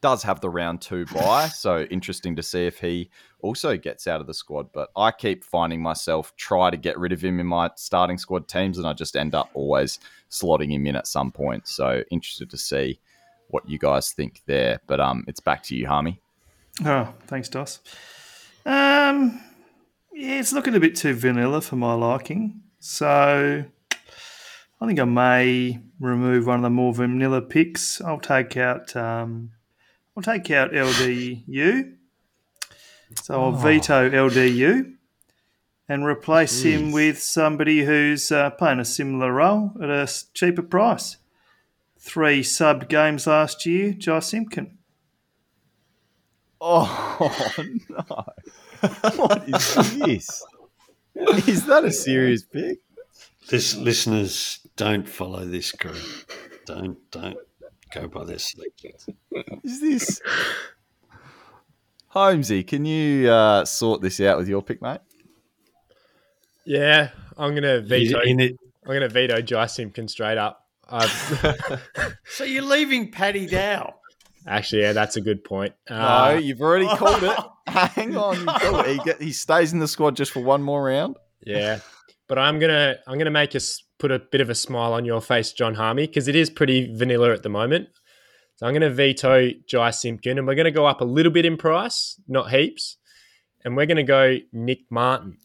Does 0.00 0.24
have 0.24 0.40
the 0.40 0.50
round 0.50 0.80
two 0.80 1.06
buy, 1.06 1.46
so 1.46 1.82
interesting 1.82 2.34
to 2.34 2.42
see 2.42 2.66
if 2.66 2.80
he 2.80 3.08
also 3.38 3.76
gets 3.76 4.08
out 4.08 4.20
of 4.20 4.26
the 4.26 4.34
squad. 4.34 4.72
But 4.72 4.88
I 4.96 5.12
keep 5.12 5.44
finding 5.44 5.80
myself 5.80 6.34
try 6.36 6.70
to 6.70 6.76
get 6.76 6.98
rid 6.98 7.12
of 7.12 7.22
him 7.22 7.38
in 7.38 7.46
my 7.46 7.70
starting 7.76 8.18
squad 8.18 8.48
teams, 8.48 8.78
and 8.78 8.86
I 8.86 8.94
just 8.94 9.14
end 9.14 9.36
up 9.36 9.48
always 9.54 10.00
slotting 10.28 10.72
him 10.72 10.88
in 10.88 10.96
at 10.96 11.06
some 11.06 11.30
point. 11.30 11.68
So 11.68 12.02
interested 12.10 12.50
to 12.50 12.58
see 12.58 12.98
what 13.46 13.68
you 13.68 13.78
guys 13.78 14.10
think 14.10 14.42
there. 14.46 14.80
But 14.88 14.98
um, 14.98 15.24
it's 15.28 15.38
back 15.38 15.62
to 15.64 15.76
you, 15.76 15.86
Harmey. 15.86 16.20
Oh, 16.84 17.14
thanks, 17.28 17.48
Dos. 17.48 17.78
Um, 18.64 19.40
yeah, 20.12 20.38
it's 20.38 20.52
looking 20.52 20.74
a 20.74 20.80
bit 20.80 20.96
too 20.96 21.14
vanilla 21.14 21.60
for 21.60 21.76
my 21.76 21.94
liking. 21.94 22.62
So 22.78 23.64
I 24.80 24.86
think 24.86 24.98
I 24.98 25.04
may 25.04 25.80
remove 26.00 26.46
one 26.46 26.56
of 26.56 26.62
the 26.62 26.70
more 26.70 26.92
vanilla 26.92 27.40
picks. 27.40 28.00
I'll 28.00 28.20
take 28.20 28.56
out 28.56 28.94
um, 28.96 29.52
I'll 30.16 30.22
take 30.22 30.50
out 30.50 30.72
LDU. 30.72 31.96
So 33.22 33.40
I'll 33.40 33.52
veto 33.52 34.10
LDU 34.10 34.94
and 35.88 36.04
replace 36.06 36.62
him 36.62 36.92
with 36.92 37.22
somebody 37.22 37.84
who's 37.84 38.32
uh, 38.32 38.50
playing 38.50 38.80
a 38.80 38.84
similar 38.84 39.32
role 39.32 39.72
at 39.82 39.90
a 39.90 40.08
cheaper 40.32 40.62
price. 40.62 41.18
Three 41.98 42.42
sub 42.42 42.88
games 42.88 43.26
last 43.26 43.66
year, 43.66 43.92
Josh 43.92 44.26
Simpkin. 44.26 44.78
Oh 46.64 47.58
no! 47.88 48.24
what 49.16 49.48
is 49.48 49.98
this? 49.98 50.44
Is 51.48 51.66
that 51.66 51.84
a 51.84 51.90
serious 51.90 52.44
pick? 52.44 52.78
This 53.48 53.74
listeners 53.74 54.60
don't 54.76 55.08
follow 55.08 55.44
this 55.44 55.72
crew. 55.72 55.98
don't 56.64 56.98
don't 57.10 57.36
go 57.92 58.06
by 58.06 58.24
their 58.24 58.38
selections. 58.38 59.08
Is 59.64 59.80
this 59.80 60.20
Holmesy? 62.06 62.62
Can 62.62 62.84
you 62.84 63.28
uh, 63.28 63.64
sort 63.64 64.00
this 64.00 64.20
out 64.20 64.38
with 64.38 64.48
your 64.48 64.62
pick, 64.62 64.80
mate? 64.80 65.00
Yeah, 66.64 67.10
I'm 67.36 67.56
gonna 67.56 67.80
veto. 67.80 68.20
In 68.20 68.38
it. 68.38 68.56
I'm 68.86 68.92
gonna 68.92 69.08
veto 69.08 69.40
Jy 69.42 69.66
Simpkin 69.66 70.06
straight 70.06 70.38
up. 70.38 70.60
So 72.24 72.44
you're 72.44 72.62
leaving 72.62 73.10
Paddy 73.10 73.46
Dow. 73.46 73.94
Actually, 74.46 74.82
yeah, 74.82 74.92
that's 74.92 75.16
a 75.16 75.20
good 75.20 75.44
point. 75.44 75.72
no, 75.88 75.96
Uh, 75.96 76.38
you've 76.42 76.60
already 76.60 76.86
called 76.96 77.22
it. 77.22 77.38
Hang 77.68 78.16
on, 78.16 78.40
you 78.40 78.46
called 78.46 78.86
it. 78.86 78.96
He, 78.96 79.04
get, 79.04 79.22
he 79.22 79.32
stays 79.32 79.72
in 79.72 79.78
the 79.78 79.88
squad 79.88 80.16
just 80.16 80.32
for 80.32 80.40
one 80.40 80.62
more 80.62 80.84
round. 80.84 81.16
Yeah, 81.44 81.80
but 82.28 82.38
I'm 82.38 82.58
gonna 82.58 82.96
I'm 83.06 83.18
gonna 83.18 83.30
make 83.30 83.54
us 83.54 83.82
put 83.98 84.10
a 84.10 84.18
bit 84.18 84.40
of 84.40 84.50
a 84.50 84.54
smile 84.54 84.92
on 84.92 85.04
your 85.04 85.20
face, 85.20 85.52
John 85.52 85.74
Harmey, 85.74 86.06
because 86.06 86.28
it 86.28 86.36
is 86.36 86.50
pretty 86.50 86.94
vanilla 86.94 87.32
at 87.32 87.42
the 87.42 87.48
moment. 87.48 87.88
So 88.56 88.66
I'm 88.66 88.72
gonna 88.72 88.90
veto 88.90 89.50
Jy 89.66 89.90
Simpkin, 89.90 90.38
and 90.38 90.46
we're 90.46 90.54
gonna 90.54 90.70
go 90.70 90.86
up 90.86 91.00
a 91.00 91.04
little 91.04 91.32
bit 91.32 91.44
in 91.44 91.56
price, 91.56 92.20
not 92.28 92.50
heaps, 92.50 92.96
and 93.64 93.76
we're 93.76 93.86
gonna 93.86 94.02
go 94.02 94.38
Nick 94.52 94.80
Martin 94.90 95.38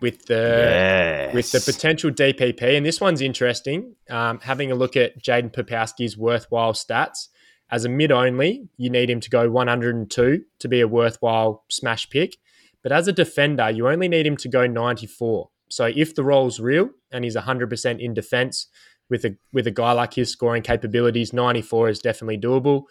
with 0.00 0.26
the 0.26 0.34
yes. 0.34 1.34
with 1.34 1.52
the 1.52 1.60
potential 1.60 2.10
DPP. 2.10 2.76
And 2.76 2.84
this 2.84 3.00
one's 3.00 3.20
interesting. 3.20 3.94
Um, 4.10 4.40
having 4.40 4.72
a 4.72 4.74
look 4.74 4.96
at 4.96 5.22
Jaden 5.22 5.54
Popowski's 5.54 6.18
worthwhile 6.18 6.72
stats 6.72 7.28
as 7.72 7.86
a 7.86 7.88
mid 7.88 8.12
only, 8.12 8.68
you 8.76 8.90
need 8.90 9.08
him 9.08 9.18
to 9.20 9.30
go 9.30 9.50
102 9.50 10.44
to 10.58 10.68
be 10.68 10.80
a 10.80 10.86
worthwhile 10.86 11.64
smash 11.70 12.08
pick. 12.10 12.36
But 12.82 12.92
as 12.92 13.08
a 13.08 13.12
defender, 13.12 13.70
you 13.70 13.88
only 13.88 14.08
need 14.08 14.26
him 14.26 14.36
to 14.36 14.48
go 14.48 14.66
94. 14.66 15.48
So 15.70 15.86
if 15.86 16.14
the 16.14 16.22
role's 16.22 16.60
real 16.60 16.90
and 17.10 17.24
he's 17.24 17.34
100% 17.34 17.98
in 17.98 18.12
defense 18.12 18.66
with 19.08 19.24
a 19.24 19.36
with 19.52 19.66
a 19.66 19.70
guy 19.70 19.92
like 19.92 20.14
his 20.14 20.30
scoring 20.30 20.62
capabilities, 20.62 21.32
94 21.32 21.88
is 21.88 21.98
definitely 21.98 22.38
doable. 22.38 22.82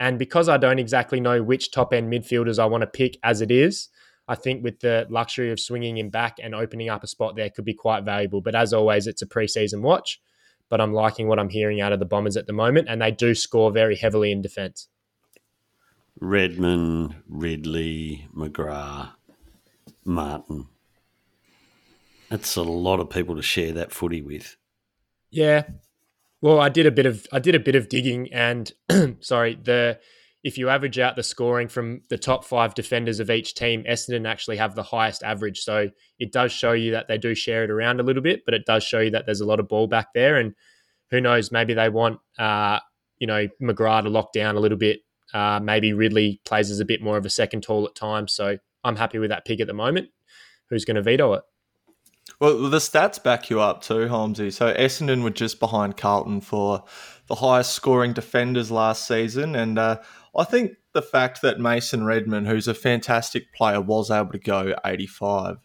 And 0.00 0.18
because 0.18 0.48
I 0.48 0.56
don't 0.56 0.78
exactly 0.78 1.20
know 1.20 1.42
which 1.42 1.70
top 1.70 1.92
end 1.92 2.10
midfielders 2.10 2.58
I 2.58 2.64
want 2.64 2.80
to 2.80 2.86
pick 2.86 3.18
as 3.22 3.42
it 3.42 3.50
is, 3.50 3.90
I 4.28 4.34
think 4.34 4.64
with 4.64 4.80
the 4.80 5.06
luxury 5.10 5.52
of 5.52 5.60
swinging 5.60 5.98
him 5.98 6.08
back 6.08 6.38
and 6.42 6.54
opening 6.54 6.88
up 6.88 7.04
a 7.04 7.06
spot 7.06 7.36
there 7.36 7.50
could 7.50 7.66
be 7.66 7.74
quite 7.74 8.04
valuable. 8.04 8.40
But 8.40 8.54
as 8.54 8.72
always, 8.72 9.06
it's 9.06 9.20
a 9.20 9.26
preseason 9.26 9.82
watch. 9.82 10.20
But 10.72 10.80
I'm 10.80 10.94
liking 10.94 11.28
what 11.28 11.38
I'm 11.38 11.50
hearing 11.50 11.82
out 11.82 11.92
of 11.92 11.98
the 11.98 12.06
Bombers 12.06 12.34
at 12.34 12.46
the 12.46 12.54
moment, 12.54 12.88
and 12.88 13.02
they 13.02 13.10
do 13.10 13.34
score 13.34 13.70
very 13.70 13.94
heavily 13.94 14.32
in 14.32 14.40
defence. 14.40 14.88
Redman, 16.18 17.16
Ridley, 17.28 18.26
McGrath, 18.34 19.10
Martin. 20.02 20.68
That's 22.30 22.56
a 22.56 22.62
lot 22.62 23.00
of 23.00 23.10
people 23.10 23.36
to 23.36 23.42
share 23.42 23.72
that 23.72 23.92
footy 23.92 24.22
with. 24.22 24.56
Yeah. 25.30 25.64
Well, 26.40 26.58
I 26.58 26.70
did 26.70 26.86
a 26.86 26.90
bit 26.90 27.04
of 27.04 27.26
I 27.30 27.38
did 27.38 27.54
a 27.54 27.60
bit 27.60 27.74
of 27.74 27.90
digging, 27.90 28.32
and 28.32 28.72
sorry, 29.20 29.58
the 29.62 29.98
if 30.42 30.58
you 30.58 30.68
average 30.68 30.98
out 30.98 31.14
the 31.14 31.22
scoring 31.22 31.68
from 31.68 32.00
the 32.08 32.18
top 32.18 32.44
five 32.44 32.74
defenders 32.74 33.20
of 33.20 33.30
each 33.30 33.54
team, 33.54 33.84
Essendon 33.84 34.26
actually 34.26 34.56
have 34.56 34.74
the 34.74 34.82
highest 34.82 35.22
average. 35.22 35.60
So 35.60 35.88
it 36.18 36.32
does 36.32 36.50
show 36.50 36.72
you 36.72 36.90
that 36.92 37.06
they 37.06 37.16
do 37.16 37.34
share 37.34 37.62
it 37.62 37.70
around 37.70 38.00
a 38.00 38.02
little 38.02 38.22
bit, 38.22 38.44
but 38.44 38.54
it 38.54 38.66
does 38.66 38.82
show 38.82 39.00
you 39.00 39.10
that 39.12 39.24
there's 39.24 39.40
a 39.40 39.46
lot 39.46 39.60
of 39.60 39.68
ball 39.68 39.86
back 39.86 40.08
there. 40.14 40.36
And 40.36 40.54
who 41.10 41.20
knows, 41.20 41.52
maybe 41.52 41.74
they 41.74 41.88
want 41.88 42.18
uh, 42.38 42.80
you 43.18 43.26
know 43.26 43.46
McGrath 43.62 44.02
to 44.02 44.08
lock 44.08 44.32
down 44.32 44.56
a 44.56 44.60
little 44.60 44.78
bit. 44.78 45.00
Uh, 45.32 45.60
maybe 45.62 45.92
Ridley 45.92 46.40
plays 46.44 46.70
as 46.70 46.80
a 46.80 46.84
bit 46.84 47.00
more 47.00 47.16
of 47.16 47.24
a 47.24 47.30
second 47.30 47.62
tall 47.62 47.86
at 47.86 47.94
times. 47.94 48.34
So 48.34 48.58
I'm 48.82 48.96
happy 48.96 49.18
with 49.18 49.30
that 49.30 49.44
pick 49.44 49.60
at 49.60 49.68
the 49.68 49.72
moment. 49.72 50.08
Who's 50.68 50.84
going 50.84 50.96
to 50.96 51.02
veto 51.02 51.34
it? 51.34 51.42
Well, 52.40 52.68
the 52.68 52.78
stats 52.78 53.22
back 53.22 53.50
you 53.50 53.60
up 53.60 53.82
too, 53.82 54.08
Holmesy. 54.08 54.50
So 54.50 54.74
Essendon 54.74 55.22
were 55.22 55.30
just 55.30 55.60
behind 55.60 55.96
Carlton 55.96 56.40
for 56.40 56.82
the 57.28 57.36
highest 57.36 57.72
scoring 57.72 58.12
defenders 58.12 58.70
last 58.70 59.06
season, 59.06 59.54
and 59.54 59.78
uh, 59.78 60.00
I 60.36 60.44
think 60.44 60.72
the 60.92 61.02
fact 61.02 61.42
that 61.42 61.60
Mason 61.60 62.04
Redman, 62.04 62.46
who's 62.46 62.68
a 62.68 62.74
fantastic 62.74 63.52
player, 63.52 63.80
was 63.80 64.10
able 64.10 64.32
to 64.32 64.38
go 64.38 64.74
85. 64.84 65.58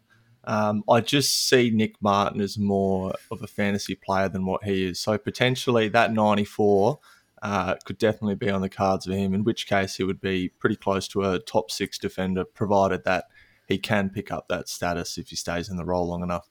Um, 0.43 0.83
I 0.89 1.01
just 1.01 1.47
see 1.49 1.69
Nick 1.71 1.95
Martin 2.01 2.41
as 2.41 2.57
more 2.57 3.13
of 3.31 3.41
a 3.41 3.47
fantasy 3.47 3.95
player 3.95 4.29
than 4.29 4.45
what 4.45 4.63
he 4.63 4.85
is. 4.85 4.99
So 4.99 5.17
potentially 5.17 5.89
that 5.89 6.13
94 6.13 6.99
uh, 7.41 7.75
could 7.85 7.97
definitely 7.97 8.35
be 8.35 8.49
on 8.49 8.61
the 8.61 8.69
cards 8.69 9.05
for 9.05 9.11
him, 9.13 9.33
in 9.33 9.43
which 9.43 9.67
case 9.67 9.95
he 9.95 10.03
would 10.03 10.19
be 10.21 10.49
pretty 10.59 10.75
close 10.75 11.07
to 11.09 11.23
a 11.23 11.39
top 11.39 11.69
six 11.71 11.97
defender, 11.97 12.43
provided 12.45 13.03
that 13.03 13.25
he 13.67 13.77
can 13.77 14.09
pick 14.09 14.31
up 14.31 14.47
that 14.47 14.67
status 14.69 15.17
if 15.17 15.27
he 15.29 15.35
stays 15.35 15.69
in 15.69 15.75
the 15.77 15.85
role 15.85 16.07
long 16.07 16.23
enough. 16.23 16.47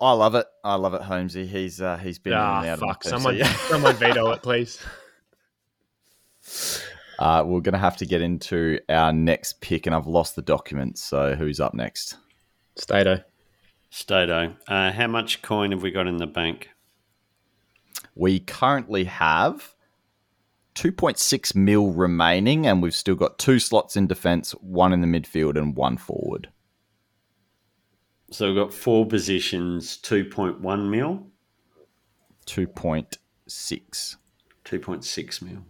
I 0.00 0.12
love 0.12 0.34
it. 0.34 0.46
I 0.62 0.74
love 0.74 0.94
it, 0.94 1.02
Holmesy. 1.02 1.46
He's 1.46 1.80
uh, 1.80 1.96
he's 1.96 2.18
been 2.18 2.32
in 2.34 2.38
and 2.38 2.46
Ah, 2.46 2.66
out 2.72 2.78
fuck! 2.80 3.02
team, 3.02 3.10
so 3.10 3.16
Someone, 3.18 3.44
someone 3.68 3.94
veto 3.96 4.30
it, 4.32 4.42
please. 4.42 4.78
Uh, 7.18 7.44
we're 7.46 7.60
going 7.60 7.74
to 7.74 7.78
have 7.78 7.96
to 7.98 8.06
get 8.06 8.20
into 8.20 8.80
our 8.88 9.12
next 9.12 9.60
pick, 9.60 9.86
and 9.86 9.94
I've 9.94 10.06
lost 10.06 10.36
the 10.36 10.42
document. 10.42 10.98
So 10.98 11.34
who's 11.34 11.60
up 11.60 11.74
next? 11.74 12.16
Stato. 12.76 13.22
Stato, 13.90 14.56
uh, 14.66 14.90
how 14.90 15.06
much 15.06 15.40
coin 15.40 15.70
have 15.70 15.82
we 15.82 15.92
got 15.92 16.08
in 16.08 16.16
the 16.16 16.26
bank? 16.26 16.70
We 18.16 18.40
currently 18.40 19.04
have 19.04 19.74
2.6 20.74 21.54
mil 21.54 21.92
remaining, 21.92 22.66
and 22.66 22.82
we've 22.82 22.94
still 22.94 23.14
got 23.14 23.38
two 23.38 23.60
slots 23.60 23.96
in 23.96 24.08
defence, 24.08 24.50
one 24.52 24.92
in 24.92 25.00
the 25.00 25.06
midfield, 25.06 25.56
and 25.56 25.76
one 25.76 25.96
forward. 25.96 26.48
So 28.30 28.48
we've 28.48 28.56
got 28.56 28.74
four 28.74 29.06
positions, 29.06 29.98
2.1 30.02 30.88
mil, 30.88 31.28
2.6. 32.46 34.16
2.6 34.64 35.42
mil. 35.42 35.64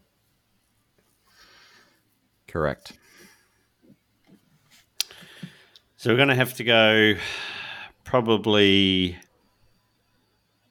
Correct. 2.54 2.92
So 5.96 6.10
we're 6.10 6.16
going 6.16 6.28
to 6.28 6.36
have 6.36 6.54
to 6.54 6.62
go 6.62 7.14
probably 8.04 9.18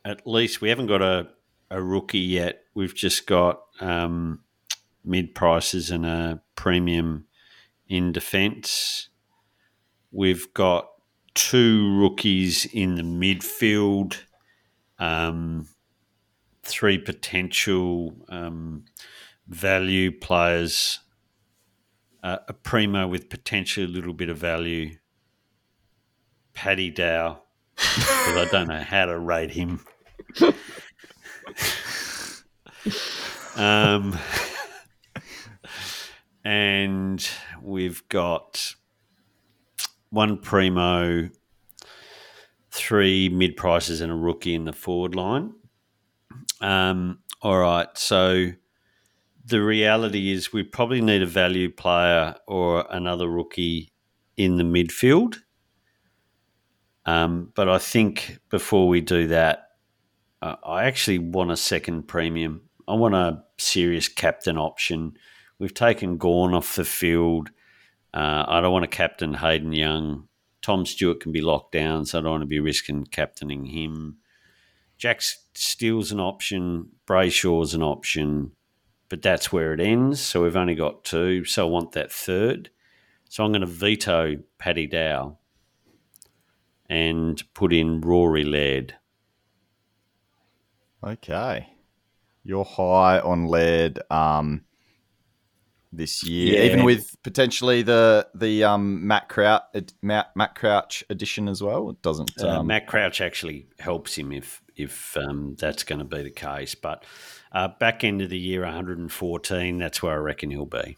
at 0.06 0.26
least, 0.26 0.62
we 0.62 0.70
haven't 0.70 0.88
got 0.88 1.02
a, 1.02 1.28
a 1.70 1.84
rookie 1.84 2.20
yet. 2.20 2.64
We've 2.74 2.96
just 2.96 3.28
got 3.28 3.64
um, 3.82 4.46
mid 5.04 5.36
prices 5.36 5.92
and 5.92 6.06
a 6.06 6.42
premium 6.56 7.26
in 7.90 8.14
defence. 8.14 9.10
We've 10.10 10.54
got 10.54 10.90
two 11.34 12.00
rookies 12.00 12.66
in 12.66 12.96
the 12.96 13.04
midfield, 13.04 14.22
um, 15.00 15.68
three 16.64 16.98
potential 16.98 18.16
um, 18.30 18.86
value 19.50 20.18
players, 20.18 21.02
uh, 22.24 22.38
a 22.48 22.54
primo 22.54 23.08
with 23.08 23.30
potentially 23.30 23.86
a 23.86 23.90
little 23.90 24.14
bit 24.14 24.30
of 24.30 24.38
value, 24.38 24.98
Paddy 26.54 26.90
Dow, 26.90 27.42
because 27.76 28.38
I 28.38 28.48
don't 28.50 28.70
know 28.70 28.82
how 28.82 29.06
to 29.06 29.20
rate 29.20 29.52
him. 29.52 29.86
um, 33.58 34.18
and 36.46 37.30
we've 37.62 38.08
got 38.08 38.76
one 40.10 40.38
primo, 40.38 41.30
three 42.72 43.28
mid 43.30 43.58
prices, 43.58 44.00
and 44.00 44.12
a 44.12 44.16
rookie 44.16 44.56
in 44.56 44.64
the 44.64 44.74
forward 44.74 45.14
line. 45.14 45.54
Um, 46.62 47.20
all 47.42 47.58
right, 47.58 47.90
so 47.98 48.52
the 49.46 49.62
reality 49.62 50.32
is 50.32 50.54
we 50.54 50.64
probably 50.64 51.02
need 51.02 51.22
a 51.22 51.28
value 51.28 51.70
player 51.70 52.36
or 52.48 52.86
another 52.90 53.28
rookie 53.28 53.92
in 54.38 54.58
the 54.58 54.64
midfield. 54.64 55.38
Um, 57.06 57.52
but 57.54 57.68
I 57.68 57.80
think 57.80 58.40
before 58.50 58.88
we 58.88 59.02
do 59.02 59.28
that, 59.28 59.68
uh, 60.42 60.56
I 60.66 60.86
actually 60.86 61.20
want 61.20 61.52
a 61.52 61.58
second 61.58 62.04
premium. 62.04 62.62
I 62.88 62.96
want 62.96 63.16
a 63.16 63.44
serious 63.58 64.08
captain 64.08 64.58
option. 64.58 65.18
We've 65.60 65.74
taken 65.74 66.18
Gawn 66.18 66.54
off 66.54 66.76
the 66.76 66.86
field. 66.86 67.50
Uh, 68.14 68.46
I 68.48 68.62
don't 68.62 68.72
want 68.72 68.84
to 68.84 68.98
captain 68.98 69.34
Hayden 69.34 69.74
Young. 69.74 70.28
Tom 70.62 70.86
Stewart 70.86 71.20
can 71.20 71.32
be 71.32 71.42
locked 71.42 71.74
down, 71.74 72.06
so 72.06 72.20
I 72.20 72.22
don't 72.22 72.32
want 72.32 72.42
to 72.44 72.48
be 72.48 72.60
risking 72.60 73.06
captaining 73.06 73.66
him. 73.66 74.18
Jack 74.98 75.22
Steele's 75.22 76.12
an 76.12 76.22
option. 76.22 76.90
Brayshaw's 77.06 77.74
an 77.74 77.84
option, 77.84 78.52
but 79.14 79.22
that's 79.22 79.54
where 79.54 79.74
it 79.74 79.80
ends. 79.80 80.20
So 80.20 80.42
we've 80.42 80.56
only 80.56 80.74
got 80.74 81.04
two. 81.04 81.46
So 81.46 81.68
I 81.68 81.70
want 81.70 81.92
that 81.92 82.12
third. 82.12 82.72
So 83.30 83.46
I'm 83.46 83.52
going 83.52 83.62
to 83.62 83.68
veto 83.68 84.38
Paddy 84.58 84.88
Dow 84.88 85.38
and 86.90 87.44
put 87.54 87.72
in 87.72 88.02
Rory 88.02 88.44
Laird. 88.44 88.96
Okay. 91.04 91.70
You're 92.44 92.66
high 92.66 93.20
on 93.20 93.46
Laird. 93.46 94.00
Um, 94.10 94.64
this 95.96 96.24
year, 96.24 96.56
Yeah. 96.60 96.66
even 96.72 96.84
with 96.84 97.16
potentially 97.24 97.82
the 97.84 98.28
the 98.36 98.64
um, 98.64 99.06
Matt 99.08 99.30
Crouch 99.30 99.62
Matt, 100.02 100.36
Matt 100.36 100.56
Crouch 100.56 101.04
edition 101.10 101.48
as 101.48 101.62
well. 101.62 101.90
It 101.90 102.02
doesn't. 102.02 102.32
Uh, 102.42 102.60
Um, 102.60 102.68
Matt 102.68 102.88
Crouch 102.88 103.22
actually 103.22 103.68
helps 103.80 104.16
him 104.18 104.32
if 104.32 104.62
if 104.76 105.16
um, 105.18 105.56
that's 105.60 105.84
going 105.84 106.00
to 106.00 106.06
be 106.06 106.24
the 106.24 106.32
case. 106.32 106.74
But 106.76 107.06
uh, 107.52 107.70
back 107.80 108.04
end 108.04 108.22
of 108.22 108.30
the 108.30 108.40
year, 108.40 108.62
114. 108.64 109.78
That's 109.78 110.02
where 110.02 110.14
I 110.14 110.18
reckon 110.18 110.50
he'll 110.50 110.66
be. 110.66 110.98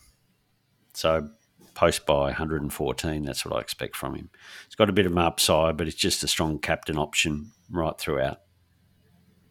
So 0.94 1.30
post 1.74 2.06
by 2.06 2.24
114. 2.28 3.24
That's 3.24 3.46
what 3.46 3.56
I 3.56 3.60
expect 3.60 3.98
from 3.98 4.16
him. 4.16 4.30
It's 4.66 4.76
got 4.76 4.90
a 4.90 4.94
bit 4.94 5.06
of 5.06 5.12
an 5.12 5.18
upside, 5.18 5.76
but 5.76 5.88
it's 5.88 5.98
just 5.98 6.24
a 6.24 6.28
strong 6.28 6.58
captain 6.60 6.98
option 6.98 7.52
right 7.70 7.98
throughout. 7.98 8.40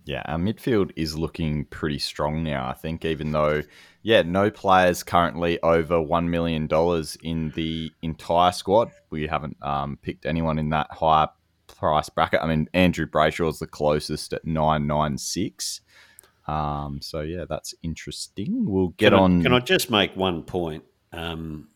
Yeah, 0.05 0.22
our 0.26 0.38
midfield 0.38 0.90
is 0.96 1.16
looking 1.16 1.64
pretty 1.66 1.98
strong 1.98 2.44
now, 2.44 2.68
I 2.68 2.74
think, 2.74 3.05
even 3.07 3.32
though, 3.32 3.62
yeah, 4.02 4.22
no 4.22 4.50
players 4.50 5.02
currently 5.02 5.61
over 5.62 5.96
$1 5.96 6.28
million 6.28 6.68
in 7.22 7.50
the 7.55 7.90
entire 8.02 8.52
squad. 8.52 8.90
We 9.09 9.26
haven't 9.26 9.57
um, 9.62 9.98
picked 10.02 10.26
anyone 10.26 10.59
in 10.59 10.68
that 10.70 10.88
higher 10.90 11.28
price 11.66 12.11
bracket. 12.11 12.40
I 12.42 12.46
mean, 12.46 12.68
Andrew 12.74 13.07
Brayshaw 13.07 13.48
is 13.48 13.61
the 13.61 13.66
closest 13.66 14.34
at 14.34 14.44
996. 14.44 15.80
Um, 16.46 17.00
so, 17.00 17.22
yeah, 17.22 17.46
that's 17.48 17.74
interesting. 17.82 18.66
We'll 18.66 18.88
get 18.88 19.12
can 19.12 19.18
on. 19.18 19.40
I, 19.40 19.42
can 19.42 19.52
I 19.55 19.61
just 19.61 19.90
make 19.90 20.14
one 20.14 20.42
point? 20.42 20.84
Um, 21.12 21.68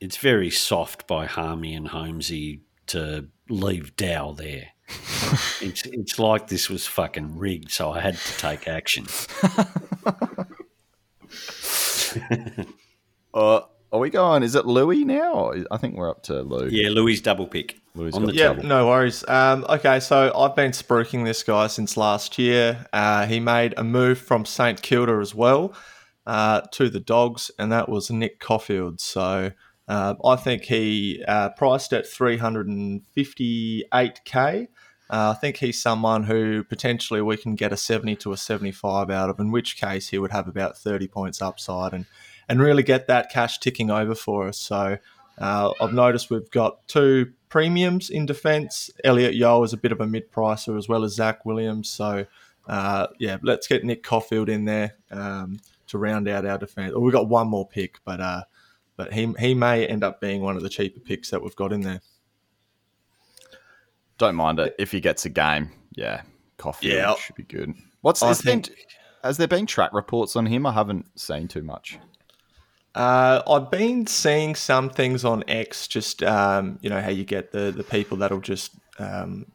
it's 0.00 0.16
very 0.16 0.50
soft 0.50 1.06
by 1.06 1.26
Harmey 1.26 1.74
and 1.74 1.86
Holmesy 1.86 2.62
to 2.88 3.28
leave 3.48 3.94
Dow 3.94 4.32
there. 4.32 4.70
It's 5.60 5.86
it's 5.86 6.18
like 6.18 6.48
this 6.48 6.68
was 6.68 6.86
fucking 6.86 7.38
rigged, 7.38 7.70
so 7.70 7.90
I 7.90 8.00
had 8.00 8.16
to 8.16 8.38
take 8.38 8.68
action. 8.68 9.06
uh, 13.34 13.60
are 13.92 13.98
we 13.98 14.10
going? 14.10 14.42
Is 14.42 14.54
it 14.54 14.66
Louis 14.66 15.04
now? 15.04 15.52
I 15.70 15.76
think 15.76 15.96
we're 15.96 16.10
up 16.10 16.22
to 16.24 16.42
Lou. 16.42 16.68
Yeah, 16.68 16.88
Louis 16.88 17.20
double 17.20 17.46
pick 17.46 17.80
Louis 17.94 18.12
on 18.14 18.24
the 18.24 18.32
Yeah, 18.34 18.54
double. 18.54 18.64
no 18.64 18.86
worries. 18.88 19.22
Um, 19.28 19.66
okay, 19.68 20.00
so 20.00 20.32
I've 20.36 20.56
been 20.56 20.72
spruiking 20.72 21.24
this 21.24 21.42
guy 21.42 21.66
since 21.66 21.96
last 21.96 22.38
year. 22.38 22.86
Uh, 22.92 23.26
he 23.26 23.38
made 23.38 23.74
a 23.76 23.84
move 23.84 24.18
from 24.18 24.44
St 24.44 24.80
Kilda 24.80 25.18
as 25.20 25.34
well 25.34 25.74
uh, 26.26 26.62
to 26.72 26.88
the 26.88 27.00
Dogs, 27.00 27.50
and 27.58 27.70
that 27.70 27.88
was 27.88 28.10
Nick 28.10 28.40
Coffield. 28.40 29.00
So 29.00 29.52
uh, 29.88 30.14
I 30.24 30.36
think 30.36 30.62
he 30.64 31.24
uh, 31.26 31.48
priced 31.50 31.92
at 31.92 32.04
358k. 32.04 34.68
Uh, 35.10 35.30
I 35.30 35.34
think 35.34 35.56
he's 35.58 35.82
someone 35.82 36.22
who 36.24 36.64
potentially 36.64 37.20
we 37.20 37.36
can 37.36 37.54
get 37.54 37.72
a 37.72 37.76
70 37.76 38.16
to 38.16 38.32
a 38.32 38.36
75 38.36 39.10
out 39.10 39.28
of, 39.28 39.38
in 39.38 39.50
which 39.50 39.76
case 39.76 40.08
he 40.08 40.18
would 40.18 40.32
have 40.32 40.48
about 40.48 40.78
30 40.78 41.08
points 41.08 41.42
upside 41.42 41.92
and, 41.92 42.06
and 42.48 42.62
really 42.62 42.82
get 42.82 43.08
that 43.08 43.30
cash 43.30 43.58
ticking 43.58 43.90
over 43.90 44.14
for 44.14 44.48
us. 44.48 44.58
So 44.58 44.96
uh, 45.38 45.72
I've 45.80 45.92
noticed 45.92 46.30
we've 46.30 46.50
got 46.50 46.88
two 46.88 47.32
premiums 47.48 48.08
in 48.08 48.24
defence. 48.24 48.88
Elliot 49.04 49.34
Yeo 49.34 49.62
is 49.64 49.74
a 49.74 49.76
bit 49.76 49.92
of 49.92 50.00
a 50.00 50.06
mid 50.06 50.32
pricer 50.32 50.78
as 50.78 50.88
well 50.88 51.04
as 51.04 51.14
Zac 51.14 51.44
Williams. 51.44 51.90
So 51.90 52.24
uh, 52.66 53.08
yeah, 53.18 53.36
let's 53.42 53.66
get 53.66 53.84
Nick 53.84 54.02
Coffield 54.02 54.48
in 54.48 54.64
there 54.64 54.96
um, 55.10 55.60
to 55.88 55.98
round 55.98 56.26
out 56.28 56.46
our 56.46 56.58
defence. 56.58 56.94
We've 56.96 57.12
got 57.12 57.28
one 57.28 57.48
more 57.48 57.68
pick, 57.68 57.98
but 58.04 58.20
uh, 58.20 58.44
but 59.02 59.12
he 59.12 59.32
he 59.38 59.52
may 59.54 59.84
end 59.86 60.04
up 60.04 60.20
being 60.20 60.42
one 60.42 60.56
of 60.56 60.62
the 60.62 60.68
cheaper 60.68 61.00
picks 61.00 61.30
that 61.30 61.42
we've 61.42 61.56
got 61.56 61.72
in 61.72 61.80
there. 61.80 62.00
Don't 64.18 64.36
mind 64.36 64.60
it 64.60 64.74
if 64.78 64.92
he 64.92 65.00
gets 65.00 65.24
a 65.24 65.28
game. 65.30 65.70
Yeah, 65.92 66.22
coffee 66.56 66.88
Yeah. 66.88 67.14
should 67.16 67.34
be 67.34 67.42
good. 67.42 67.74
What's 68.02 68.22
I 68.22 68.28
has, 68.28 68.42
been, 68.42 68.62
think- 68.62 68.86
has 69.24 69.36
there 69.36 69.48
been 69.48 69.66
track 69.66 69.92
reports 69.92 70.36
on 70.36 70.46
him? 70.46 70.66
I 70.66 70.72
haven't 70.72 71.18
seen 71.18 71.48
too 71.48 71.62
much. 71.62 71.98
Uh, 72.94 73.42
I've 73.48 73.70
been 73.70 74.06
seeing 74.06 74.54
some 74.54 74.90
things 74.90 75.24
on 75.24 75.42
X, 75.48 75.88
just 75.88 76.22
um, 76.22 76.78
you 76.82 76.90
know 76.90 77.00
how 77.00 77.08
you 77.10 77.24
get 77.24 77.50
the 77.50 77.72
the 77.72 77.82
people 77.84 78.18
that'll 78.18 78.40
just 78.40 78.72
um, 78.98 79.46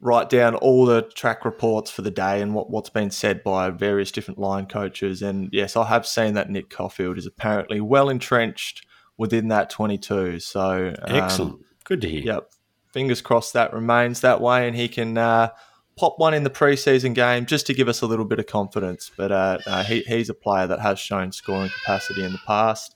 write 0.00 0.28
down 0.28 0.54
all 0.56 0.84
the 0.84 1.02
track 1.14 1.44
reports 1.44 1.90
for 1.90 2.02
the 2.02 2.10
day 2.10 2.40
and 2.42 2.54
what 2.54 2.70
what's 2.70 2.90
been 2.90 3.10
said 3.10 3.42
by 3.42 3.70
various 3.70 4.10
different 4.10 4.38
line 4.38 4.66
coaches. 4.66 5.22
And 5.22 5.48
yes, 5.52 5.76
I 5.76 5.86
have 5.86 6.06
seen 6.06 6.34
that 6.34 6.50
Nick 6.50 6.70
Coffield 6.70 7.18
is 7.18 7.26
apparently 7.26 7.80
well 7.80 8.08
entrenched 8.08 8.86
within 9.16 9.48
that 9.48 9.70
twenty 9.70 9.98
two. 9.98 10.38
So 10.40 10.94
um, 11.02 11.16
Excellent. 11.16 11.60
Good 11.84 12.00
to 12.02 12.08
hear. 12.08 12.22
Yep. 12.22 12.50
Fingers 12.92 13.20
crossed 13.20 13.52
that 13.52 13.72
remains 13.72 14.20
that 14.20 14.40
way 14.40 14.66
and 14.66 14.76
he 14.76 14.88
can 14.88 15.18
uh, 15.18 15.50
pop 15.96 16.18
one 16.18 16.34
in 16.34 16.44
the 16.44 16.50
preseason 16.50 17.14
game 17.14 17.46
just 17.46 17.66
to 17.66 17.74
give 17.74 17.88
us 17.88 18.02
a 18.02 18.06
little 18.06 18.24
bit 18.24 18.38
of 18.38 18.46
confidence. 18.46 19.10
But 19.16 19.32
uh, 19.32 19.58
uh, 19.66 19.84
he, 19.84 20.00
he's 20.00 20.28
a 20.28 20.34
player 20.34 20.66
that 20.66 20.80
has 20.80 20.98
shown 20.98 21.32
scoring 21.32 21.70
capacity 21.70 22.24
in 22.24 22.32
the 22.32 22.40
past. 22.46 22.94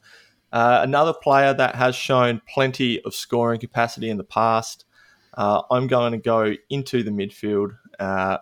Uh, 0.53 0.81
another 0.83 1.13
player 1.13 1.55
that 1.55 1.77
has 1.77 1.95
shown 1.95 2.41
plenty 2.49 3.01
of 3.05 3.15
scoring 3.15 3.61
capacity 3.61 4.11
in 4.11 4.17
the 4.17 4.25
past. 4.25 4.85
Uh, 5.41 5.63
I'm 5.71 5.87
going 5.87 6.13
to 6.13 6.19
go 6.19 6.55
into 6.69 7.03
the 7.03 7.11
midfield 7.11 7.71
uh, 7.99 8.37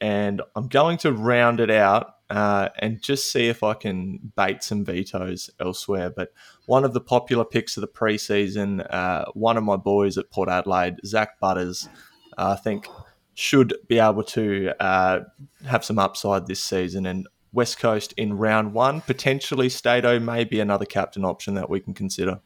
and 0.00 0.42
I'm 0.56 0.66
going 0.66 0.98
to 0.98 1.12
round 1.12 1.60
it 1.60 1.70
out 1.70 2.16
uh, 2.30 2.68
and 2.80 3.00
just 3.00 3.30
see 3.30 3.46
if 3.46 3.62
I 3.62 3.74
can 3.74 4.32
bait 4.34 4.64
some 4.64 4.84
vetoes 4.84 5.50
elsewhere. 5.60 6.10
But 6.10 6.32
one 6.66 6.84
of 6.84 6.94
the 6.94 7.00
popular 7.00 7.44
picks 7.44 7.76
of 7.76 7.82
the 7.82 7.86
preseason, 7.86 8.84
uh, 8.92 9.26
one 9.34 9.56
of 9.56 9.62
my 9.62 9.76
boys 9.76 10.18
at 10.18 10.32
Port 10.32 10.48
Adelaide, 10.48 10.96
Zak 11.06 11.38
Butters, 11.38 11.88
I 12.36 12.56
think 12.56 12.88
should 13.34 13.74
be 13.86 14.00
able 14.00 14.24
to 14.24 14.72
uh, 14.80 15.20
have 15.64 15.84
some 15.84 16.00
upside 16.00 16.48
this 16.48 16.60
season. 16.60 17.06
And 17.06 17.28
West 17.52 17.78
Coast 17.78 18.14
in 18.16 18.36
round 18.36 18.74
one, 18.74 19.00
potentially 19.02 19.68
Stato 19.68 20.18
may 20.18 20.42
be 20.42 20.58
another 20.58 20.86
captain 20.86 21.24
option 21.24 21.54
that 21.54 21.70
we 21.70 21.78
can 21.78 21.94
consider. 21.94 22.40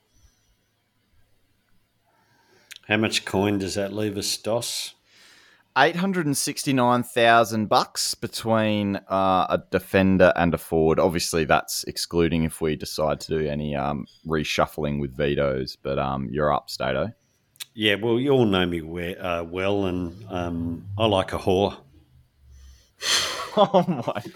How 2.89 2.97
much 2.97 3.25
coin 3.25 3.59
does 3.59 3.75
that 3.75 3.93
leave 3.93 4.17
us, 4.17 4.37
Dos? 4.37 4.95
Eight 5.79 5.97
hundred 5.97 6.25
and 6.25 6.35
sixty-nine 6.37 7.03
thousand 7.03 7.67
bucks 7.67 8.15
between 8.15 8.97
uh, 9.11 9.47
a 9.51 9.63
defender 9.71 10.33
and 10.35 10.55
a 10.55 10.59
forward. 10.59 10.99
Obviously, 10.99 11.45
that's 11.45 11.85
excluding 11.85 12.45
if 12.45 12.63
we 12.63 12.77
decide 12.77 13.21
to 13.21 13.39
do 13.39 13.47
any 13.47 13.77
um, 13.77 14.07
reshuffling 14.27 15.01
with 15.01 15.15
vetoes. 15.15 15.77
But 15.83 15.99
um, 15.99 16.31
you're 16.33 16.51
up, 16.53 16.71
Stato. 16.71 17.13
Yeah, 17.75 17.97
well, 17.97 18.19
you 18.19 18.31
all 18.31 18.47
know 18.47 18.65
me 18.65 18.81
we- 18.81 19.17
uh, 19.17 19.45
well, 19.45 19.85
and 19.85 20.25
um, 20.31 20.87
I 20.97 21.05
like 21.07 21.35
a 21.35 21.39
whore. 21.39 21.77
oh 23.59 23.85
my 24.07 24.23
god! 24.23 24.33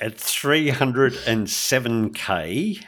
At 0.00 0.16
307k, 0.18 2.84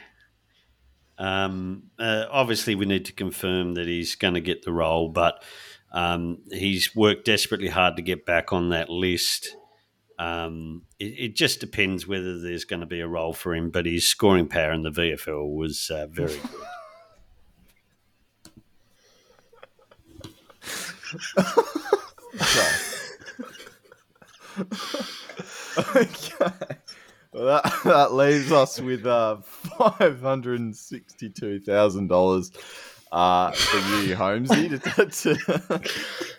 um, 1.19 1.85
uh, 1.99 2.27
obviously 2.31 2.75
we 2.75 2.87
need 2.87 3.05
to 3.07 3.13
confirm 3.13 3.75
that 3.75 3.87
he's 3.87 4.15
going 4.15 4.35
to 4.35 4.41
get 4.41 4.63
the 4.63 4.73
role, 4.73 5.09
but 5.09 5.43
um, 5.93 6.39
he's 6.51 6.95
worked 6.95 7.25
desperately 7.25 7.69
hard 7.69 7.97
to 7.97 8.03
get 8.03 8.27
back 8.27 8.53
on 8.53 8.71
that 8.71 8.91
list. 8.91 9.57
Um, 10.19 10.83
it, 10.99 11.15
it 11.19 11.37
just 11.37 11.61
depends 11.61 12.07
whether 12.07 12.41
there's 12.41 12.65
going 12.65 12.81
to 12.81 12.87
be 12.87 13.01
a 13.01 13.09
role 13.09 13.33
for 13.33 13.55
him, 13.55 13.71
but 13.71 13.87
his 13.87 14.09
scoring 14.09 14.49
power 14.49 14.73
in 14.73 14.83
the 14.83 14.91
VFL 14.91 15.55
was 15.55 15.91
uh, 15.91 16.07
very 16.09 16.35
good. 16.35 16.51
okay. 25.97 26.77
Well, 27.35 27.47
that, 27.47 27.73
that 27.85 28.13
leaves 28.13 28.53
us 28.53 28.81
with 28.81 29.05
uh, 29.07 29.39
five 29.43 30.21
hundred 30.21 30.61
and 30.61 30.75
sixty-two 30.75 31.61
thousand 31.61 32.07
dollars 32.07 32.53
uh, 33.11 33.51
for 33.51 34.03
you, 34.03 34.15
Holmesy, 34.17 34.69
to, 34.69 34.79
to, 34.79 35.81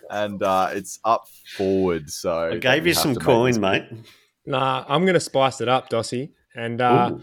and 0.10 0.42
uh, 0.42 0.70
it's 0.72 1.00
up 1.04 1.28
forward. 1.58 2.10
So 2.10 2.52
I 2.52 2.58
gave 2.58 2.88
you 2.88 2.94
some 2.94 3.14
to 3.14 3.20
coin, 3.20 3.60
mate. 3.60 3.84
Nah, 4.46 4.86
I'm 4.88 5.02
going 5.02 5.16
to 5.16 5.20
spice 5.20 5.60
it 5.60 5.68
up, 5.68 5.90
Dossie, 5.90 6.32
and 6.56 6.80
uh, 6.80 7.18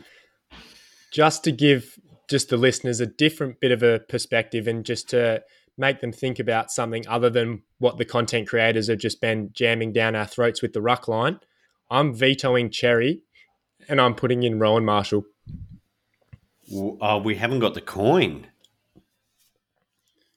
just 1.10 1.44
to 1.44 1.52
give 1.52 1.98
just 2.28 2.50
the 2.50 2.58
listeners 2.58 3.00
a 3.00 3.06
different 3.06 3.58
bit 3.58 3.72
of 3.72 3.82
a 3.82 4.00
perspective, 4.00 4.66
and 4.68 4.84
just 4.84 5.08
to 5.10 5.42
make 5.78 6.02
them 6.02 6.12
think 6.12 6.38
about 6.38 6.70
something 6.70 7.08
other 7.08 7.30
than 7.30 7.62
what 7.78 7.96
the 7.96 8.04
content 8.04 8.46
creators 8.46 8.88
have 8.88 8.98
just 8.98 9.22
been 9.22 9.48
jamming 9.54 9.92
down 9.92 10.14
our 10.14 10.26
throats 10.26 10.60
with 10.60 10.74
the 10.74 10.82
ruck 10.82 11.08
line. 11.08 11.40
I'm 11.90 12.14
vetoing 12.14 12.68
Xerri, 12.68 13.20
and 13.88 14.00
I'm 14.00 14.14
putting 14.14 14.42
in 14.42 14.58
Rowan 14.58 14.84
Marshall. 14.84 15.24
Oh, 16.72 17.18
we 17.18 17.36
haven't 17.36 17.60
got 17.60 17.74
the 17.74 17.80
coin. 17.80 18.46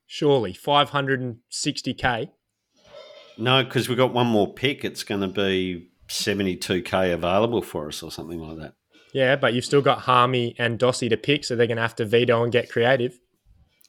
Surely 0.06 0.54
560k. 0.54 2.30
No, 3.38 3.64
because 3.64 3.90
we've 3.90 3.98
got 3.98 4.14
one 4.14 4.28
more 4.28 4.54
pick. 4.54 4.86
It's 4.86 5.04
going 5.04 5.22
to 5.22 5.28
be 5.28 5.90
72k 6.08 7.14
available 7.14 7.62
for 7.62 7.88
us 7.88 8.02
or 8.04 8.12
something 8.12 8.40
like 8.40 8.58
that. 8.60 8.74
Yeah, 9.14 9.36
but 9.36 9.54
you've 9.54 9.66
still 9.66 9.82
got 9.82 10.00
Harmy 10.00 10.56
and 10.58 10.78
Dossie 10.78 11.10
to 11.10 11.18
pick, 11.18 11.46
so 11.46 11.56
they're 11.56 11.68
going 11.68 11.78
to 11.78 11.82
have 11.82 11.96
to 11.96 12.06
veto 12.06 12.44
and 12.44 12.52
get 12.52 12.70
creative. 12.70 13.20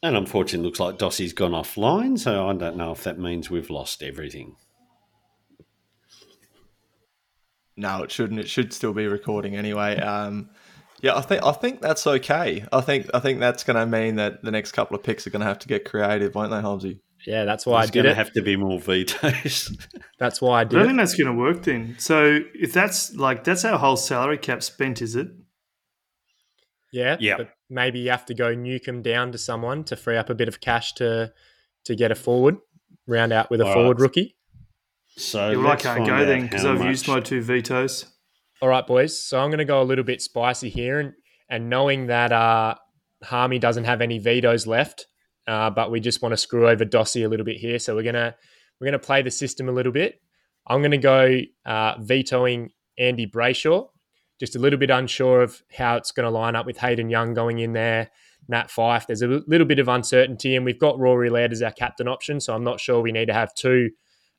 And 0.03 0.17
unfortunately, 0.17 0.65
it 0.65 0.69
looks 0.69 0.81
like 0.81 0.99
Dossie's 0.99 1.33
gone 1.33 1.53
offline, 1.53 2.19
so 2.19 2.49
I 2.49 2.55
don't 2.55 2.77
know 2.77 2.93
if 2.93 3.03
that 3.05 3.19
means 3.19 3.51
we've 3.51 3.71
lost 3.71 4.03
everything. 4.03 4.57
No, 7.77 8.03
it 8.03 8.11
shouldn't. 8.11 8.41
It 8.41 8.49
should 8.49 8.73
still 8.73 8.93
be 8.95 9.07
recording 9.07 9.55
anyway. 9.57 9.99
Um, 9.99 10.51
Yeah, 11.03 11.15
I 11.17 11.21
think 11.21 11.43
I 11.45 11.53
think 11.53 11.81
that's 11.83 12.07
okay. 12.07 12.65
I 12.73 12.81
think 12.81 13.11
I 13.13 13.21
think 13.21 13.39
that's 13.41 13.65
going 13.65 13.77
to 13.77 13.85
mean 13.87 14.17
that 14.17 14.43
the 14.43 14.51
next 14.51 14.73
couple 14.73 14.97
of 14.97 15.03
picks 15.03 15.27
are 15.27 15.31
going 15.31 15.41
to 15.41 15.47
have 15.47 15.59
to 15.61 15.69
get 15.69 15.85
creative, 15.85 16.35
won't 16.35 16.51
they, 16.51 16.61
Holmesy? 16.61 17.01
Yeah, 17.27 17.45
that's 17.45 17.67
why 17.67 17.81
There's 17.81 17.91
I 17.91 17.93
did 17.93 17.99
It's 17.99 18.05
going 18.05 18.05
to 18.05 18.11
it. 18.13 18.17
have 18.25 18.33
to 18.35 18.43
be 18.43 18.57
more 18.57 18.79
vetoes. 18.79 19.77
That's 20.19 20.41
why 20.41 20.59
I 20.59 20.61
I 20.61 20.65
don't 20.65 20.83
it. 20.83 20.87
think 20.87 20.99
that's 20.99 21.15
going 21.17 21.27
to 21.27 21.33
work 21.39 21.63
then. 21.65 21.97
So 21.99 22.39
if 22.55 22.73
that's 22.73 23.15
like 23.17 23.43
that's 23.43 23.65
our 23.65 23.79
whole 23.79 23.97
salary 23.97 24.39
cap 24.39 24.63
spent, 24.63 25.03
is 25.03 25.17
it? 25.17 25.29
Yeah, 26.93 27.17
Yeah. 27.21 27.37
But 27.39 27.51
maybe 27.69 27.99
you 28.01 28.11
have 28.11 28.27
to 28.27 28.35
go 28.35 28.55
Newcombe 28.55 29.03
down 29.03 29.33
to 29.33 29.39
someone 29.39 29.83
to 29.85 29.97
free 29.97 30.17
up 30.17 30.31
a 30.31 30.35
bit 30.35 30.49
of 30.49 30.61
cash 30.61 30.93
to 30.95 31.33
to 31.85 31.95
get 31.97 32.11
a 32.11 32.15
forward, 32.15 32.57
round 33.07 33.33
out 33.33 33.51
with 33.51 33.61
a 33.61 33.67
All 33.67 33.73
forward 33.73 34.01
right. 34.01 34.05
rookie. 34.05 34.36
So 35.17 35.51
Yeah, 35.51 35.57
well, 35.59 35.69
I 35.69 35.77
can't 35.77 36.07
go 36.07 36.25
then 36.25 36.43
because 36.43 36.65
I've 36.65 36.85
used 36.85 37.09
my 37.09 37.21
two 37.21 37.43
vetoes. 37.43 38.07
All 38.61 38.69
right, 38.69 38.87
boys. 38.87 39.23
So 39.23 39.39
I'm 39.39 39.51
going 39.51 39.59
to 39.59 39.65
go 39.65 39.81
a 39.81 39.85
little 39.85 40.05
bit 40.05 40.23
spicy 40.23 40.69
here, 40.69 41.01
and 41.01 41.13
and 41.49 41.71
knowing 41.71 42.07
that 42.09 42.33
uh, 42.33 42.75
Harmey 43.23 43.59
doesn't 43.59 43.85
have 43.85 44.01
any 44.01 44.19
vetoes 44.19 44.67
left, 44.67 45.07
uh, 45.47 45.71
but 45.71 45.91
we 45.91 46.01
just 46.01 46.23
want 46.23 46.33
to 46.33 46.37
screw 46.37 46.69
over 46.69 46.85
Dossie 46.85 47.25
a 47.25 47.29
little 47.29 47.47
bit 47.47 47.57
here. 47.57 47.79
So 47.79 47.95
we're 47.95 48.03
gonna 48.03 48.35
we're 48.81 48.87
gonna 48.87 48.99
play 48.99 49.23
the 49.23 49.31
system 49.31 49.69
a 49.69 49.73
little 49.73 49.93
bit. 49.93 50.21
I'm 50.67 50.81
going 50.81 50.91
to 50.91 50.99
go 50.99 51.41
uh, 51.65 51.95
vetoing 52.01 52.73
Andy 52.99 53.27
Brayshaw. 53.27 53.89
Just 54.39 54.57
a 54.57 54.59
little 54.59 54.79
bit 54.79 54.91
unsure 54.91 55.43
of 55.43 55.63
how 55.73 55.97
it's 55.97 56.13
going 56.13 56.25
to 56.25 56.31
line 56.31 56.57
up 56.57 56.67
with 56.67 56.77
Hayden 56.79 57.09
Young 57.09 57.35
going 57.35 57.61
in 57.61 57.73
there. 57.73 58.11
Nat 58.49 58.69
Fyfe. 58.69 59.07
There's 59.07 59.23
a 59.23 59.43
little 59.47 59.67
bit 59.67 59.79
of 59.79 59.89
uncertainty, 59.89 60.57
and 60.57 60.65
we've 60.65 60.79
got 60.79 60.99
Rory 60.99 61.31
Laird 61.31 61.53
as 61.53 61.63
our 61.63 61.73
captain 61.73 62.07
option. 62.07 62.41
So 62.41 62.55
I'm 62.55 62.65
not 62.65 62.81
sure 62.81 63.01
we 63.01 63.13
need 63.13 63.27
to 63.27 63.35
have 63.35 63.55
two 63.55 63.91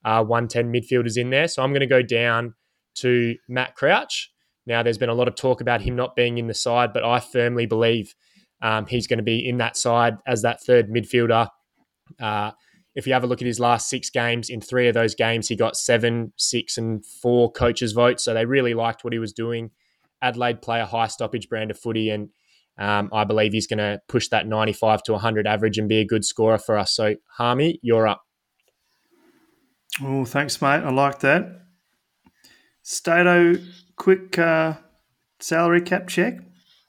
uh, 0.08 0.24
110 0.24 0.72
midfielders 0.72 1.18
in 1.18 1.30
there. 1.32 1.50
So 1.50 1.62
I'm 1.62 1.72
going 1.72 1.82
to 1.82 1.86
go 1.86 2.02
down 2.02 2.54
to 2.96 3.36
Matt 3.50 3.76
Crouch. 3.76 4.32
Now, 4.66 4.82
there's 4.82 4.98
been 4.98 5.10
a 5.10 5.14
lot 5.14 5.28
of 5.28 5.36
talk 5.36 5.60
about 5.60 5.82
him 5.82 5.98
not 5.98 6.16
being 6.16 6.38
in 6.38 6.48
the 6.48 6.54
side, 6.54 6.94
but 6.94 7.04
I 7.04 7.20
firmly 7.20 7.66
believe 7.66 8.16
um, 8.62 8.86
he's 8.86 9.06
going 9.06 9.18
to 9.18 9.24
be 9.24 9.48
in 9.48 9.58
that 9.58 9.76
side 9.76 10.18
as 10.26 10.44
that 10.44 10.64
third 10.64 10.90
midfielder. 10.90 11.50
Uh, 12.20 12.52
if 12.96 13.06
you 13.06 13.12
have 13.14 13.26
a 13.26 13.28
look 13.28 13.42
at 13.42 13.48
his 13.48 13.60
last 13.60 13.90
six 13.90 14.10
games, 14.10 14.50
in 14.50 14.62
three 14.62 14.88
of 14.88 14.94
those 14.94 15.14
games, 15.14 15.50
he 15.50 15.58
got 15.58 15.76
seven, 15.76 16.32
six, 16.38 16.78
and 16.78 17.06
four 17.06 17.52
coaches' 17.52 17.92
votes. 17.92 18.24
So 18.24 18.34
they 18.34 18.46
really 18.46 18.74
liked 18.74 19.04
what 19.04 19.12
he 19.12 19.20
was 19.20 19.34
doing. 19.34 19.72
Adelaide 20.22 20.62
play 20.62 20.80
a 20.80 20.86
high 20.86 21.08
stoppage 21.08 21.50
brand 21.50 21.70
of 21.70 21.78
footy, 21.78 22.10
and 22.10 22.30
um, 22.78 23.10
I 23.12 23.26
believe 23.26 23.52
he's 23.52 23.68
going 23.68 23.80
to 23.80 24.02
push 24.08 24.30
that 24.30 24.48
95 24.48 25.04
to 25.04 25.12
100 25.12 25.46
average 25.46 25.78
and 25.78 25.90
be 25.90 26.00
a 26.00 26.06
good 26.06 26.24
scorer 26.24 26.58
for 26.58 26.78
us. 26.78 26.96
So, 26.96 27.16
Harmey, 27.38 27.80
you're 27.84 28.08
up. 28.08 28.27
Oh, 30.02 30.26
thanks, 30.26 30.62
mate. 30.62 30.84
I 30.84 30.92
like 30.92 31.20
that. 31.20 31.62
Stato, 32.84 33.56
quick 33.96 34.38
uh, 34.38 34.76
salary 35.40 35.82
cap 35.82 36.08
check. 36.08 36.40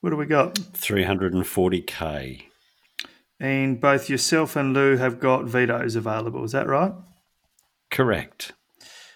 What 0.00 0.10
do 0.10 0.16
we 0.16 0.26
got? 0.26 0.54
340K. 0.54 2.42
And 3.40 3.80
both 3.80 4.08
yourself 4.10 4.56
and 4.56 4.74
Lou 4.74 4.96
have 4.96 5.20
got 5.20 5.44
vetoes 5.44 5.96
available. 5.96 6.44
Is 6.44 6.52
that 6.52 6.66
right? 6.66 6.92
Correct. 7.90 8.52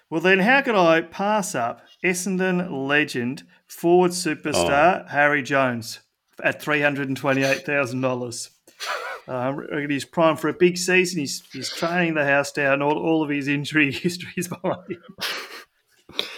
Well, 0.08 0.20
then, 0.20 0.40
how 0.40 0.62
could 0.62 0.74
I 0.74 1.00
pass 1.02 1.54
up 1.54 1.82
Essendon 2.04 2.68
legend, 2.86 3.44
forward 3.66 4.10
superstar, 4.12 5.04
oh. 5.04 5.08
Harry 5.08 5.42
Jones 5.42 6.00
at 6.42 6.60
$328,000? 6.60 8.50
Uh, 9.28 9.54
he's 9.88 10.04
primed 10.04 10.40
for 10.40 10.48
a 10.48 10.54
big 10.54 10.76
season. 10.76 11.20
He's 11.20 11.42
he's 11.52 11.70
training 11.70 12.14
the 12.14 12.24
house 12.24 12.52
down. 12.52 12.82
All, 12.82 12.98
all 12.98 13.22
of 13.22 13.30
his 13.30 13.48
injury 13.48 13.92
history 13.92 14.32
is 14.36 14.48
behind 14.48 14.90
him. 14.90 15.02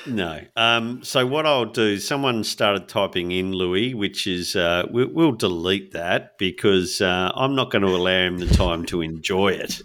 No. 0.07 0.41
Um, 0.57 1.03
so 1.03 1.27
what 1.27 1.47
I'll 1.47 1.65
do, 1.65 1.99
someone 1.99 2.45
started 2.45 2.89
typing 2.89 3.33
in 3.33 3.53
Louis, 3.53 3.95
which 3.95 4.27
is 4.27 4.55
uh, 4.55 4.87
we, 4.91 5.05
will 5.05 5.33
delete 5.33 5.93
that 5.93 6.39
because 6.39 7.01
uh, 7.01 7.33
I'm 7.35 7.55
not 7.55 7.71
going 7.71 7.83
to 7.83 7.89
allow 7.89 8.27
him 8.27 8.39
the 8.39 8.47
time 8.47 8.85
to 8.87 9.01
enjoy 9.01 9.49
it 9.49 9.81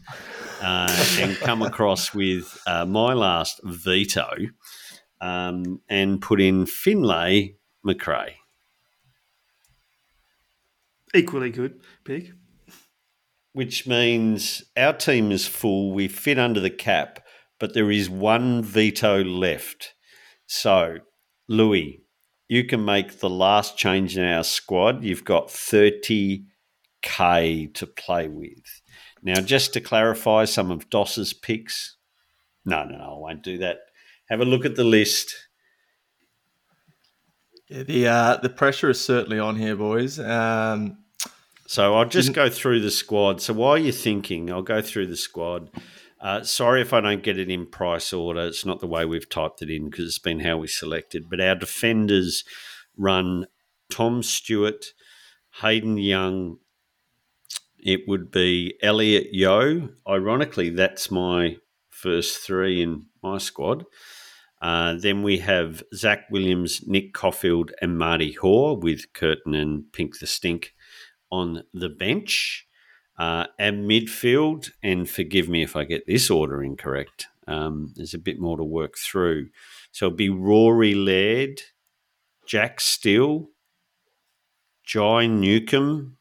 uh, 0.62 1.16
and 1.20 1.38
come 1.38 1.62
across 1.62 2.14
with 2.14 2.60
uh, 2.68 2.86
my 2.86 3.14
last 3.14 3.62
veto 3.64 4.30
um, 5.22 5.82
and 5.90 6.22
put 6.22 6.42
in 6.42 6.66
Finlay 6.66 7.56
Macrae. 7.84 8.36
Equally 11.16 11.50
good 11.50 11.82
pick 12.04 12.32
which 13.54 13.88
means 13.88 14.64
our 14.78 14.94
team 14.94 15.32
is 15.32 15.48
full. 15.48 15.92
We 15.92 16.08
fit 16.08 16.40
under 16.40 16.60
the 16.60 16.70
cap, 16.70 17.26
but 17.60 17.74
there 17.74 17.92
is 17.92 18.10
one 18.10 18.64
veto 18.64 19.24
left. 19.24 19.94
So, 20.46 21.00
Louis, 21.48 22.04
you 22.48 22.66
can 22.66 22.84
make 22.84 23.20
the 23.20 23.30
last 23.30 23.78
change 23.78 24.18
in 24.18 24.24
our 24.24 24.44
squad. 24.44 25.04
You've 25.04 25.26
got 25.26 25.50
30k 25.50 26.44
to 27.74 27.88
play 27.88 28.28
with. 28.28 28.82
Now, 29.22 29.42
just 29.42 29.74
to 29.74 29.82
clarify 29.82 30.46
some 30.46 30.72
of 30.72 30.90
Doss's 30.90 31.34
picks. 31.34 31.98
No, 32.66 32.84
no, 32.84 32.98
no, 32.98 33.16
I 33.16 33.20
won't 33.20 33.44
do 33.44 33.58
that. 33.60 33.78
Have 34.30 34.42
a 34.42 34.46
look 34.46 34.66
at 34.66 34.76
the 34.76 34.84
list. 34.84 35.36
Yeah, 37.70 37.84
the 37.84 38.08
uh, 38.08 38.38
the 38.38 38.50
pressure 38.50 38.90
is 38.90 39.00
certainly 39.00 39.38
on 39.40 39.56
here, 39.56 39.76
boys. 39.76 40.20
Um, 40.20 40.98
So 41.70 41.94
I'll 41.94 42.06
just 42.06 42.34
go 42.34 42.50
through 42.50 42.80
the 42.80 42.90
squad. 42.90 43.44
So 43.44 43.54
while 43.54 43.78
you're 43.78 43.92
thinking, 43.92 44.52
I'll 44.52 44.64
go 44.64 44.82
through 44.82 45.06
the 45.06 45.16
squad. 45.16 45.70
Uh, 46.20 46.42
sorry 46.42 46.82
if 46.82 46.94
I 46.94 47.00
don't 47.00 47.22
get 47.22 47.38
it 47.38 47.48
in 47.48 47.68
price 47.68 48.12
order. 48.12 48.48
It's 48.48 48.66
not 48.66 48.80
the 48.80 48.88
way 48.88 49.06
we've 49.06 49.30
typed 49.30 49.62
it 49.62 49.70
in 49.70 49.88
because 49.88 50.06
it's 50.06 50.18
been 50.18 50.40
how 50.40 50.58
we 50.58 50.66
selected. 50.66 51.30
But 51.30 51.40
our 51.40 51.54
defenders 51.54 52.44
run 52.98 53.46
Tom 53.92 54.24
Stewart, 54.24 54.84
Hayden 55.62 56.00
Young. 56.00 56.58
It 57.78 58.08
would 58.08 58.32
be 58.32 58.74
Elliot 58.82 59.28
Yeo. 59.32 59.90
Ironically, 60.10 60.72
that's 60.72 61.12
my 61.12 61.58
first 61.88 62.40
three 62.40 62.82
in 62.82 63.06
my 63.22 63.38
squad. 63.38 63.86
Uh, 64.60 64.96
then 64.96 65.22
we 65.22 65.38
have 65.38 65.84
Zac 65.94 66.32
Williams, 66.32 66.82
Nick 66.88 67.14
Coffield, 67.14 67.74
and 67.80 67.96
Marty 67.96 68.32
Hoare 68.32 68.76
with 68.76 69.14
Curtin 69.14 69.54
and 69.54 69.84
Pink 69.94 70.18
the 70.18 70.26
Stink 70.26 70.74
on 71.32 71.64
the 71.74 71.90
bench. 71.90 72.66
Uh, 73.18 73.48
and 73.60 73.84
midfield, 73.84 74.70
and 74.82 75.10
forgive 75.10 75.50
me 75.50 75.62
if 75.62 75.76
I 75.76 75.84
get 75.84 76.08
this 76.08 76.30
order 76.30 76.64
incorrect, 76.64 77.28
um, 77.48 77.92
there's 77.98 78.14
a 78.14 78.18
bit 78.18 78.40
more 78.40 78.56
to 78.56 78.64
work 78.64 78.98
through. 78.98 79.50
So 79.92 80.06
it'll 80.06 80.16
be 80.16 80.30
Rory 80.30 80.96
Laird, 80.96 81.62
Jack 82.48 82.80
Steele, 82.80 83.50
Jai 84.86 85.26
Newcombe. 85.26 86.18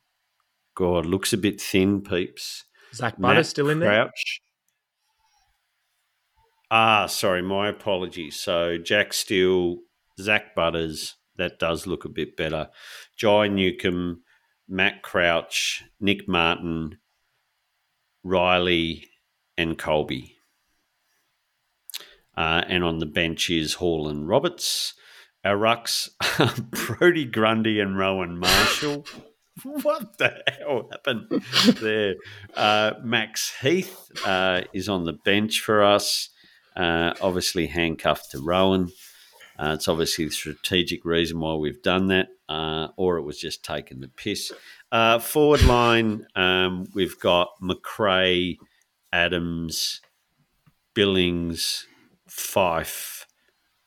God, 0.74 1.06
looks 1.06 1.32
a 1.32 1.38
bit 1.38 1.60
thin, 1.60 2.00
peeps. 2.00 2.64
Zak 2.94 3.16
Butter 3.16 3.44
still 3.44 3.68
in 3.68 3.78
there? 3.78 3.90
Crouch. 3.90 4.40
Ah, 6.70 7.06
sorry, 7.06 7.42
my 7.42 7.68
apologies. 7.68 8.38
So 8.40 8.76
Jack 8.76 9.12
Steele, 9.12 9.78
Zak 10.20 10.54
Butters, 10.54 11.14
that 11.36 11.58
does 11.58 11.86
look 11.86 12.04
a 12.04 12.08
bit 12.10 12.36
better. 12.36 12.68
Jai 13.16 13.48
Newcombe, 13.48 14.22
Matt 14.68 15.02
Crouch, 15.02 15.84
Nick 16.00 16.28
Martin, 16.28 16.98
Riley, 18.22 19.08
and 19.56 19.78
Colby. 19.78 20.36
Uh, 22.36 22.62
and 22.68 22.84
on 22.84 22.98
the 22.98 23.06
bench 23.06 23.50
is 23.50 23.74
Hall 23.74 24.08
and 24.08 24.28
Roberts. 24.28 24.94
Our 25.44 25.56
rucks, 25.56 26.08
are 26.38 26.54
Brodie 26.96 27.24
Grundy 27.24 27.80
and 27.80 27.98
Rowan 27.98 28.38
Marshall. 28.38 29.06
what 29.62 30.18
the 30.18 30.42
hell 30.46 30.88
happened 30.90 31.42
there? 31.80 32.14
Uh, 32.54 32.92
Max 33.02 33.54
Heath 33.60 34.10
uh, 34.24 34.62
is 34.72 34.88
on 34.88 35.04
the 35.04 35.12
bench 35.12 35.60
for 35.60 35.82
us, 35.82 36.28
uh, 36.76 37.14
obviously 37.20 37.66
handcuffed 37.66 38.30
to 38.32 38.40
Rowan. 38.40 38.90
Uh, 39.58 39.72
it's 39.74 39.88
obviously 39.88 40.24
the 40.24 40.30
strategic 40.30 41.04
reason 41.04 41.40
why 41.40 41.54
we've 41.54 41.82
done 41.82 42.06
that, 42.08 42.28
uh, 42.48 42.88
or 42.96 43.18
it 43.18 43.22
was 43.22 43.38
just 43.38 43.64
taking 43.64 44.00
the 44.00 44.08
piss. 44.08 44.52
Uh, 44.92 45.18
forward 45.18 45.62
line, 45.64 46.26
um, 46.36 46.86
we've 46.94 47.18
got 47.18 47.50
Macrae, 47.60 48.58
Adams, 49.12 50.00
Billings, 50.94 51.86
Fyfe, 52.28 53.26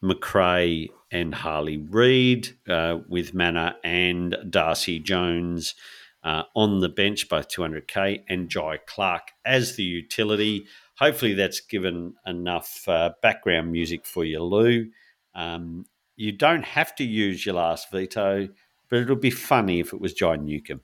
Macrae, 0.01 0.89
and 1.11 1.35
Harley 1.35 1.77
Reid, 1.77 2.49
uh, 2.67 2.99
with 3.07 3.33
Mannagh 3.33 3.75
and 3.83 4.35
Darcy 4.49 4.99
Jones 4.99 5.75
uh, 6.23 6.43
on 6.55 6.79
the 6.79 6.89
bench, 6.89 7.29
both 7.29 7.49
200k, 7.49 8.23
and 8.29 8.49
Jhye 8.49 8.79
Clark 8.85 9.31
as 9.45 9.75
the 9.75 9.83
utility. 9.83 10.65
Hopefully, 10.97 11.33
that's 11.33 11.59
given 11.61 12.13
enough 12.25 12.87
uh, 12.87 13.11
background 13.21 13.71
music 13.71 14.05
for 14.05 14.23
you, 14.23 14.43
Lou. 14.43 14.89
Um, 15.33 15.85
you 16.15 16.31
don't 16.31 16.63
have 16.63 16.95
to 16.95 17.03
use 17.03 17.45
your 17.45 17.55
last 17.55 17.91
veto, 17.91 18.49
but 18.89 18.99
it'll 18.99 19.15
be 19.15 19.31
funny 19.31 19.79
if 19.79 19.93
it 19.93 20.01
was 20.01 20.13
John 20.13 20.45
Newcombe. 20.45 20.81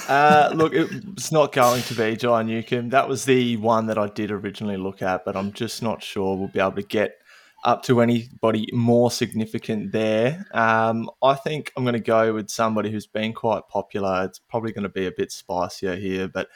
uh, 0.07 0.51
look, 0.55 0.73
it's 0.73 1.31
not 1.31 1.51
going 1.51 1.81
to 1.83 1.93
be 1.93 2.15
John 2.15 2.47
Newcombe. 2.47 2.89
That 2.89 3.07
was 3.07 3.25
the 3.25 3.57
one 3.57 3.87
that 3.87 3.97
I 3.97 4.07
did 4.07 4.31
originally 4.31 4.77
look 4.77 5.01
at, 5.01 5.25
but 5.25 5.35
I'm 5.35 5.51
just 5.51 5.83
not 5.83 6.01
sure 6.01 6.35
we'll 6.35 6.47
be 6.47 6.59
able 6.59 6.73
to 6.73 6.83
get 6.83 7.17
up 7.63 7.81
to 7.83 7.99
anybody 7.99 8.67
more 8.71 9.09
significant 9.09 9.91
there. 9.91 10.45
Um, 10.53 11.09
I 11.21 11.33
think 11.33 11.73
I'm 11.75 11.83
going 11.83 11.93
to 11.93 11.99
go 11.99 12.33
with 12.33 12.49
somebody 12.49 12.91
who's 12.91 13.07
been 13.07 13.33
quite 13.33 13.67
popular. 13.67 14.23
It's 14.25 14.39
probably 14.39 14.71
going 14.71 14.83
to 14.83 14.89
be 14.89 15.07
a 15.07 15.11
bit 15.11 15.31
spicier 15.31 15.95
here, 15.95 16.27
but 16.27 16.47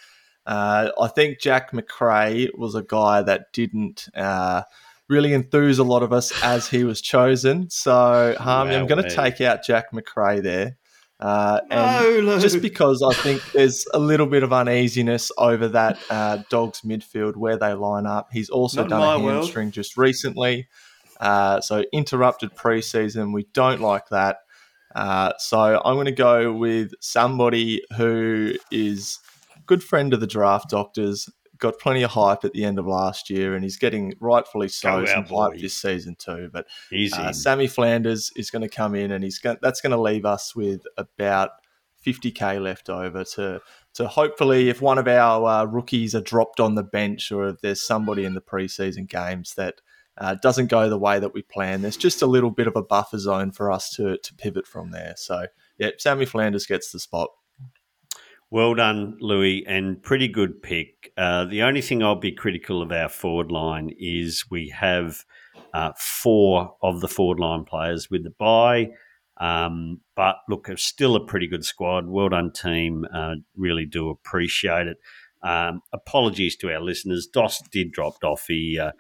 uh, 0.46 0.92
I 1.00 1.08
think 1.08 1.40
Jack 1.40 1.74
Macrae 1.74 2.50
was 2.56 2.76
a 2.76 2.84
guy 2.84 3.24
that 3.24 3.52
didn't 3.54 4.08
uh, 4.16 4.64
really 5.10 5.34
enthuse 5.34 5.80
a 5.80 5.84
lot 5.84 6.04
of 6.04 6.14
us 6.14 6.32
as 6.44 6.70
he 6.70 6.84
was 6.84 7.02
chosen. 7.02 7.70
So, 7.70 8.36
Harmey, 8.40 8.76
wow, 8.76 8.80
I'm 8.80 8.88
going 8.88 9.04
to 9.04 9.10
take 9.10 9.42
out 9.42 9.64
Jack 9.64 9.92
Macrae 9.92 10.40
there. 10.42 10.78
Uh, 11.20 11.60
and 11.70 12.26
no, 12.26 12.40
just 12.40 12.62
because 12.62 13.02
I 13.04 13.14
think 13.14 13.42
there's 13.52 13.86
a 13.94 14.00
little 14.00 14.28
bit 14.28 14.44
of 14.44 14.54
uneasiness 14.54 15.32
over 15.38 15.68
that 15.70 16.00
uh, 16.10 16.44
Dogs 16.50 16.82
midfield 16.82 17.36
where 17.36 17.58
they 17.58 17.74
line 17.74 18.06
up. 18.06 18.30
He's 18.32 18.50
also 18.50 18.84
Not 18.84 18.90
done 18.90 19.02
a 19.02 19.34
hamstring 19.34 19.66
world. 19.68 19.74
just 19.74 19.98
recently. 19.98 20.70
Uh, 21.20 21.60
so 21.60 21.84
interrupted 21.92 22.56
preseason. 22.56 23.34
We 23.34 23.48
don't 23.54 23.82
like 23.82 24.08
that. 24.10 24.38
Uh, 24.96 25.34
so 25.38 25.82
I'm 25.84 25.96
going 25.96 26.06
to 26.06 26.12
go 26.14 26.54
with 26.54 26.94
somebody 27.02 27.82
who 27.98 28.54
is 28.72 29.20
good 29.66 29.84
friend 29.84 30.14
of 30.14 30.22
the 30.22 30.28
draft 30.28 30.70
doctors. 30.70 31.30
Got 31.60 31.80
plenty 31.80 32.04
of 32.04 32.12
hype 32.12 32.46
at 32.46 32.54
the 32.54 32.64
end 32.64 32.80
of 32.80 32.88
last 32.88 33.30
year, 33.30 33.54
and 33.54 33.64
he's 33.64 33.78
getting 33.78 34.14
rightfully 34.20 34.70
so 34.70 35.06
some 35.06 35.26
hype 35.26 35.60
this 35.60 35.74
season 35.74 36.16
too. 36.16 36.50
But 36.52 36.68
uh, 37.14 37.34
Sammy 37.34 37.68
Flanders 37.68 38.32
is 38.36 38.50
going 38.50 38.62
to 38.62 38.70
come 38.70 38.96
in, 38.96 39.12
and 39.12 39.24
he's 39.24 39.40
going, 39.40 39.58
that's 39.62 39.82
going 39.82 39.92
to 39.92 40.02
leave 40.02 40.26
us 40.26 40.56
with 40.56 40.82
about 40.98 41.52
50k 42.06 42.62
left 42.62 42.90
over 42.90 43.24
to 43.24 43.62
to 43.96 44.08
hopefully, 44.08 44.70
if 44.70 44.82
one 44.82 44.98
of 44.98 45.08
our 45.08 45.46
uh, 45.46 45.66
rookies 45.66 46.16
are 46.16 46.22
dropped 46.22 46.60
on 46.60 46.76
the 46.76 46.84
bench, 46.84 47.32
or 47.32 47.50
if 47.50 47.62
there's 47.62 47.86
somebody 47.86 48.24
in 48.24 48.36
the 48.36 48.42
preseason 48.42 49.08
games 49.08 49.56
that 49.56 49.82
uh, 50.20 50.36
doesn't 50.36 50.68
go 50.68 50.90
the 50.90 50.98
way 50.98 51.20
that 51.20 51.34
we 51.34 51.42
plan. 51.42 51.82
There's 51.82 51.98
just 51.98 52.22
a 52.22 52.28
little 52.28 52.52
bit 52.52 52.68
of 52.68 52.76
a 52.76 52.84
buffer 52.84 53.18
zone 53.18 53.52
for 53.52 53.72
us 53.72 53.90
to 53.92 54.18
to 54.18 54.34
pivot 54.36 54.68
from 54.68 54.92
there. 54.92 55.14
So 55.18 55.48
yeah, 55.78 55.92
Sammy 55.98 56.26
Flanders 56.26 56.66
gets 56.66 56.92
the 56.92 57.00
spot. 57.00 57.30
Well 58.52 58.74
done, 58.74 59.18
Louis, 59.20 59.64
and 59.68 60.02
pretty 60.02 60.28
good 60.28 60.64
pick. 60.64 61.12
Uh, 61.16 61.46
the 61.46 61.62
only 61.62 61.82
thing 61.82 62.02
I'll 62.02 62.16
be 62.16 62.32
critical 62.32 62.82
of 62.82 62.92
our 62.92 63.10
forward 63.10 63.52
line 63.52 63.92
is 64.00 64.46
we 64.50 64.70
have 64.70 65.24
uh, 65.72 65.92
four 65.98 66.76
of 66.82 67.02
the 67.02 67.08
forward 67.08 67.40
line 67.40 67.64
players 67.64 68.10
with 68.10 68.24
the 68.24 68.32
bye. 68.32 68.90
Um, 69.40 70.02
but 70.16 70.38
look, 70.50 70.68
it's 70.68 70.84
still 70.84 71.16
a 71.16 71.26
pretty 71.26 71.48
good 71.48 71.64
squad. 71.64 72.08
Well 72.08 72.30
done, 72.30 72.52
team. 72.52 73.06
Uh, 73.14 73.36
really 73.56 73.86
do 73.86 74.10
appreciate 74.10 74.88
it. 74.88 74.98
Um, 75.44 75.82
apologies 75.94 76.58
to 76.58 76.74
our 76.74 76.82
listeners. 76.82 77.30
Dos 77.32 77.62
did 77.72 77.92
drop 77.92 78.16
off. 78.24 78.46
He 78.48 78.80
uh, 78.80 78.92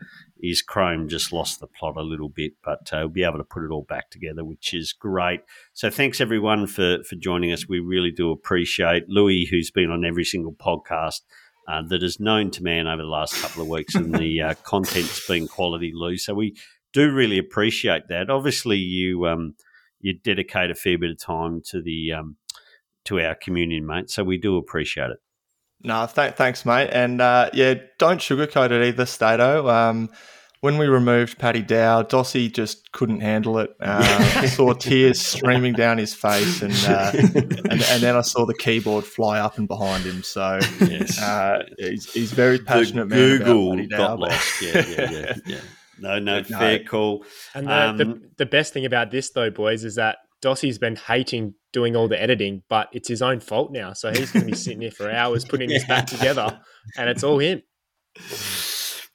his 0.42 0.62
Chrome 0.62 1.10
just 1.10 1.34
lost 1.34 1.60
the 1.60 1.68
plot 1.68 1.98
a 1.98 2.02
little 2.02 2.30
bit, 2.30 2.54
but 2.64 2.92
uh, 2.94 3.00
we'll 3.00 3.10
be 3.10 3.24
able 3.24 3.38
to 3.38 3.44
put 3.44 3.64
it 3.64 3.72
all 3.72 3.84
back 3.84 4.10
together, 4.10 4.44
which 4.44 4.74
is 4.74 4.94
great. 4.94 5.42
So 5.74 5.90
thanks 5.90 6.22
everyone 6.22 6.68
for 6.68 7.04
for 7.04 7.16
joining 7.16 7.52
us. 7.52 7.68
We 7.68 7.80
really 7.80 8.12
do 8.12 8.32
appreciate 8.32 9.10
Louis, 9.10 9.46
who's 9.46 9.72
been 9.72 9.92
on 9.92 10.06
every 10.06 10.26
single 10.26 10.54
podcast. 10.54 11.22
Uh, 11.68 11.84
that 11.84 12.02
is 12.02 12.20
known 12.20 12.50
to 12.50 12.64
man 12.64 12.88
over 12.88 13.04
the 13.04 13.08
last 13.08 13.40
couple 13.40 13.62
of 13.62 13.68
weeks, 13.68 13.94
and 13.94 14.16
the 14.16 14.42
uh, 14.42 14.54
content's 14.64 15.28
been 15.28 15.48
quality, 15.48 15.92
Lou. 15.94 16.18
So 16.18 16.34
we 16.34 16.56
do 16.94 17.12
really 17.12 17.38
appreciate 17.38 18.08
that. 18.10 18.32
Obviously, 18.32 18.78
you 18.78 19.28
um, 19.28 19.56
you 20.00 20.14
dedicate 20.14 20.72
a 20.72 20.76
fair 20.76 20.98
bit 20.98 21.12
of 21.12 21.20
time 21.20 21.62
to 21.68 21.82
the 21.82 22.14
um, 22.14 22.38
to 23.06 23.20
our 23.22 23.36
community, 23.36 23.82
mate. 23.82 24.10
So 24.10 24.24
we 24.24 24.38
do 24.38 24.58
appreciate 24.58 25.12
it. 25.12 25.20
No, 25.84 26.08
th- 26.14 26.34
thanks, 26.34 26.66
mate. 26.66 26.90
And 26.92 27.22
uh, 27.22 27.50
yeah, 27.54 27.76
don't 27.98 28.20
sugarcoat 28.20 28.72
it 28.72 28.88
either, 28.88 29.06
Stato. 29.06 29.70
Um, 29.70 30.10
when 30.62 30.78
we 30.78 30.88
removed 30.88 31.40
Paddy 31.40 31.62
Dow, 31.62 32.04
Dossie 32.04 32.52
just 32.52 32.92
couldn't 32.92 33.22
handle 33.22 33.60
it. 33.60 33.74
Uh, 33.80 34.46
saw 34.48 34.74
tears 34.80 35.22
streaming 35.22 35.74
down 35.74 35.98
his 35.98 36.14
face, 36.14 36.62
and, 36.62 36.74
uh, 36.86 37.12
and, 37.16 37.82
and 37.82 38.04
then 38.04 38.18
I 38.18 38.22
saw 38.22 38.46
the 38.46 38.54
keyboard 38.54 39.06
fly 39.06 39.40
up 39.40 39.58
and 39.58 39.70
behind 39.70 40.04
him. 40.04 40.22
So 40.22 40.60
yes. 40.82 41.22
Uh, 41.22 41.64
he's, 41.78 42.12
he's 42.12 42.34
very 42.34 42.60
passionate. 42.60 43.08
The 43.08 43.16
Google 43.16 43.76
man 43.76 43.88
got 43.88 44.20
lost. 44.20 44.62
Yeah, 44.62 44.86
yeah, 44.86 45.12
yeah, 45.12 45.36
yeah. 45.46 45.58
No, 46.02 46.18
no, 46.18 46.42
fair 46.44 46.82
call. 46.82 47.26
And 47.54 47.68
the, 47.68 47.90
um, 47.90 47.98
the, 47.98 48.22
the 48.38 48.46
best 48.46 48.72
thing 48.72 48.86
about 48.86 49.12
this, 49.12 49.32
though, 49.32 49.50
boys, 49.50 49.84
is 49.84 49.96
that 49.96 50.20
Dossie's 50.42 50.78
been 50.78 50.96
hating 50.96 51.56
doing 51.74 51.96
all 51.96 52.08
the 52.08 52.22
editing, 52.22 52.64
but 52.70 52.90
it's 52.94 53.08
his 53.08 53.22
own 53.22 53.40
fault 53.40 53.72
now. 53.72 53.94
So 53.94 54.12
he's 54.12 54.32
going 54.32 54.46
to 54.46 54.52
be 54.52 54.58
sitting 54.58 54.82
here 54.82 54.92
for 54.92 55.10
hours 55.10 55.46
putting 55.46 55.70
this 55.70 55.86
back 55.86 56.08
together, 56.08 56.62
and 56.98 57.10
it's 57.10 57.24
all 57.24 57.40
him. 57.40 57.62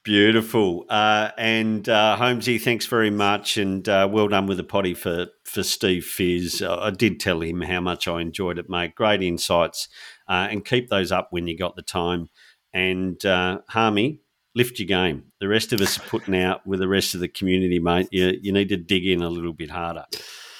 Beautiful. 0.03 0.85
Uh, 0.87 1.31
and 1.35 1.89
uh, 1.89 2.15
Holmesy, 2.15 2.59
thanks 2.59 2.85
very 2.85 3.09
much, 3.09 3.57
and 3.57 3.89
uh, 3.89 4.07
well 4.09 4.27
done 4.27 4.45
with 4.45 4.57
the 4.57 4.63
potty 4.63 4.93
for 4.93 5.27
for 5.45 5.63
Steve 5.63 6.05
Fizz. 6.05 6.61
I 6.61 6.91
did 6.91 7.19
tell 7.19 7.41
him 7.41 7.61
how 7.61 7.81
much 7.81 8.07
I 8.07 8.21
enjoyed 8.21 8.59
it, 8.59 8.69
mate. 8.69 8.93
Great 8.93 9.23
insights, 9.23 9.87
uh, 10.29 10.47
and 10.51 10.63
keep 10.63 10.89
those 10.89 11.11
up 11.11 11.29
when 11.31 11.47
you 11.47 11.57
got 11.57 11.75
the 11.75 11.81
time. 11.81 12.29
And 12.71 13.23
uh, 13.25 13.61
Harmey, 13.69 14.21
lift 14.53 14.77
your 14.77 14.85
game. 14.85 15.31
The 15.39 15.47
rest 15.47 15.73
of 15.73 15.81
us 15.81 15.97
are 15.97 16.07
putting 16.07 16.35
out 16.35 16.67
with 16.67 16.81
the 16.81 16.87
rest 16.87 17.15
of 17.15 17.19
the 17.19 17.27
community, 17.27 17.79
mate. 17.79 18.07
You 18.11 18.37
you 18.39 18.51
need 18.51 18.69
to 18.69 18.77
dig 18.77 19.07
in 19.07 19.23
a 19.23 19.29
little 19.29 19.53
bit 19.53 19.71
harder. 19.71 20.05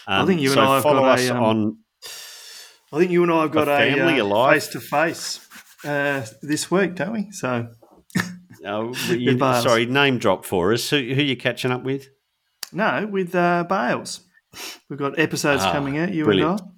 Um, 0.07 0.23
I 0.23 0.25
think 0.25 0.41
you 0.41 0.49
so 0.49 0.59
and 0.59 0.69
I 0.69 0.73
have 0.75 0.83
follow 0.83 1.01
got 1.01 1.19
us 1.19 1.29
a, 1.29 1.35
um, 1.35 1.43
on. 1.43 1.77
I 2.93 2.99
think 2.99 3.11
you 3.11 3.23
and 3.23 3.31
I 3.31 3.41
have 3.41 3.51
got 3.51 3.67
a, 3.67 3.77
family 3.77 4.21
uh, 4.21 4.51
face 4.51 4.67
to 4.69 4.79
face 4.79 5.47
this 6.41 6.69
week, 6.69 6.95
don't 6.95 7.13
we? 7.13 7.31
So, 7.31 7.67
uh, 8.65 8.93
you, 9.09 9.37
sorry, 9.37 9.85
name 9.85 10.17
drop 10.17 10.45
for 10.45 10.73
us. 10.73 10.89
Who, 10.89 10.97
who 10.97 11.21
are 11.21 11.23
you 11.23 11.37
catching 11.37 11.71
up 11.71 11.83
with? 11.83 12.09
No, 12.71 13.07
with 13.09 13.33
uh, 13.35 13.63
Bales. 13.67 14.21
We've 14.89 14.99
got 14.99 15.19
episodes 15.19 15.63
ah, 15.63 15.71
coming 15.71 15.97
out. 15.97 16.13
You 16.13 16.25
brilliant. 16.25 16.61
and 16.61 16.69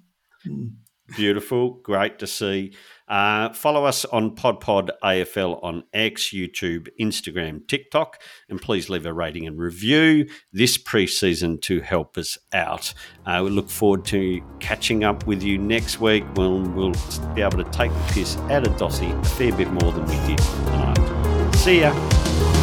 I. 0.44 0.48
Mm. 0.48 0.70
Beautiful, 1.16 1.80
great 1.82 2.18
to 2.18 2.26
see. 2.26 2.74
Uh, 3.08 3.52
follow 3.52 3.84
us 3.84 4.04
on 4.06 4.34
PodPod 4.36 4.90
AFL 5.02 5.62
on 5.62 5.84
X, 5.92 6.30
YouTube, 6.30 6.88
Instagram, 7.00 7.66
TikTok, 7.66 8.20
and 8.48 8.60
please 8.60 8.90
leave 8.90 9.06
a 9.06 9.12
rating 9.12 9.46
and 9.46 9.58
review 9.58 10.28
this 10.52 10.76
preseason 10.76 11.60
to 11.62 11.80
help 11.80 12.18
us 12.18 12.36
out. 12.52 12.92
Uh, 13.26 13.40
we 13.44 13.50
look 13.50 13.70
forward 13.70 14.04
to 14.06 14.42
catching 14.60 15.04
up 15.04 15.26
with 15.26 15.42
you 15.42 15.58
next 15.58 16.00
week 16.00 16.24
when 16.34 16.74
we'll 16.74 16.94
be 17.34 17.42
able 17.42 17.62
to 17.62 17.70
take 17.70 17.92
the 17.92 18.12
piss 18.12 18.36
out 18.50 18.66
of 18.66 18.74
Dossie 18.74 19.18
a 19.18 19.24
fair 19.24 19.52
bit 19.52 19.70
more 19.70 19.92
than 19.92 20.04
we 20.04 20.26
did 20.26 20.38
tonight. 20.38 21.52
See 21.54 21.80
ya. 21.80 22.57